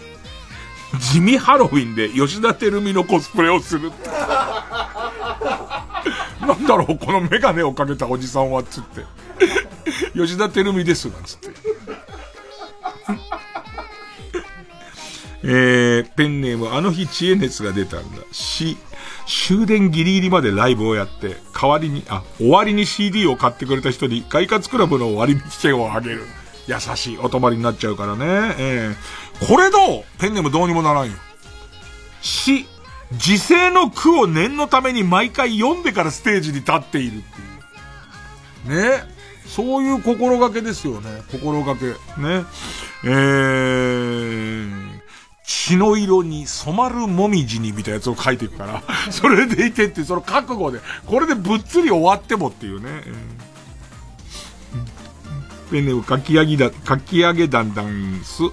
[1.00, 3.92] 地味ハロウィンで吉田照美のコスプレをする。
[6.42, 9.06] なんだろう、このメガネをかけたおじさんは、つって。
[10.16, 11.50] 吉田照美です、なんつって。
[15.44, 18.24] えー、ペンネーム、あの日知恵熱が出たんだ。
[18.32, 18.78] し、
[19.28, 26.24] 終電ギリギリまでライブをやって、代わりに、あ、終わりに CD を買ってくれた人に、快活クラブの割引券をあげる。
[26.68, 28.56] 優しいお泊まりになっちゃうからね。
[28.58, 30.04] えー、これどう？
[30.20, 31.14] ペンネームどうにもならんよ。
[32.22, 32.68] し、
[33.14, 37.22] 時世の句を念のために毎回読んでからステージに立っているっ
[38.66, 38.82] ていう。
[38.82, 39.16] ね。
[39.46, 41.22] そういう心がけですよね。
[41.32, 41.86] 心がけ。
[41.86, 41.96] ね。
[43.04, 45.02] えー、
[45.46, 48.82] 血の色に染まるもみじにみたいなやつを書いていくから、
[49.12, 53.04] それでいてって、その覚悟で、これでぶっつり終わってもっていうね。
[55.72, 58.44] ペンネームかき上げだ、かき上げだんだんす。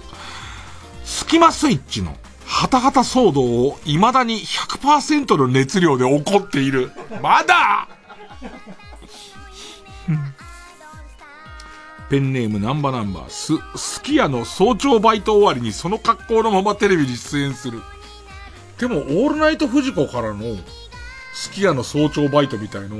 [1.03, 2.15] スキマスイッチの
[2.45, 6.91] ハタハタ騒動を未だに100%の熱量で起こっている。
[7.21, 7.87] まだ
[12.09, 17.81] ペンネームナンバナンバー、す、すき家の早朝バイト終わりにその格好のままテレビに出演する。
[18.77, 20.57] でも、オールナイトフジコからの、
[21.33, 22.97] すき家の早朝バイトみたいの、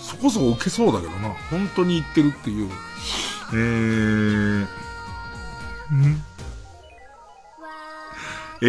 [0.00, 1.30] そこそこ受けそうだけどな。
[1.50, 2.70] 本当に言ってるっていう。
[3.52, 4.66] えー、
[5.92, 6.24] ん？
[8.60, 8.66] え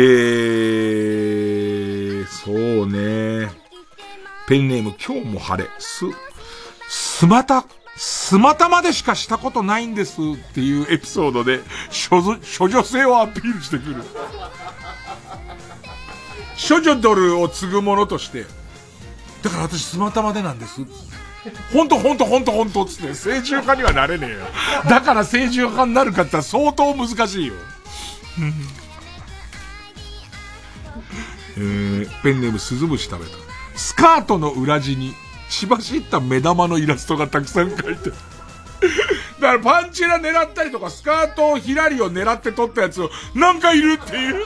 [2.23, 2.51] ー、そ
[2.83, 3.51] うね。
[4.47, 5.69] ペンネーム今日も晴れ。
[5.79, 6.05] す、
[6.87, 7.65] すまた、
[7.95, 11.59] すまたまでしかしたことないんですっていうエピソードで、
[12.09, 14.03] 処女性をアピールしてくる。
[16.67, 18.45] 処女ドルを継ぐものとして、
[19.41, 20.81] だから私すまたまでなんです。
[21.73, 24.39] ほんとほんとほんとほんとつって、成獣家にはなれねえよ。
[24.89, 27.53] だから成獣家になるかって相当難しいよ。
[31.57, 33.37] えー、ペンネーム鈴虫食べた。
[33.75, 35.13] スカートの裏地に
[35.49, 38.13] 血走った目玉のイラストがたくさん描いてる。
[39.41, 44.45] だからパンチラ狙ったりとか、スカートをひらりを狙って撮ったやつを、なんかいるっていう。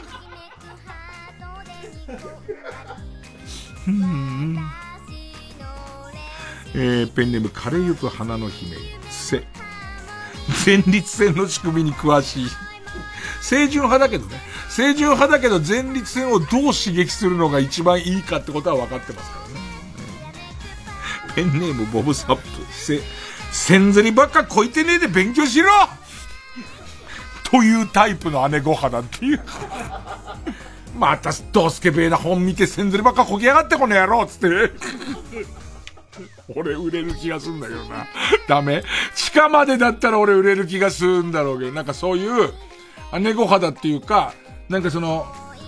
[3.87, 4.82] うん。
[6.75, 8.75] えー、ペンネーム、枯れゆく花の姫、
[9.09, 9.43] せ。
[10.65, 12.47] 前立腺の仕組みに詳しい。
[13.47, 14.41] 清純派だけどね。
[14.73, 19.53] 清純派だけど前立腺をどう刺激するのが一番いいかってことは分かってますからね。
[21.35, 22.41] ペンネームボブサップ。
[22.71, 23.01] せ、
[23.51, 25.69] 千釣りばっかこいてねえで勉強しろ
[27.43, 29.41] というタイプの姉御肌っていう。
[30.97, 34.47] また、ドスケベーな本見て千釣りばっかこきやがってこの野郎つって。
[36.55, 38.05] 俺売れる気がすんだけどな。
[38.47, 38.83] ダメ
[39.15, 42.53] 地下までだったら俺売れる気がするんだろうけど、なんかそういう、
[43.19, 44.33] 姉御肌っていうか、
[44.69, 45.25] なんかその、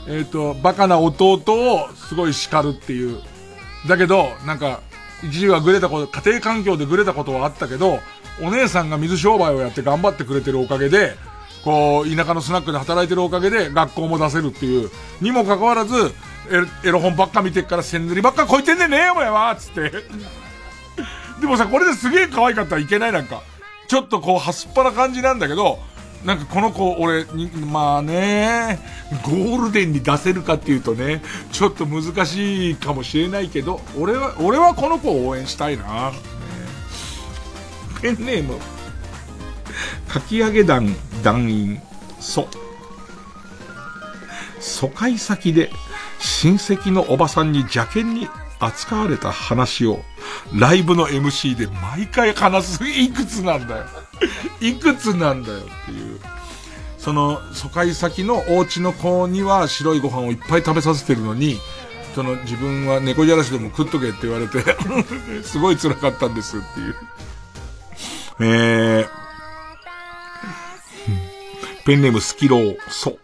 [0.07, 3.21] えっ、ー、と、バカな弟をすごい叱るっていう。
[3.87, 4.81] だけど、なんか、
[5.23, 7.99] 一時はぐれたこと、家庭環境でぐれたことはあったけど、
[8.41, 11.15] お姉さんが水商売をやって頑張ってくれてるおかげで、
[11.63, 14.91] こう、田舎のスナックで働いてるおかげで学校も出せるっていう、
[15.21, 16.13] にもかかわらず、
[16.83, 19.91] エロ本ばっか見てっから千釣りばっかこいてんねんねえお前はつって。
[21.41, 23.41] でもさ、これですげえ可愛かったらいけないなんか。
[23.87, 25.79] ちょっとこう、はすっぱな感じなんだけど、
[26.23, 28.79] なんかこの子、俺に、まあね、
[29.23, 36.11] ゴールデンに出せるかっていうとね、ちょっと難しいかもしれないけど、俺は、俺はこの子を応援したいな。
[38.01, 38.59] ペンネーム、
[40.07, 41.79] かき上げ団団員、
[42.19, 42.47] そ。
[44.59, 45.69] 疎開先で
[46.19, 48.27] 親戚のおばさんに邪険に
[48.59, 49.99] 扱われた話を
[50.53, 53.85] ライブの MC で毎回話すいくつなんだよ。
[54.61, 56.19] いくつなんだよっていう。
[56.97, 61.59] その、疎開先のお家の子には白いご飯をいっぱい食べさせてるのに、
[62.15, 64.63] その自分は猫じゃらしでも食っとけって言われて
[65.43, 66.95] すごい辛かったんですっていう。
[68.39, 69.09] えー、
[71.85, 73.17] ペンネームスキロー、そ、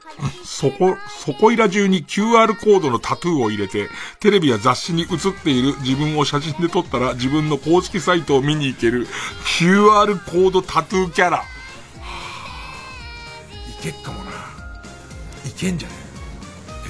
[0.44, 3.90] そこ、そこいら中に QR コードのタトゥーを入れて、
[4.20, 9.08] テレビや雑誌に写っている自分を写真で撮ったら自分の公式サイトを見に行ける
[9.60, 11.38] QR コードタトゥーキャラ。
[11.38, 11.44] は
[12.04, 14.32] あ、いけっかもな。
[15.48, 15.96] いけんじゃね？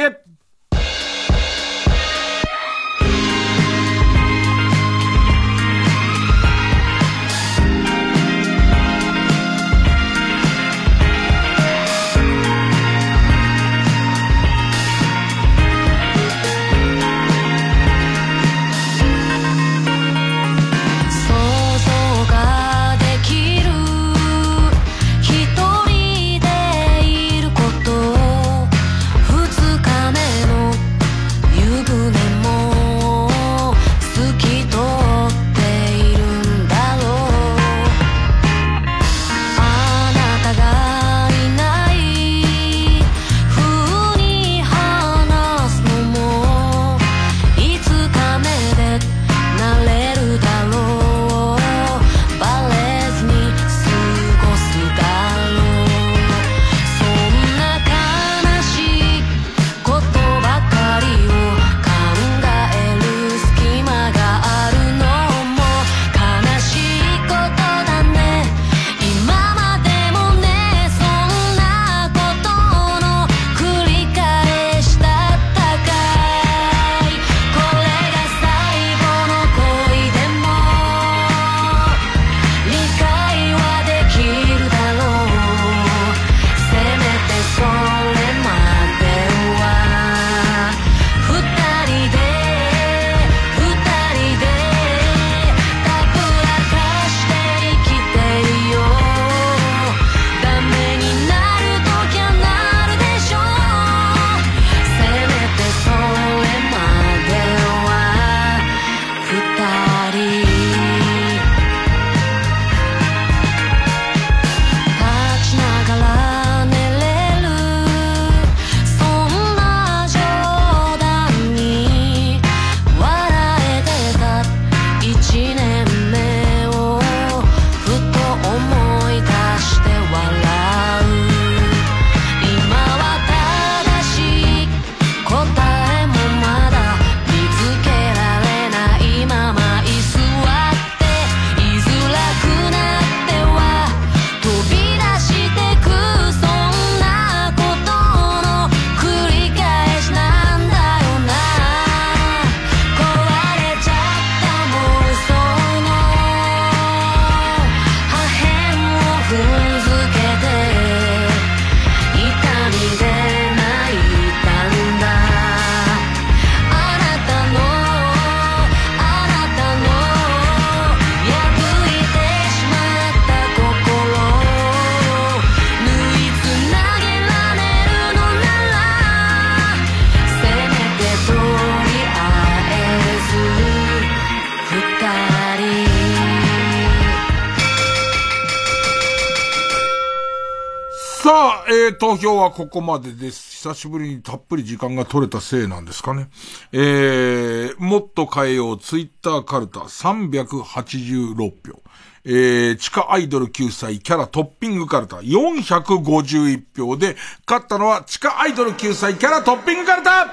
[192.10, 193.52] 投票はここまでです。
[193.68, 196.28] 久しぶりにたっぷり時間が取れたせいなんですかね。
[196.72, 201.80] えー、もっと変えよう、ツイッターカルタ386票。
[202.24, 207.16] えー、地下アイドル救済キャラトッピングカルタ451票で、
[207.46, 210.26] 勝ったのは地下アイドル救済キャラトッピングカルタ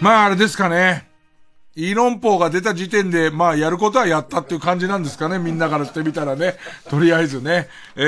[0.00, 1.13] まああれですかね。
[1.76, 5.38] イーロンポーが出た時点で、まあやることはやったっていう感じなんですかね。
[5.38, 6.56] みんなからしてみたらね。
[6.88, 7.68] とりあえずね。
[7.96, 8.00] え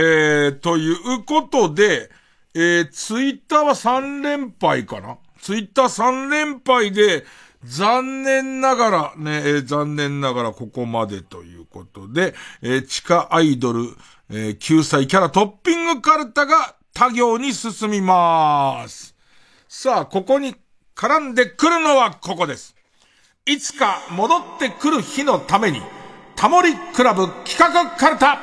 [0.53, 2.11] ー、ということで、
[2.55, 5.19] えー、ツイッターは3連敗かな？
[5.41, 7.25] ツイッター3連敗で、
[7.65, 13.97] 残念ながらね、えー、残念ながらここまでということで、えー、地下アイドル、
[14.31, 19.17] えー、救済キャラトッピングカルタが他行に進みます。
[19.69, 20.55] さあ、ここに
[20.95, 22.76] 絡んでくるのはここです。
[23.49, 25.81] いつか戻ってくる日のために、
[26.35, 28.41] タモリクラブ企画カルタ。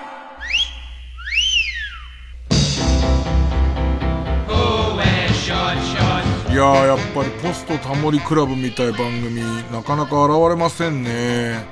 [6.49, 9.41] いややっぱりポストタモリクラブみたい番組
[9.73, 11.65] なかなか現れませんね。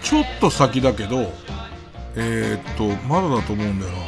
[0.00, 1.32] ちょっと先だけど
[2.14, 3.98] えー、っとまだだと思うんだよな。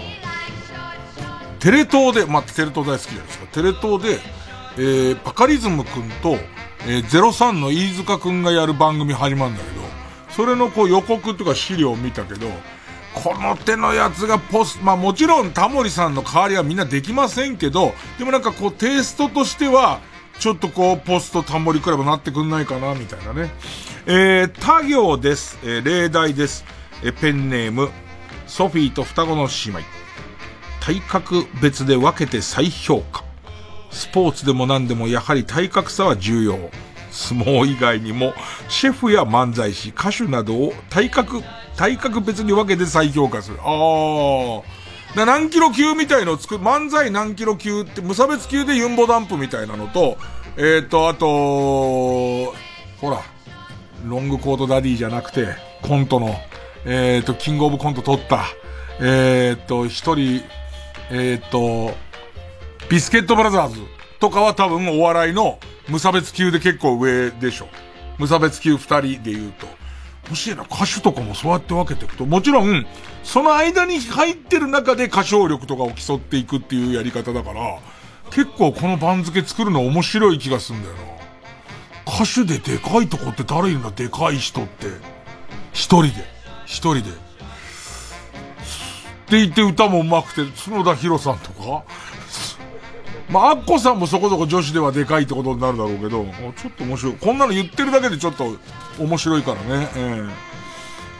[1.58, 3.46] テレ東でまあ、テレ東大好きじゃないですか。
[3.46, 4.20] テレ東で、
[4.76, 6.38] えー、パカリズムくんと、
[6.86, 9.82] えー、03の飯塚くんがやる番組始まるんだけど
[10.30, 12.46] それのこう予告とか資料を見たけど
[13.14, 20.00] この手のやつがポス、まあもちろんタモリさんの代わりはみんなできませんけど、でもなんかこうテイストとしては、
[20.38, 23.50] ちょっとこう、ポストタモリクラブなってくんないかな、みたいなね。
[24.06, 25.58] えー、他行です。
[25.64, 26.64] えー、例題です。
[27.02, 27.90] えー、ペンネーム、
[28.46, 29.80] ソフィーと双子の姉妹。
[30.80, 33.27] 体格別で分けて再評価。
[33.90, 36.58] スポーツでも何でもやはり体格差は重要。
[37.10, 38.34] 相撲以外にも、
[38.68, 41.42] シェフや漫才師、歌手などを体格、
[41.76, 43.58] 体格別に分けて再評価する。
[43.60, 45.16] ああ。
[45.16, 50.18] だ何キロ級みたいのを作る、漫才何キロ級って、無差別級でユンボダンプみたいなのと、
[50.56, 51.26] えっ、ー、と、あと、
[53.00, 53.22] ほら、
[54.04, 55.48] ロングコートダディじゃなくて、
[55.82, 56.36] コントの、
[56.84, 58.44] えっ、ー、と、キングオブコント取った、
[59.00, 60.42] えっ、ー、と、一人、
[61.10, 61.94] えっ、と、
[62.88, 63.80] ビスケットブラザーズ
[64.18, 65.58] とかは多分お笑いの
[65.88, 67.68] 無差別級で結構上でしょ。
[68.18, 69.66] 無差別級二人で言うと。
[70.24, 72.86] 欲しいな、歌手とかもそうやって分けていくと、もちろん、
[73.22, 77.78] その間に入ってる中で歌唱力とかを競っていくっていうやり方だから、
[78.30, 81.00] 結構この番付作るの面白い気がすんだよな。
[82.12, 83.90] 歌手ででかいとこって誰いるんだ？
[83.90, 84.86] でかい人って。
[85.72, 86.24] 一人で。
[86.66, 87.00] 一人で。
[87.00, 87.02] っ
[89.30, 91.84] て言って歌も上手くて、角田博さんとか
[93.28, 96.24] まあ、アッコさんもそこそこ女子ではでかいってことになるだろうけど、
[96.56, 97.12] ちょっと面白い。
[97.14, 98.56] こんなの言ってるだけでちょっと
[98.98, 99.88] 面白いからね。
[99.94, 100.30] えー、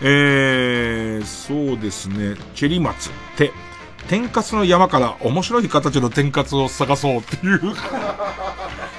[0.01, 2.37] えー、そうですね。
[2.55, 3.53] チェリマツって、
[4.09, 7.61] 天かすの山から面白い形の天かすを探そうっていう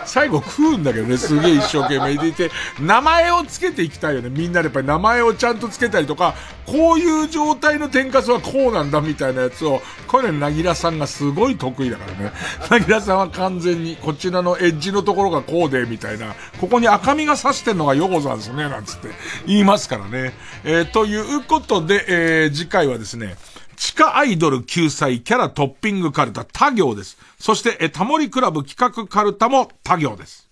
[0.09, 2.49] 最後食うんだけどね、すげえ一生懸命でいて、
[2.79, 4.29] 名前をつけていきたいよね。
[4.29, 6.33] みんなでやっぱり名前をちゃんとつけたりとか、
[6.65, 12.33] こういう状態の天かすはこうなんだみたいなやつを、これなぎらさんがすごい得意だからね。
[12.71, 19.09] なぎらさんは完全に、こちらのエッジのところがこうで、みたいな、ここに赤みが差してんのがヨゴザんですね、なんつって
[19.45, 20.33] 言いますからね。
[20.63, 23.35] えー、ということで、えー、次回はですね、
[23.79, 27.17] 地下アイドル救済キャラトッピングカルタ他行です。
[27.39, 30.49] そして、え、タモリクラブ企画カルタも他行です。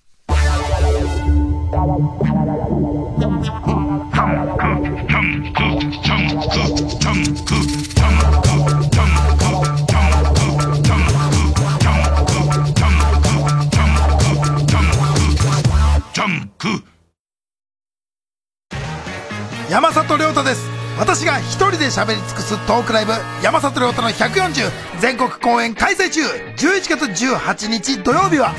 [19.69, 23.11] 山里亮太です私が一人で喋り尽くすトークライブ
[23.43, 26.21] 山里亮太の140全国公演開催中。
[26.57, 28.55] 11月18日土曜日は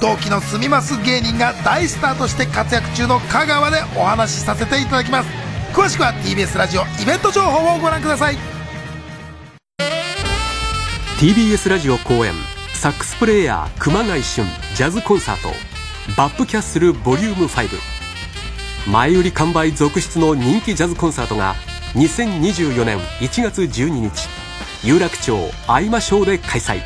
[0.00, 5.28] 同期の住みます芸人が大スターとして活躍中の香川でお話しさせていただきます。
[5.72, 8.36] 詳しくは TBS ラジオイベント情報をご覧ください。
[11.18, 12.34] TBS ラジオ公演
[12.74, 14.44] サックスプレーヤー熊谷俊
[14.76, 15.48] ジャズコンサート
[16.16, 17.68] バップキャッスルボリューム5
[18.90, 21.56] 前売り完売続出の人気ジャズコンサートが
[21.98, 24.28] 2024年1月12日
[24.84, 26.80] 有楽町相馬ショーで開催。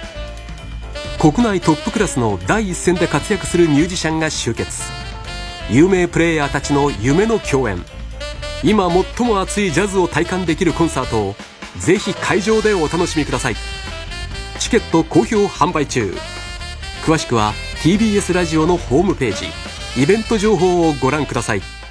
[1.20, 4.84] 国内トップクラスの第一線で活躍するミュージシャンが集結。
[5.68, 7.84] 有名プレイヤーたちの夢の共演。
[8.64, 11.36] 今最も熱いジャズを体感できるコンサートを
[11.78, 13.56] ぜひ会場でお楽しみください。
[14.58, 16.16] チケット好評販売中。
[17.04, 17.52] 詳しくは
[17.82, 20.02] TBS ラジオのホームページ。
[20.02, 21.81] イベント情報をご覧ください。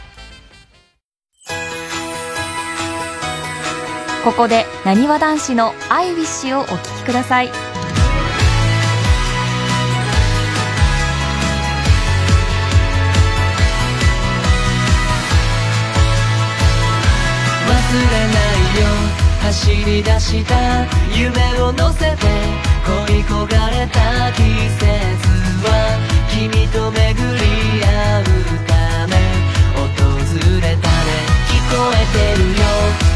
[4.24, 7.48] ここでなにわ男子の「アイウィッシュ」をお聴きください。
[7.48, 7.54] 忘
[17.94, 18.88] れないよ
[19.42, 20.86] 走り出した
[21.18, 22.28] 夢を乗せて
[22.86, 24.86] 恋焦がれた季節
[25.66, 25.98] は
[26.30, 28.24] 君と巡り合う
[28.68, 29.12] ため
[29.76, 29.82] 訪
[30.62, 30.91] れた
[32.02, 32.66] えてるよ。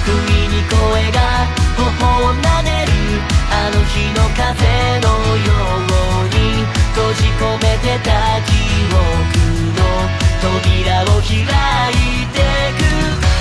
[0.05, 1.17] 不意に声が
[1.75, 1.89] 頬
[2.29, 2.93] を撫でる
[3.49, 4.53] あの日の風
[5.01, 5.07] の
[5.41, 5.49] よ
[5.81, 6.37] うに
[6.93, 8.09] 閉じ込めてた
[8.45, 8.53] 記
[8.93, 9.01] 憶
[9.73, 9.81] の
[10.41, 11.33] 扉を開
[11.91, 12.37] いて
[12.77, 12.79] く。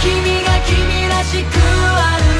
[0.02, 2.33] 君が君らしくある。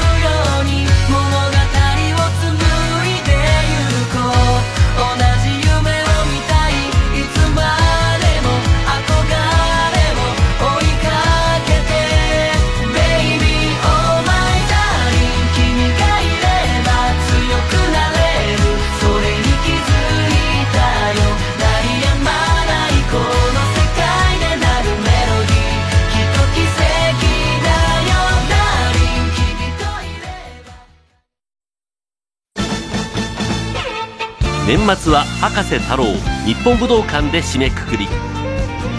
[34.85, 36.05] 末は博士太郎
[36.45, 38.07] 日本武道館で締めくくり。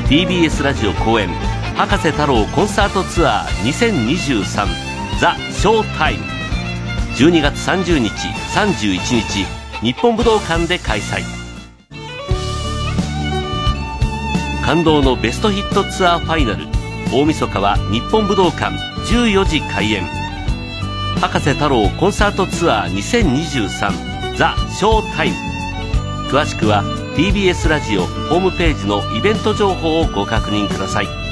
[0.09, 1.29] TBS ラジオ公演
[1.77, 4.67] 博士太郎コンサートツアー2023
[5.21, 6.25] ザ・ショータイム。
[7.15, 8.11] 12月30日
[8.55, 9.47] 31日
[9.81, 11.23] 日本武道館で開催。
[14.65, 16.67] 感動のベストヒットツアーファイナル
[17.13, 18.75] 大晦日は日本武道館
[19.07, 20.05] 14時開演。
[21.21, 25.56] 博士太郎コンサートツアー2023ザ・ショータイム。
[26.31, 26.83] 詳しくは
[27.17, 31.26] TBS ラジオホームページのイベント情報をご確認ください。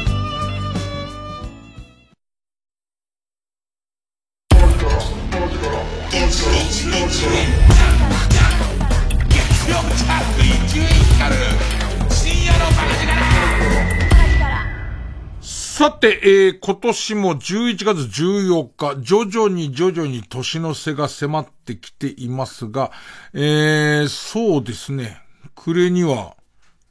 [16.04, 22.92] て、えー、今年も11月14日、徐々に徐々に年の瀬が迫ってきていますが、
[23.32, 25.22] えー、そうですね、
[25.54, 26.36] 暮れには、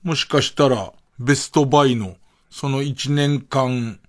[0.02, 2.15] もしかしたら、ベストバイの、
[2.49, 3.99] その1年間、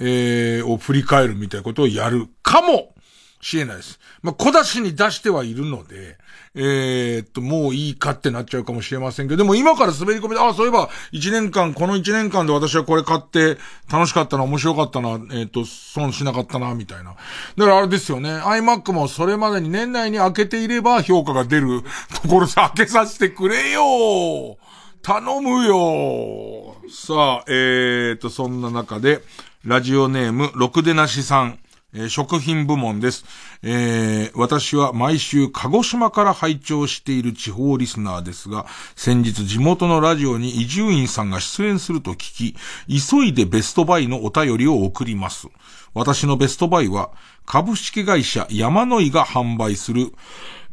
[0.00, 2.94] えー、を振り返るみたいなことをやるかも
[3.40, 3.98] しれないです。
[4.22, 6.18] まあ、小出しに出してはいるので、
[6.54, 13.56] えー、っと、もういいかってなっちゃうかもしれませんけど、でも今から滑り込みで、あ、そういえば、1年間、この1年間で私はこれ買って、
[13.90, 17.14] 楽しかったな、面白かったな、えー、っと、損しなかったな、みたいな。
[17.56, 21.82] だからあれですよね、iMac もそれまでに年内に開けていれば評価が出る
[22.22, 24.58] ところで開けさせてくれよ
[25.02, 29.22] 頼むよさあ、えー、っと、そんな中で、
[29.64, 31.58] ラジオネーム、ろくでなしさん。
[31.92, 33.24] えー食品部門です。
[33.62, 42.56] えー私は毎週鹿児島から拝聴している地方リスナーですが、先日地元のラジオに伊集院さんが出演すると聞き、
[42.88, 45.48] 急いでベストバイのお便りを送ります。
[45.94, 47.10] 私のベストバイは、
[47.44, 50.12] 株式会社山の井が販売する、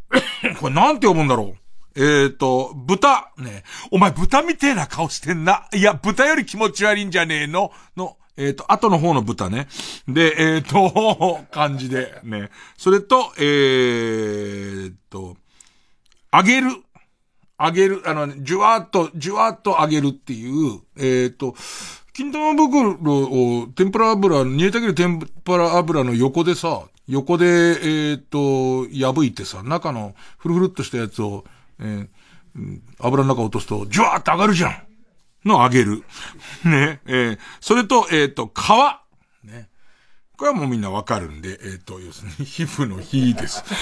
[0.60, 1.58] これなんて読むんだろう
[2.00, 3.64] えっ、と、豚、ね。
[3.90, 5.68] お前豚みてえな顔してんな。
[5.74, 9.68] いや、豚より気持ち悪いんじゃねえのの、えっ、と、後の方の豚ね。
[10.08, 12.50] で、えっ、と、 漢字で、ね。
[12.78, 15.36] それと、えっ、と、
[16.32, 16.70] 揚げる。
[17.60, 21.56] 揚げる、あの、じゅわっと、じゅわっと揚げるっていう、えっ、と、
[22.14, 31.44] 金玉袋を天ぷら油、煮えたける天ぷら油の横でさ、横で、えっ、と、破いてさ、中のフルフルっとしたやつを、
[31.80, 32.08] えー
[33.00, 34.87] 油の中落とすと、じゅわーって上がるじゃん
[35.48, 36.04] の揚げる。
[36.66, 37.00] ね。
[37.08, 39.46] えーそれと、えっ、と、皮。
[39.48, 39.70] ね。
[40.38, 43.64] これはもうみんなわかるんで、えっ、と、要するに、 皮膚の皮です。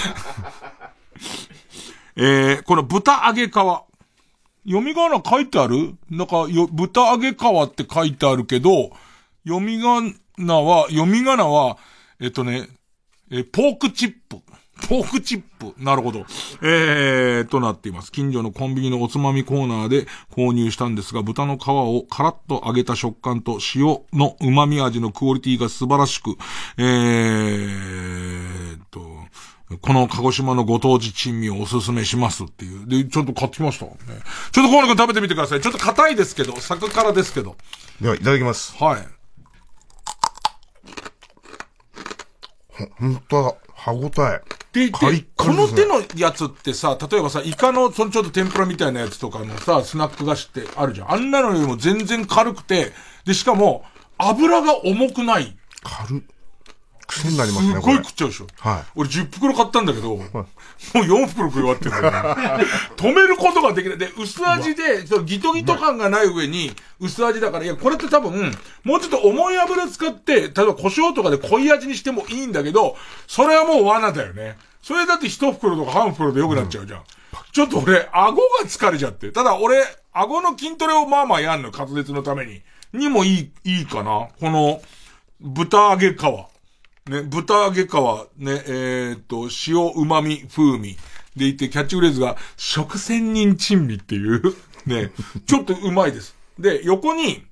[2.15, 3.51] えーこの豚揚げ皮。
[3.51, 5.95] 読み仮名書いてある？
[6.09, 8.91] なんか、よ、豚揚げ皮って書いてあるけど、
[9.45, 11.77] 読み仮名は、読み仮名は、
[12.19, 12.67] えっとね、
[13.29, 14.37] えーポークチップ。
[14.87, 15.73] ポークチップ。
[15.77, 16.25] なるほど。
[16.61, 18.11] えー、となっています。
[18.11, 26.35] 近所のコンビニのおつまみコーナーで購入したんですが、豚の皮をカラッと揚げた食感と塩の旨味味のクオリティが素晴らしく、
[26.77, 29.01] えーと、
[29.81, 32.87] この鹿児島のご当地珍味をおすすめしますっていう。
[32.87, 33.85] で、ちょっと買ってきました。
[33.85, 33.91] ね、
[34.51, 35.61] ちょっと河野くん食べてみてください。
[35.61, 37.55] ちょっと硬いですけど、サク辛ですけど。
[37.99, 38.75] では、いただきます。
[38.77, 39.07] はい。
[42.99, 44.54] ほんとだ、歯応え。
[44.75, 51.11] で、カリッで、この手のやつってさ、例えばさ、イカの、そのちょっと天ぷらみたいなやつとかのさ、スナック菓子ってあるじゃん。
[51.13, 52.91] あんなのよりも全然軽くて、
[53.25, 53.83] で、しかも、
[54.17, 55.57] 油が重くない。
[55.83, 56.23] 軽
[57.15, 57.73] 癖になりますね。
[57.73, 58.47] すっごい食っちゃうでしょ。
[58.59, 58.83] はい。
[58.95, 60.45] 俺10袋買ったんだけど、 もう
[60.93, 62.11] 4袋食い終わってるんだよ
[62.57, 62.65] ね。
[62.97, 63.97] 止めることができない。
[63.97, 72.97] で、薄味で、そのギトギト感がない上に、薄味だから、いや、これって多分、もうちょっと重い油使って、例えば胡椒とかで濃い味にしてもいいんだけど、
[73.27, 74.57] それはもう罠だよね。
[74.81, 77.01] それだって一袋とか半袋で良くなっちゃうじゃん。
[77.51, 79.31] ちょっと俺、顎が疲れちゃって。
[79.31, 79.83] ただ俺、
[80.13, 82.61] 顎の筋トレをまあまあやんの、滑舌のために。
[82.93, 84.29] にもいい、いいかな。
[84.39, 84.81] この、
[85.41, 86.17] 豚揚げ皮。
[87.07, 87.87] ね、豚揚げ皮、
[88.37, 90.97] ね、えーっと、塩旨味風味。
[91.35, 94.41] でいて、キャッチフレーズが、食仙人珍味っていう、
[94.87, 95.11] ね、
[95.45, 96.35] ちょっとうまいです。
[96.57, 97.43] で、横に、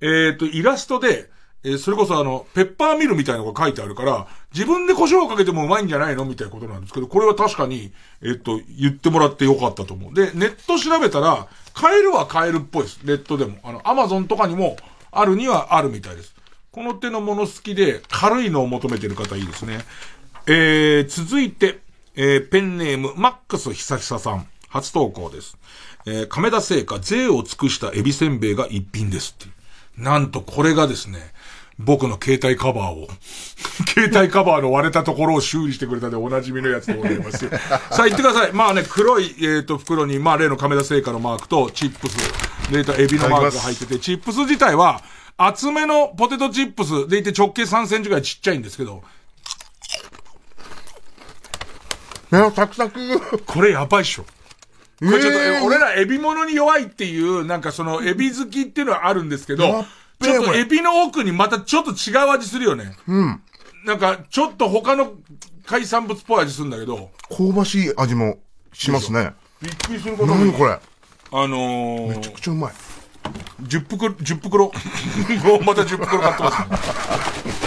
[0.00, 1.28] えーっと、イラストで、
[1.62, 6.24] えーそれこそあの、ペッパーミルみたいなのが書いてあるから、自分で胡椒をかけてもうまいんじゃないの？
[6.24, 10.14] みたいなことなんですけど、これは確かに、えっと、言ってもらってよかったと思う。
[10.14, 13.00] で、ネット調べたら、買えるは買えるっぽいです。
[13.04, 13.58] ネットでも。
[13.62, 14.76] あの、アマゾンとかにも、
[15.10, 16.31] あるにはあるみたいです。
[16.72, 19.80] この手のもの好きで、軽いのを求めてる方いいですね。
[20.46, 21.80] えー、続いて、
[22.16, 24.46] えー、ペンネーム、マックス久々さん。
[24.70, 25.58] 初投稿です。
[26.06, 29.52] えー、亀田製菓、税を尽くしたエビせんべいが一品ですって。
[29.98, 31.18] なんとこれがですね、
[31.78, 33.06] 僕の携帯カバーを、
[33.92, 37.46] 携帯カバーの割れたところを修理してくれたでおなじみのやつでございます。
[37.50, 37.50] さ
[37.90, 38.52] あ言ってください。
[38.54, 42.16] まあね、黒い、えっ、と、袋に、まあ例の亀田製菓のマークと、チップス、
[42.70, 45.02] でいたエビのマークが入ってて、チップス自体は、
[45.36, 49.02] 厚めのポテトチップスでいて直径3センチぐらいちっちゃいんですけど、
[52.30, 53.42] ね、サクサク。
[53.44, 54.22] これやばいっしょ。
[54.24, 54.30] こ
[55.00, 59.84] れちょっと、えー俺らエビ物に弱いっていう、なんかそのエビ好きっていうのはあるんですけど、
[60.20, 62.96] ちょっとエビの奥にまたちょっと違う味するよね。
[63.06, 63.42] うん。
[63.84, 65.12] なんか、ちょっと他の
[65.66, 68.38] 海産物っぽい味するんだけど、香ばしい味も
[68.72, 69.34] しますね。
[69.60, 70.72] びっくりすることも何これ。
[70.72, 72.72] あのー、めちゃくちゃうまい。
[73.62, 74.72] 10袋、10袋、
[75.64, 76.66] また10袋買ってます、ね。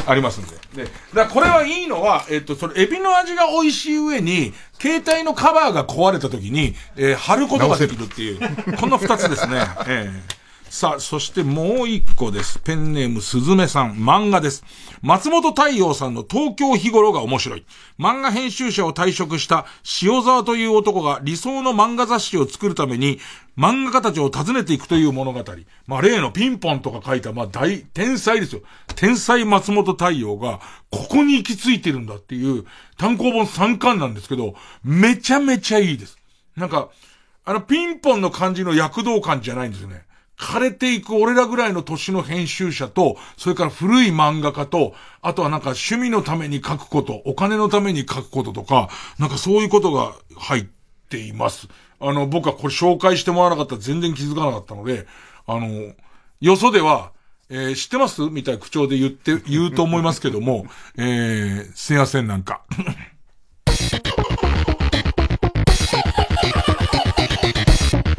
[0.07, 0.83] ありますんで。
[0.85, 8.39] で、だこれはいいのは、えっと、それ、エビの味が美味しい上に、携帯のカバーが壊れた時に、えー貼ることができるっていう、
[8.77, 9.67] この二つですね。
[9.87, 12.59] ええさあ、そしてもう一個です。
[12.59, 14.63] ペンネームすずめさん、漫画です。
[15.01, 17.65] 松本太陽さんの東京日頃が面白い。
[17.97, 19.65] 漫画編集者を退職した
[20.01, 23.19] 塩沢という男が理想の漫画雑誌を作るために、
[23.57, 25.43] 漫画家たちを訪ねていくという物語。
[25.87, 28.61] まあ、例のピンポンとか書いた、まあ、大、天才ですよ。
[28.95, 30.59] 天才松本太陽が、
[30.91, 32.65] ここに行き着いてるんだっていう、
[32.97, 36.17] 単行本3巻なんですけど、めちゃめちゃいいです。
[36.57, 36.89] なんか、
[37.45, 40.03] あの、ピンポンの感じの躍動感じゃないんですよね。
[40.37, 50.65] 枯れていく俺らぐらいの年の編集者と、それから古い漫画家と、あとはなんか趣味のために書くこと、お金のために書くこととか、なんかそういうことが入っ
[51.09, 51.67] ています。
[51.99, 55.07] あの、僕はこれ紹介してもらわなかったら全然気づかなかったので、
[55.47, 55.93] あの、
[56.41, 57.11] よそでは、
[57.49, 58.23] えー知ってます？
[58.23, 60.65] みたいな口調で言って、言うと思いますけども、
[60.97, 62.61] えー、すいません、なんか。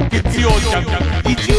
[0.09, 1.53] 月曜ジャンク、一流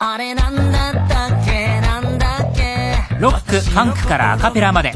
[0.00, 1.80] あれなんだったっけ？
[1.80, 3.16] なんだっけ？
[3.18, 4.92] ロック、ファンクからアカペラまで。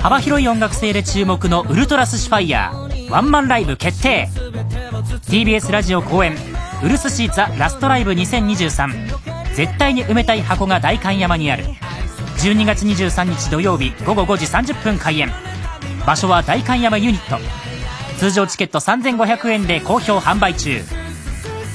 [0.00, 3.10] 幅広い音楽性で注目のウルトラスシファイヤー。
[3.10, 4.28] ワンマンライブ決定。
[5.28, 6.34] TBS ラジオ公演
[6.82, 11.66] 「ウルスシーザラストライブ2023」絶対に埋めたい箱が代官山にある。
[12.38, 15.30] 12月23日土曜日午後5時30分開演。
[16.04, 17.38] 場所は代官山ユニット。
[18.18, 20.82] 通常チケット3500円で好評販売中。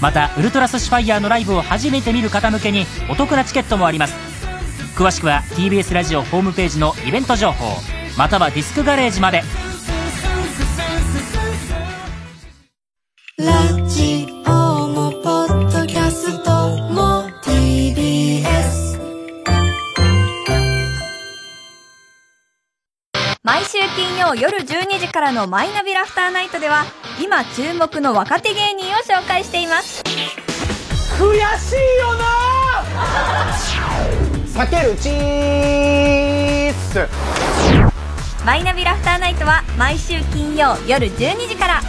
[0.01, 4.15] またウルトラスシファイヤーのライブを初めて見る方向けにお得なチケットもあります。
[4.95, 7.65] 詳しくは TBS ラジオホームページのイベント情報
[8.17, 9.43] またはディスクガレージまで。
[24.36, 26.86] 曜夜12時からの「マイナビラフターナイト」では
[27.22, 30.03] 今注目の若手芸人を紹介しています。
[31.18, 32.14] 悔しいよ
[34.56, 34.66] な！
[34.65, 37.07] さけるチーズ
[38.45, 41.82] マイナビラフターナイトは毎週金曜夜12時から。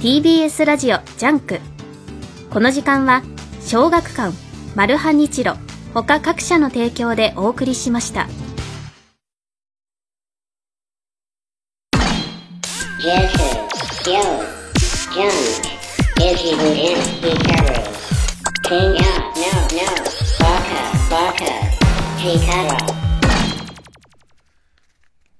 [0.00, 1.60] TBS ラジオ JUNK。
[2.50, 3.22] この時間は
[3.64, 4.32] 小学館
[4.74, 5.56] マルハニチロ
[5.94, 8.26] 他各社の提供でお送りしました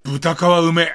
[0.02, 0.92] 豚皮うめ。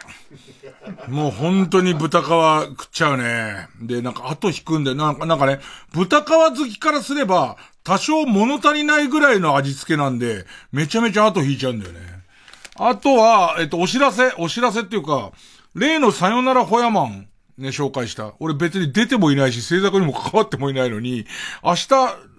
[1.07, 3.69] もう本当に豚皮食っちゃうね。
[3.81, 5.61] で、なんか後引くんで、なんか、なんかね、
[5.94, 11.99] 豚皮好きからすれば、多少物足りないぐらいの味付けなんで、めちゃめちゃ後引いちゃうんだよね。
[12.76, 15.31] あとは、えっと、お知らせ、お知らせっていうか、
[15.78, 17.28] 例のさよならホヤマン、
[17.58, 18.34] ね、紹介した。
[18.40, 21.26] 俺別に出てもいないし、制作にも関わってもいないのに、
[21.64, 21.88] 明日、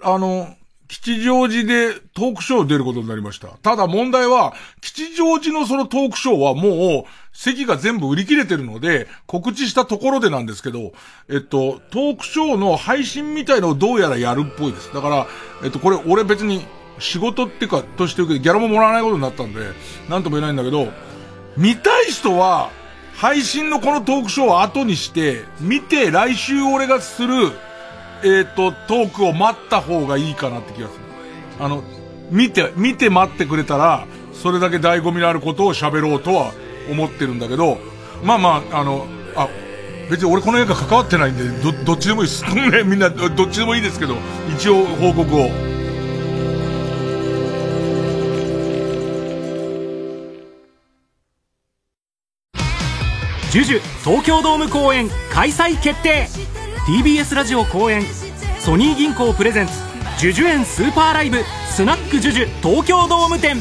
[0.03, 0.55] あの、
[0.89, 3.49] 吉祥寺でトークショー出ることになりました。
[3.63, 10.93] ただ問題は、吉祥寺のそのトークショーはもう、席が全部売り切れてるので、告知したところでなんですけど、
[11.29, 14.93] えっと、トークショーの配信みたいのをどうやらやるっぽいです。
[14.93, 15.27] だから、
[15.63, 16.67] えっと、これ、俺別に、
[16.99, 19.61] 仕事ってか、としてるけど、ギャラももらわないことになったんで、
[20.09, 20.93] なんとも言えないんだけど、
[21.57, 22.71] 見たい人は、
[23.19, 27.51] 配信のこのトークショーを後にして、見て来週俺がする、
[28.23, 31.01] えっ、ー、と、トークを待った方がいいかなって気がする。
[31.59, 31.83] あの、
[32.31, 36.53] 見て、見て待ってくれたら、それだけ醍醐味のあることを喋ろうとは
[36.89, 37.79] 思ってるんだけど、
[38.23, 39.49] まあまあ、あの、あ、
[40.09, 42.45] 別に俺この映画関わってないんで、ど、どっちでもいいです。
[42.55, 44.15] ね、みんな、どっちでもいいですけど、
[44.57, 45.78] 一応報告を。
[53.51, 56.29] ジュジュ東京ドーム公演開催決定。
[56.87, 58.03] TBS ラジオ公演
[58.59, 59.73] ソニー銀行プレゼンツ
[60.19, 61.39] ジュジュ園スーパーライブ
[61.71, 63.57] スナックジュジュ東京ドーム店。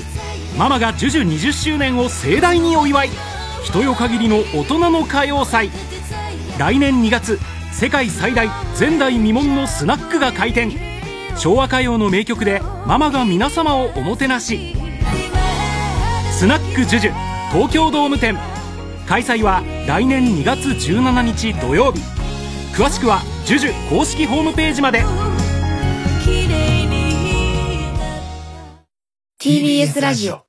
[0.57, 3.09] ママがジュジュ20周年を盛大にお祝い。
[3.63, 5.69] 人よ限りの大人の歌謡祭。
[6.57, 7.39] 来年2月
[7.71, 10.73] 世界最大前代未聞のスナックが開店。
[11.37, 14.75] 昭和歌謡の名曲でママが皆様をおもてなし。
[16.31, 17.13] スナックジュジュ
[17.53, 18.37] 東京ドーム店。
[19.07, 22.01] 開催は来年2月17日土曜日。
[22.75, 25.03] 詳しくは JUJU 公式ホームページまで。
[29.41, 30.41] TBS ラジオ。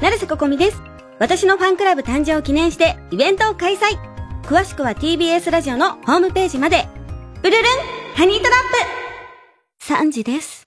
[0.00, 0.80] 成瀬ここみです。
[1.18, 3.98] 私のファンクラブ誕生を記念してイベントを開催。
[4.44, 6.86] 詳しくは TBS ラジオのホームページまで。
[7.42, 7.62] うるるん
[8.14, 8.58] ハニートラッ
[9.80, 9.92] プ。
[9.92, 10.61] 3時です。